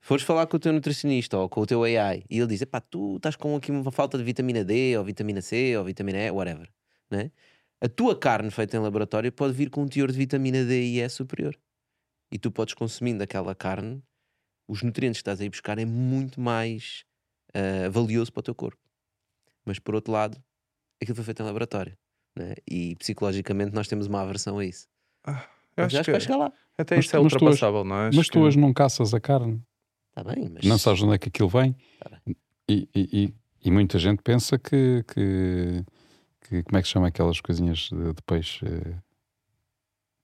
[0.00, 2.80] fores falar com o teu nutricionista ou com o teu AI e ele diz: pá,
[2.80, 6.30] tu estás com aqui uma falta de vitamina D ou vitamina C ou vitamina E,
[6.30, 6.68] whatever,
[7.10, 7.30] né?
[7.80, 11.00] a tua carne feita em laboratório pode vir com um teor de vitamina D e
[11.00, 11.56] E superior.
[12.30, 14.02] E tu podes consumindo aquela carne,
[14.68, 17.04] os nutrientes que estás aí buscar é muito mais
[17.54, 18.80] uh, valioso para o teu corpo.
[19.64, 20.42] Mas por outro lado,
[21.00, 21.96] aquilo foi feito em laboratório.
[22.36, 22.54] Né?
[22.68, 24.88] E psicologicamente nós temos uma aversão a isso.
[25.24, 26.52] Ah, eu acho, acho que, vai chegar lá.
[26.78, 28.10] Até mas, isso é ultrapassável, não é?
[28.12, 29.62] Mas tu hoje não caças a carne.
[30.16, 30.64] Está bem, mas...
[30.64, 31.76] Não sabes onde é que aquilo vem.
[32.00, 32.18] Tá
[32.66, 35.84] e, e, e, muita gente pensa que, que,
[36.40, 38.64] que, Como é que chama aquelas coisinhas de, de peixe?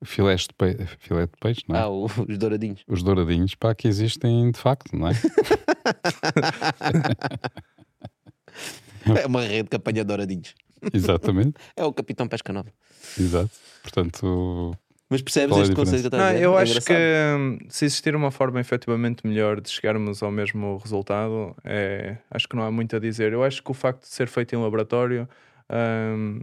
[0.03, 1.81] Filés de peixe, filé de peixe, não é?
[1.81, 2.83] Ah, os douradinhos.
[2.89, 5.13] Os douradinhos, pá, que existem de facto, não é?
[9.23, 10.55] é uma rede que apanha douradinhos.
[10.93, 11.57] Exatamente.
[11.77, 12.73] É o Capitão Pesca Nova.
[13.21, 13.51] Exato.
[13.83, 14.75] Portanto,
[15.13, 16.43] mas percebes este conceito que eu estou a dizer?
[16.43, 20.79] Eu é acho que hum, se existir uma forma efetivamente melhor de chegarmos ao mesmo
[20.79, 23.35] resultado, é, acho que não há muito a dizer.
[23.35, 25.29] Eu acho que o facto de ser feito em laboratório,
[25.71, 26.41] um,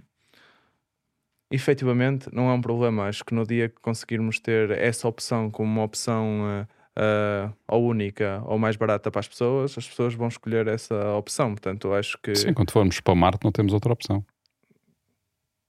[1.50, 3.08] efetivamente, não é um problema.
[3.08, 6.42] Acho que no dia que conseguirmos ter essa opção como uma opção.
[6.62, 11.14] Uh, uh, ou única ou mais barata para as pessoas, as pessoas vão escolher essa
[11.16, 11.50] opção.
[11.50, 12.36] Portanto, acho que.
[12.36, 14.24] Sim, quando formos para Marte, não temos outra opção.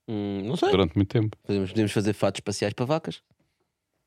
[0.09, 0.71] Hum, não sei.
[0.71, 1.37] Durante muito tempo.
[1.45, 3.23] Podemos, podemos fazer fatos espaciais para vacas.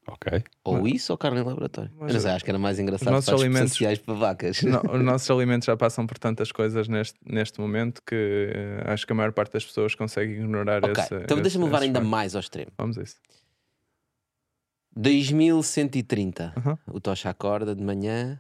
[0.08, 0.44] Ok.
[0.66, 1.90] Ou mas, isso ou carne em laboratório.
[1.98, 4.62] Mas, eu não sei, acho que era mais engraçado fatos alimentos, espaciais para vacas.
[4.64, 8.52] Não, os nossos alimentos já passam por tantas coisas neste, neste momento que
[8.86, 11.04] uh, acho que a maior parte das pessoas consegue ignorar okay.
[11.04, 11.16] esse.
[11.16, 12.72] Então deixa-me levar ainda mais ao extremo.
[12.78, 13.16] Vamos a isso.
[14.96, 16.54] 2130.
[16.88, 18.40] O Tocha acorda de manhã,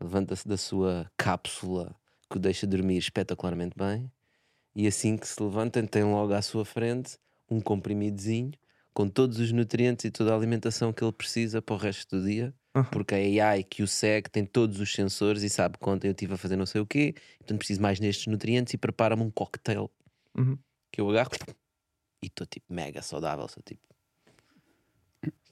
[0.00, 1.94] levanta-se da sua cápsula
[2.30, 4.10] que o deixa dormir espetacularmente bem
[4.74, 7.18] e assim que se levanta, tem logo à sua frente
[7.50, 8.52] um comprimidozinho
[8.92, 12.26] com todos os nutrientes e toda a alimentação que ele precisa para o resto do
[12.26, 12.52] dia.
[12.74, 12.84] Uhum.
[12.84, 16.34] Porque a AI que o segue tem todos os sensores e sabe quando eu estive
[16.34, 19.90] a fazer não sei o quê, portanto preciso mais nestes nutrientes e prepara-me um cocktail
[20.36, 20.58] uhum.
[20.92, 21.30] que eu agarro
[22.22, 23.46] e estou tipo mega saudável.
[23.48, 23.82] Sou tipo.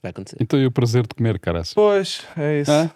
[0.01, 0.37] Vai acontecer.
[0.41, 1.73] Então e o prazer de comer, caraças?
[1.73, 2.71] Pois, é isso.
[2.71, 2.93] Ah?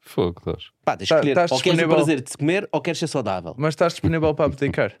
[0.00, 0.70] Fogo, estás.
[0.84, 1.38] Pá, tens tá, escolher.
[1.50, 3.54] Ou queres o prazer de comer ou queres ser saudável.
[3.56, 4.96] Mas estás disponível para abdicar?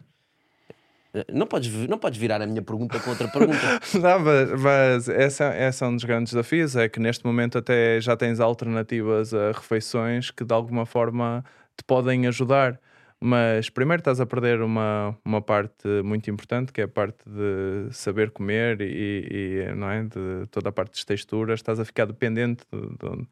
[1.32, 3.58] Não podes, não podes virar a minha pergunta com outra pergunta.
[4.00, 8.00] não, mas, mas essa, essa é um dos grandes desafios: é que neste momento até
[8.00, 11.44] já tens alternativas a refeições que de alguma forma
[11.76, 12.80] te podem ajudar.
[13.22, 17.92] Mas primeiro estás a perder uma, uma parte muito importante, que é a parte de
[17.92, 20.04] saber comer e, e não é?
[20.04, 21.60] de toda a parte das texturas.
[21.60, 23.28] Estás a ficar dependente de, de,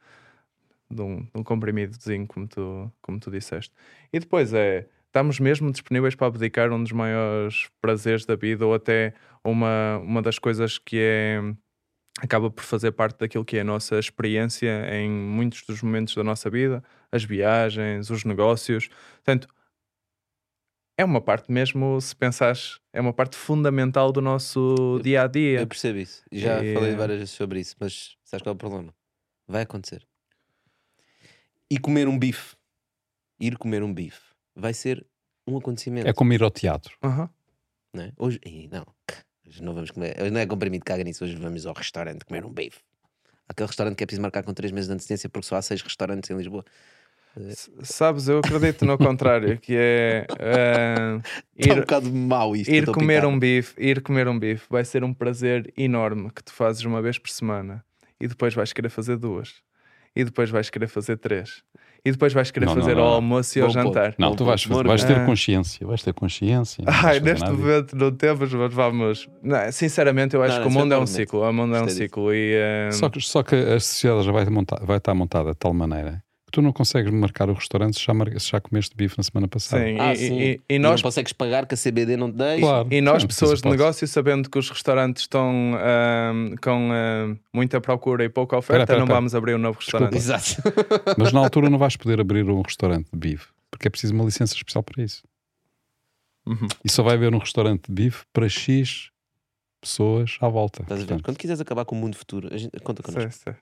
[0.90, 3.72] de um, de um comprimidozinho, como tu, como tu disseste.
[4.12, 8.74] E depois é estamos mesmo disponíveis para abdicar um dos maiores prazeres da vida ou
[8.74, 11.40] até uma, uma das coisas que é
[12.20, 16.24] acaba por fazer parte daquilo que é a nossa experiência em muitos dos momentos da
[16.24, 16.82] nossa vida,
[17.12, 18.88] as viagens, os negócios.
[19.14, 19.48] Portanto,
[20.96, 25.60] é uma parte mesmo, se pensares, é uma parte fundamental do nosso dia a dia.
[25.60, 26.24] Eu percebo isso.
[26.32, 26.74] Já e...
[26.74, 28.92] falei várias vezes sobre isso, mas sabes qual é o problema?
[29.46, 30.04] Vai acontecer.
[31.70, 32.56] E comer um bife,
[33.38, 35.06] ir comer um bife, vai ser
[35.46, 36.08] um acontecimento.
[36.08, 36.96] É como ir ao teatro.
[37.02, 37.28] Uhum.
[37.94, 38.12] Não é?
[38.18, 38.40] Hoje,
[38.70, 38.86] não,
[39.46, 41.24] hoje não vamos comer, hoje não é comprimido, caga nisso.
[41.24, 42.80] Hoje vamos ao restaurante comer um bife.
[43.48, 45.80] Aquele restaurante que é preciso marcar com 3 meses de antecedência porque só há 6
[45.80, 46.64] restaurantes em Lisboa.
[47.82, 51.22] Sabes, eu acredito no contrário, que é uh,
[51.56, 55.04] ir, um bocado mau isto, ir comer um bife, ir comer um bife vai ser
[55.04, 57.84] um prazer enorme que tu fazes uma vez por semana
[58.20, 59.62] e depois vais querer fazer duas
[60.16, 61.62] e depois vais querer fazer três
[62.04, 63.08] e depois vais querer não, fazer não, não.
[63.08, 64.14] ao almoço e ao jantar.
[64.18, 65.26] Não, tu vais, fazer, vais ter ah.
[65.26, 66.84] consciência, vais ter consciência.
[66.86, 69.28] Ai, neste momento não temos, mas vamos.
[69.42, 71.40] Não, sinceramente, eu acho que o mundo é um ciclo.
[71.40, 72.32] O mundo é um ciclo.
[72.32, 72.56] E,
[72.88, 72.92] um...
[72.92, 76.22] só, que, só que a sociedade já vai, montar, vai estar montada de tal maneira
[76.50, 78.28] tu não consegues marcar o restaurante se já, mar...
[78.38, 79.84] se já comeste bife na semana passada.
[79.84, 80.40] Sim, ah, e, sim.
[80.40, 81.00] E, e, nós...
[81.00, 82.60] E não consegues pagar que a CBD não te deixa.
[82.60, 85.44] Claro, e nós, sim, pessoas de negócio, sabendo que os restaurantes estão
[86.62, 86.88] com
[87.52, 89.18] muita procura e pouca oferta, pera, pera, não pera.
[89.18, 90.16] vamos abrir um novo restaurante.
[90.16, 90.56] Exato.
[91.18, 94.24] Mas na altura não vais poder abrir um restaurante de bife, porque é preciso uma
[94.24, 95.22] licença especial para isso.
[96.46, 96.68] Uhum.
[96.84, 99.10] E só vai haver um restaurante de bife para X
[99.80, 100.84] pessoas à volta.
[101.22, 103.30] Quando quiseres acabar com o mundo futuro, a gente, conta connosco.
[103.30, 103.56] Sim, sim.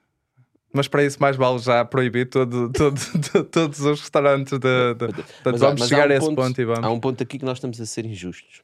[0.73, 2.99] Mas para isso mais vale já proibir todo, todo,
[3.31, 4.59] todo, todos os restaurantes.
[4.59, 6.83] De, de, de, mas, vamos mas chegar um a esse ponto, ponto, e vamos.
[6.83, 8.61] Há um ponto aqui que nós estamos a ser injustos.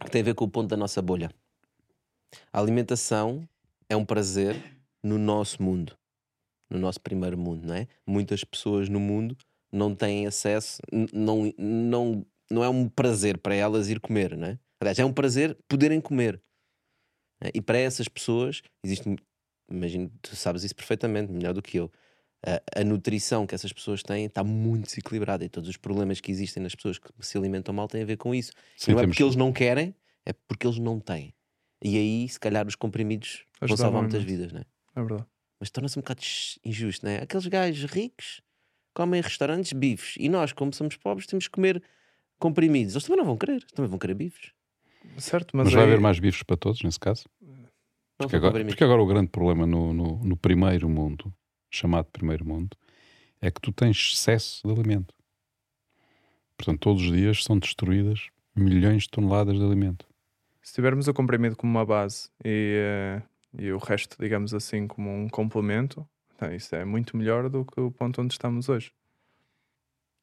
[0.00, 1.30] Que tem a ver com o ponto da nossa bolha.
[2.52, 3.48] A alimentação
[3.88, 4.56] é um prazer
[5.02, 5.96] no nosso mundo.
[6.68, 7.86] No nosso primeiro mundo, não é?
[8.06, 9.36] Muitas pessoas no mundo
[9.72, 10.80] não têm acesso,
[11.12, 14.58] não, não, não é um prazer para elas ir comer, não é?
[14.80, 16.40] Aliás, é um prazer poderem comer.
[17.40, 17.50] É?
[17.54, 19.16] E para essas pessoas, existe
[19.70, 21.90] imagino que tu sabes isso perfeitamente, melhor do que eu.
[22.44, 26.32] A, a, nutrição que essas pessoas têm está muito desequilibrada e todos os problemas que
[26.32, 28.52] existem nas pessoas que se alimentam mal têm a ver com isso.
[28.76, 29.94] Sim, não é porque eles não querem,
[30.24, 31.34] é porque eles não têm.
[31.82, 34.64] E aí, se calhar, os comprimidos vão salvar muitas vidas, não é?
[34.96, 35.26] É verdade.
[35.58, 36.20] Mas torna-se um bocado
[36.64, 37.22] injusto, não é?
[37.22, 38.40] Aqueles gajos ricos
[38.94, 41.82] comem em restaurantes bifes e nós, como somos pobres, temos que comer
[42.38, 42.94] comprimidos.
[42.94, 44.52] Eles também não vão querer, também vão querer bifes.
[45.18, 47.24] Certo, mas, mas vai haver mais bifes para todos nesse caso?
[48.24, 51.32] Porque agora, porque agora, o grande problema no, no, no, primeiro mundo,
[51.70, 52.76] chamado primeiro mundo,
[53.40, 55.14] é que tu tens excesso de alimento.
[56.56, 60.06] Portanto, todos os dias são destruídas milhões de toneladas de alimento.
[60.62, 63.22] Se tivermos o comprimido como uma base e, uh,
[63.58, 67.80] e o resto, digamos assim, como um complemento, então isso é muito melhor do que
[67.80, 68.92] o ponto onde estamos hoje.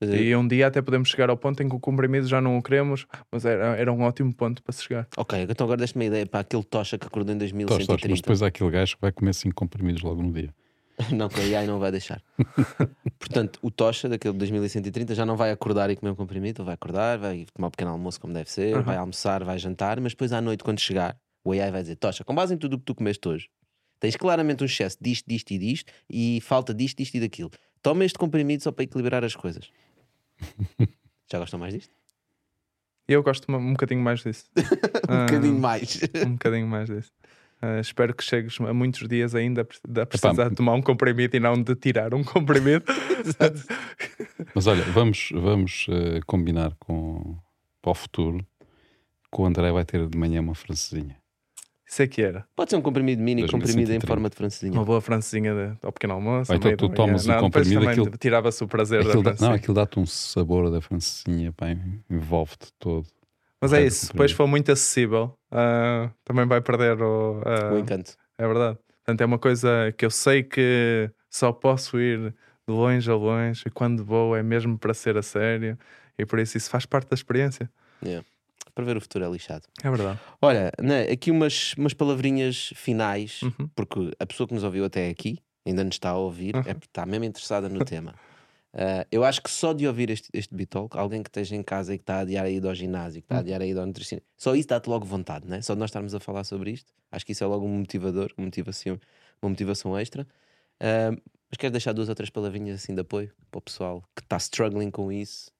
[0.02, 2.61] E um dia até podemos chegar ao ponto em que o comprimido já não o
[2.61, 5.07] queremos, mas era, era um ótimo ponto para se chegar.
[5.18, 7.94] Ok, então agora deste-me uma ideia para aquele tocha que acordou em 2130.
[7.94, 10.53] Tocha, mas depois há aquele gajo que vai comer 5 comprimidos logo no dia.
[11.14, 12.22] não, que a AI não vai deixar.
[13.19, 16.74] Portanto, o tocha daquele de 2130 já não vai acordar e comer um comprimido, vai
[16.74, 18.84] acordar, vai tomar um pequeno almoço como deve ser, uhum.
[18.84, 22.24] vai almoçar, vai jantar, mas depois à noite, quando chegar, o AI vai dizer: Tocha,
[22.24, 23.48] com base em tudo o que tu comeste hoje,
[23.99, 27.52] tens claramente um excesso disto, disto e disto, e falta disto, disto e daquilo.
[27.82, 29.69] Toma este comprimido só para equilibrar as coisas.
[31.32, 31.94] Já gostam mais disto?
[33.08, 34.46] Eu gosto um bocadinho mais disso.
[35.10, 36.00] um bocadinho mais.
[36.26, 37.12] um bocadinho mais disso.
[37.62, 41.36] Uh, espero que chegues a muitos dias ainda a precisar Epá, de tomar um comprimido
[41.36, 42.86] e não de tirar um comprimido.
[44.54, 47.38] Mas olha, vamos, vamos uh, combinar com
[47.82, 48.46] para o futuro
[49.32, 51.18] que o André vai ter de manhã uma francesinha.
[51.88, 52.46] Isso é que era.
[52.54, 54.74] Pode ser um comprimido mini, comprimido em forma de francesinha.
[54.74, 56.52] Uma boa francesinha de, ao pequeno almoço.
[56.52, 58.12] Ou então tu tomas o comprimido aquilo...
[58.18, 61.54] Tirava-se o prazer aquilo da Não, aquilo dá-te um sabor da francesinha,
[62.10, 63.08] envolve-te todo.
[63.62, 68.16] Mas é isso, depois for muito acessível, uh, também vai perder o, uh, o encanto.
[68.38, 68.78] É verdade.
[69.04, 72.36] Portanto, é uma coisa que eu sei que só posso ir
[72.68, 75.76] de longe a longe e quando vou é mesmo para ser a sério
[76.20, 77.68] e por isso isso faz parte da experiência.
[78.06, 78.24] Yeah
[78.78, 79.64] para ver o futuro é lixado.
[79.84, 80.20] É verdade.
[80.40, 83.68] Olha, né, aqui umas, umas palavrinhas finais, uhum.
[83.76, 86.62] porque a pessoa que nos ouviu até aqui ainda nos está a ouvir, uhum.
[86.62, 88.14] é porque está mesmo interessada no tema.
[88.74, 91.95] Uh, eu acho que só de ouvir este, este Bitalk, alguém que esteja em casa
[91.95, 93.41] e que está a adiar a ir ao ginásio, que está a uhum.
[93.41, 95.60] adiar a ir ao nutricionista, só isso dá-te logo vontade, né?
[95.64, 98.32] Só de nós estarmos a falar sobre isto, acho que isso é logo um motivador,
[98.38, 98.99] uma motivação,
[99.41, 100.28] uma motivação extra.
[100.76, 104.22] Uh, mas quero deixar duas ou três palavrinhas assim de apoio para o pessoal que
[104.22, 105.52] está struggling com isso,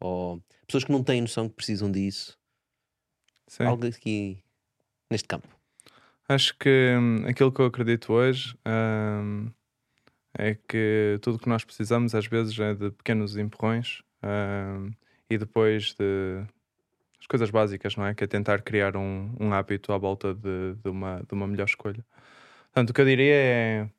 [0.00, 2.38] ou pessoas que não têm noção que precisam disso,
[3.46, 3.64] Sim.
[3.64, 4.38] Algo aqui
[5.10, 5.48] neste campo.
[6.28, 9.50] Acho que hum, aquilo que eu acredito hoje hum,
[10.36, 14.90] é que tudo o que nós precisamos às vezes é de pequenos empurrões hum,
[15.30, 16.44] e depois de
[17.20, 18.14] as coisas básicas, não é?
[18.14, 21.64] Que é tentar criar um, um hábito à volta de, de, uma, de uma melhor
[21.66, 22.04] escolha.
[22.66, 23.90] Portanto, o que eu diria é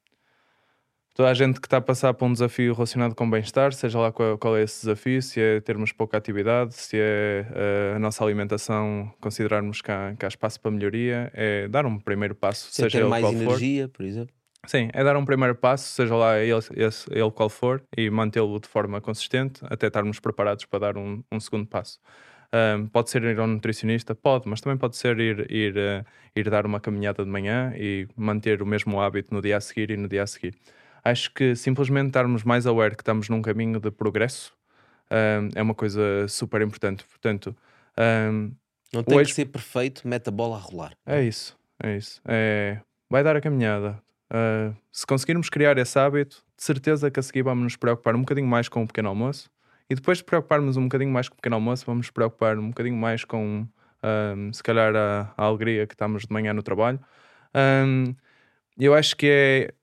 [1.18, 4.12] toda a gente que está a passar por um desafio relacionado com bem-estar, seja lá
[4.12, 8.24] qual, qual, é esse desafio, se é termos pouca atividade, se é uh, a nossa
[8.24, 12.84] alimentação, considerarmos que há, que há, espaço para melhoria, é dar um primeiro passo, se
[12.84, 13.94] seja ter mais energia, for.
[13.94, 14.36] por exemplo.
[14.68, 18.60] Sim, é dar um primeiro passo, seja lá ele, esse, ele qual for, e mantê-lo
[18.60, 22.00] de forma consistente até estarmos preparados para dar um, um segundo passo.
[22.54, 24.14] Um, pode ser ir ao nutricionista?
[24.14, 28.08] Pode, mas também pode ser ir, ir, uh, ir dar uma caminhada de manhã e
[28.16, 30.54] manter o mesmo hábito no dia a seguir e no dia a seguir.
[31.04, 34.58] Acho que simplesmente estarmos mais aware que estamos num caminho de progresso
[35.12, 37.06] um, é uma coisa super importante.
[37.06, 37.56] Portanto,
[38.32, 38.52] um,
[38.94, 39.30] não tem hoje...
[39.30, 40.94] que ser perfeito, mete a bola a rolar.
[41.06, 42.22] É isso, é isso.
[42.26, 42.80] É...
[43.10, 44.02] Vai dar a caminhada.
[44.30, 48.20] Uh, se conseguirmos criar esse hábito, de certeza que a seguir vamos nos preocupar um
[48.20, 49.50] bocadinho mais com o pequeno almoço.
[49.90, 52.68] E depois de preocuparmos um bocadinho mais com o pequeno almoço, vamos nos preocupar um
[52.70, 53.66] bocadinho mais com,
[54.04, 57.00] um, se calhar, a, a, alegria que estamos de manhã no trabalho.
[57.56, 58.14] Um,
[58.78, 59.74] eu acho que é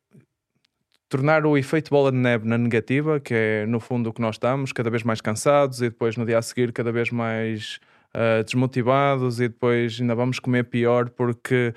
[1.15, 4.35] tornar o efeito bola de neve na negativa, que é no fundo o que nós
[4.35, 7.79] estamos, cada vez mais cansados e depois no dia a seguir cada vez mais
[8.13, 11.73] uh, desmotivados e depois ainda vamos comer pior porque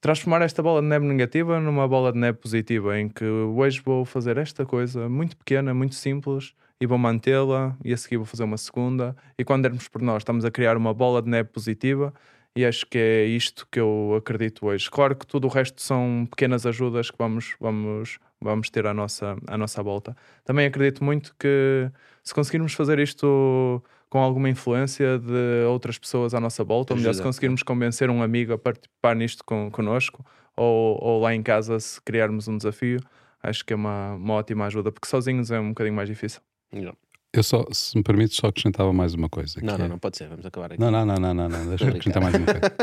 [0.00, 4.02] transformar esta bola de neve negativa numa bola de neve positiva, em que hoje vou
[4.06, 8.44] fazer esta coisa muito pequena, muito simples e vou mantê-la e a seguir vou fazer
[8.44, 12.14] uma segunda e quando dermos por nós estamos a criar uma bola de neve positiva
[12.56, 14.88] e acho que é isto que eu acredito hoje.
[14.90, 19.36] Claro que tudo o resto são pequenas ajudas que vamos, vamos, vamos ter à nossa,
[19.46, 20.16] à nossa volta.
[20.44, 21.90] Também acredito muito que
[22.22, 27.14] se conseguirmos fazer isto com alguma influência de outras pessoas à nossa volta, ou melhor,
[27.14, 30.24] se conseguirmos convencer um amigo a participar nisto con, connosco,
[30.56, 33.00] ou, ou lá em casa, se criarmos um desafio,
[33.42, 36.40] acho que é uma, uma ótima ajuda, porque sozinhos é um bocadinho mais difícil.
[36.72, 36.96] Não.
[37.32, 39.58] Eu só, se me permite, só acrescentava mais uma coisa.
[39.60, 39.88] Não, não, é...
[39.88, 40.80] não pode ser, vamos acabar aqui.
[40.80, 41.66] Não, não, não, não, não, não.
[41.70, 42.76] deixa eu acrescentar mais uma coisa.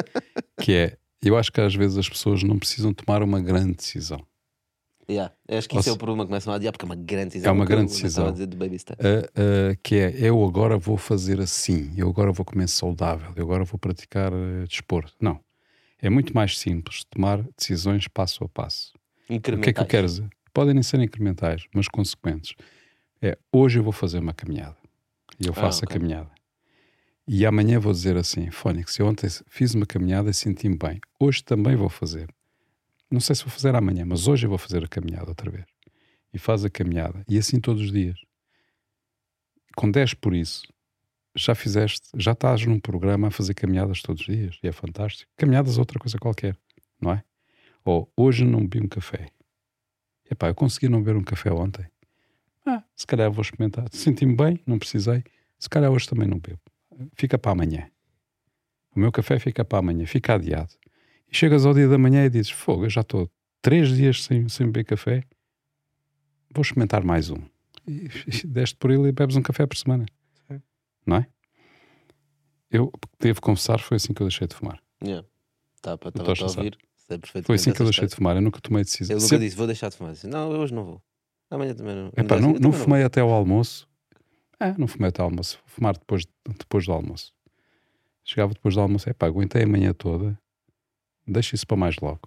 [0.60, 4.22] que é, eu acho que às vezes as pessoas não precisam tomar uma grande decisão.
[5.12, 5.34] Yeah.
[5.50, 7.50] Acho que isso é o problema, começam a adiar porque é uma grande decisão.
[7.50, 8.30] É uma grande decisão.
[8.30, 13.44] Uh, uh, que é, eu agora vou fazer assim, eu agora vou comer saudável, eu
[13.44, 15.14] agora vou praticar uh, desporto.
[15.20, 15.40] Não.
[16.02, 18.94] É muito mais simples tomar decisões passo a passo.
[19.30, 20.30] O que é que eu quero dizer?
[20.54, 22.56] Podem nem ser incrementais, mas consequentes
[23.22, 24.78] é hoje eu vou fazer uma caminhada
[25.40, 25.96] e eu faço ah, okay.
[25.96, 26.32] a caminhada.
[27.28, 31.00] E amanhã vou dizer assim, Fónix, eu ontem fiz uma caminhada e senti-me bem.
[31.20, 32.28] Hoje também vou fazer.
[33.12, 35.66] Não sei se vou fazer amanhã, mas hoje eu vou fazer a caminhada outra vez.
[36.34, 37.24] E faz a caminhada.
[37.28, 38.18] E assim todos os dias.
[39.76, 40.64] Com 10 por isso,
[41.36, 44.58] já fizeste, já estás num programa a fazer caminhadas todos os dias.
[44.64, 45.30] E é fantástico.
[45.36, 46.58] Caminhadas é outra coisa qualquer,
[47.02, 47.24] não é?
[47.84, 49.28] Ou hoje não bebi um café.
[50.30, 51.86] Epá, eu consegui não beber um café ontem.
[52.66, 53.86] Ah, se calhar vou experimentar.
[53.92, 55.24] Senti-me bem, não precisei.
[55.60, 56.60] Se calhar hoje também não bebo.
[57.16, 57.90] Fica para amanhã.
[58.96, 60.74] O meu café fica para amanhã, fica adiado.
[61.32, 63.30] E chegas ao dia da manhã e dizes: Fogo, eu já estou
[63.62, 65.24] três dias sem, sem beber café,
[66.54, 67.42] vou experimentar mais um.
[67.88, 68.10] E,
[68.44, 70.06] e deste por ele e bebes um café por semana.
[70.48, 70.62] Sim.
[71.06, 71.28] Não é?
[72.70, 74.82] Eu devo confessar, foi assim que eu deixei de fumar.
[75.04, 75.28] Yeah.
[75.82, 76.78] Tá, para a ouvir.
[77.44, 79.16] Foi assim que eu deixei de fumar, eu nunca tomei decisão.
[79.16, 79.46] Eu nunca Sempre...
[79.46, 80.14] disse, vou deixar de fumar.
[80.14, 81.02] Disse, não, eu hoje não vou.
[81.50, 82.08] Amanhã também não.
[82.16, 83.86] Epá, não, não, fumei não até ao almoço.
[84.58, 85.60] É, não fumei até ao almoço.
[85.66, 86.26] Fumar depois,
[86.58, 87.34] depois do almoço.
[88.24, 90.40] Chegava depois do almoço, é pá, aguentei a manhã toda,
[91.28, 92.22] deixa isso para mais logo.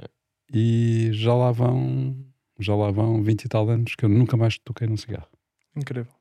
[0.00, 0.08] É.
[0.52, 2.16] E já lá vão,
[2.58, 5.28] já lá vão 20 e tal anos que eu nunca mais toquei num cigarro.
[5.76, 6.12] Incrível.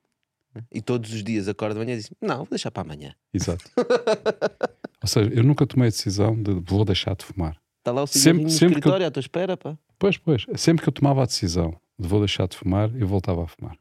[0.72, 3.14] E todos os dias acordo de manhã e disse: Não, vou deixar para amanhã.
[3.34, 3.64] Exato.
[5.02, 7.58] Ou seja, eu nunca tomei a decisão de vou deixar de fumar.
[7.80, 9.08] Está lá o cigarro no escritório eu...
[9.08, 9.78] à tua espera, pá.
[10.00, 10.46] Pois, pois.
[10.56, 13.78] Sempre que eu tomava a decisão de vou deixar de fumar, eu voltava a fumar.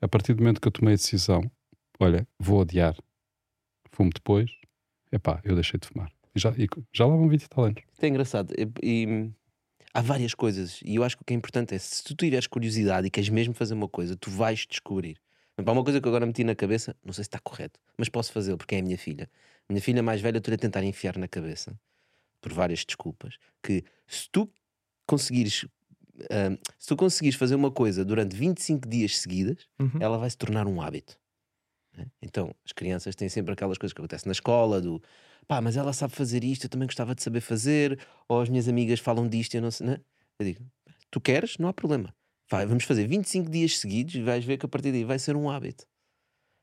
[0.00, 1.50] A partir do momento que eu tomei a decisão,
[1.98, 2.96] olha, vou adiar,
[3.90, 4.50] fumo depois,
[5.12, 6.10] epá, eu deixei de fumar.
[6.34, 7.82] E já, e já lá vão 20 e tal anos.
[7.92, 8.54] Isto é engraçado.
[8.56, 9.30] E, e,
[9.92, 12.46] há várias coisas, e eu acho que o que é importante é se tu tiveres
[12.46, 15.18] curiosidade e queres mesmo fazer uma coisa, tu vais descobrir.
[15.56, 18.32] Há uma coisa que agora meti na cabeça, não sei se está correto, mas posso
[18.32, 19.28] fazê-lo porque é a minha filha.
[19.68, 21.78] A minha filha mais velha, eu estou a tentar enfiar na cabeça,
[22.40, 24.50] por várias desculpas, que se tu
[25.06, 25.66] conseguires
[26.20, 29.98] uh, se tu conseguires fazer uma coisa durante 25 dias seguidas, uhum.
[30.00, 31.18] ela vai se tornar um hábito.
[31.96, 32.06] Né?
[32.22, 35.02] Então, as crianças têm sempre aquelas coisas que acontecem na escola, do
[35.46, 37.98] pá, mas ela sabe fazer isto, eu também gostava de saber fazer,
[38.28, 40.00] ou as minhas amigas falam disto, eu não sei, né?
[40.38, 40.64] Eu digo,
[41.10, 41.58] tu queres?
[41.58, 42.14] Não há problema.
[42.48, 45.36] Vai, vamos fazer 25 dias seguidos e vais ver que a partir daí vai ser
[45.36, 45.86] um hábito.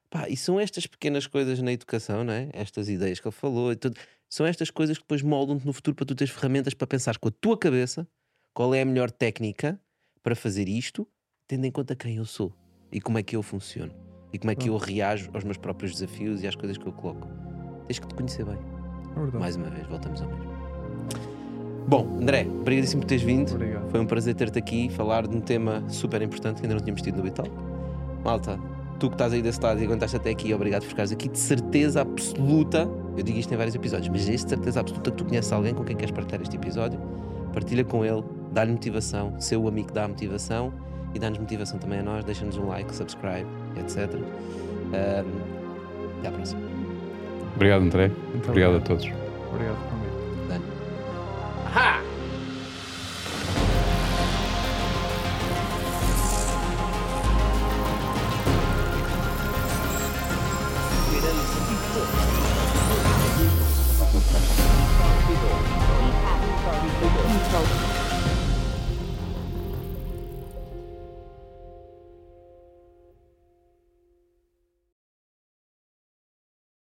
[0.10, 2.50] Pá, e são estas pequenas coisas na educação, não é?
[2.54, 4.00] Estas ideias que ele falou e tudo.
[4.30, 7.30] São estas coisas que depois moldam-te no futuro para tu teres ferramentas para pensar com
[7.30, 8.08] a tua cabeça
[8.54, 9.80] qual é a melhor técnica
[10.24, 11.08] para fazer isto,
[11.48, 12.54] tendo em conta quem eu sou
[12.92, 15.94] e como é que eu funciono e como é que eu reajo aos meus próprios
[15.94, 17.28] desafios e às coisas que eu coloco.
[17.88, 18.58] Tens que te conhecer bem.
[19.16, 20.58] É Mais uma vez, voltamos ao mesmo.
[21.88, 23.54] Bom, André, obrigadíssimo por teres vindo.
[23.54, 23.90] Obrigado.
[23.90, 27.02] Foi um prazer ter-te aqui falar de um tema super importante que ainda não tínhamos
[27.02, 27.48] tido no Vital.
[28.26, 28.60] Malta,
[29.00, 31.30] tu que estás aí desse lado e aguentaste até aqui, obrigado por ficares aqui.
[31.30, 35.26] De certeza absoluta, eu digo isto em vários episódios, mas de certeza absoluta que tu
[35.26, 37.00] conheces alguém com quem queres partilhar este episódio,
[37.54, 40.74] partilha com ele, dá-lhe motivação, ser o amigo que dá a motivação
[41.14, 43.48] e dá-nos motivação também a nós, deixa-nos um like, subscribe,
[43.80, 44.10] etc.
[44.16, 44.92] Um,
[46.20, 46.62] até à próxima.
[47.56, 48.08] Obrigado, André.
[48.34, 49.06] Muito obrigado, obrigado a todos.
[49.52, 50.62] Obrigado por convite.
[51.76, 52.07] Ha!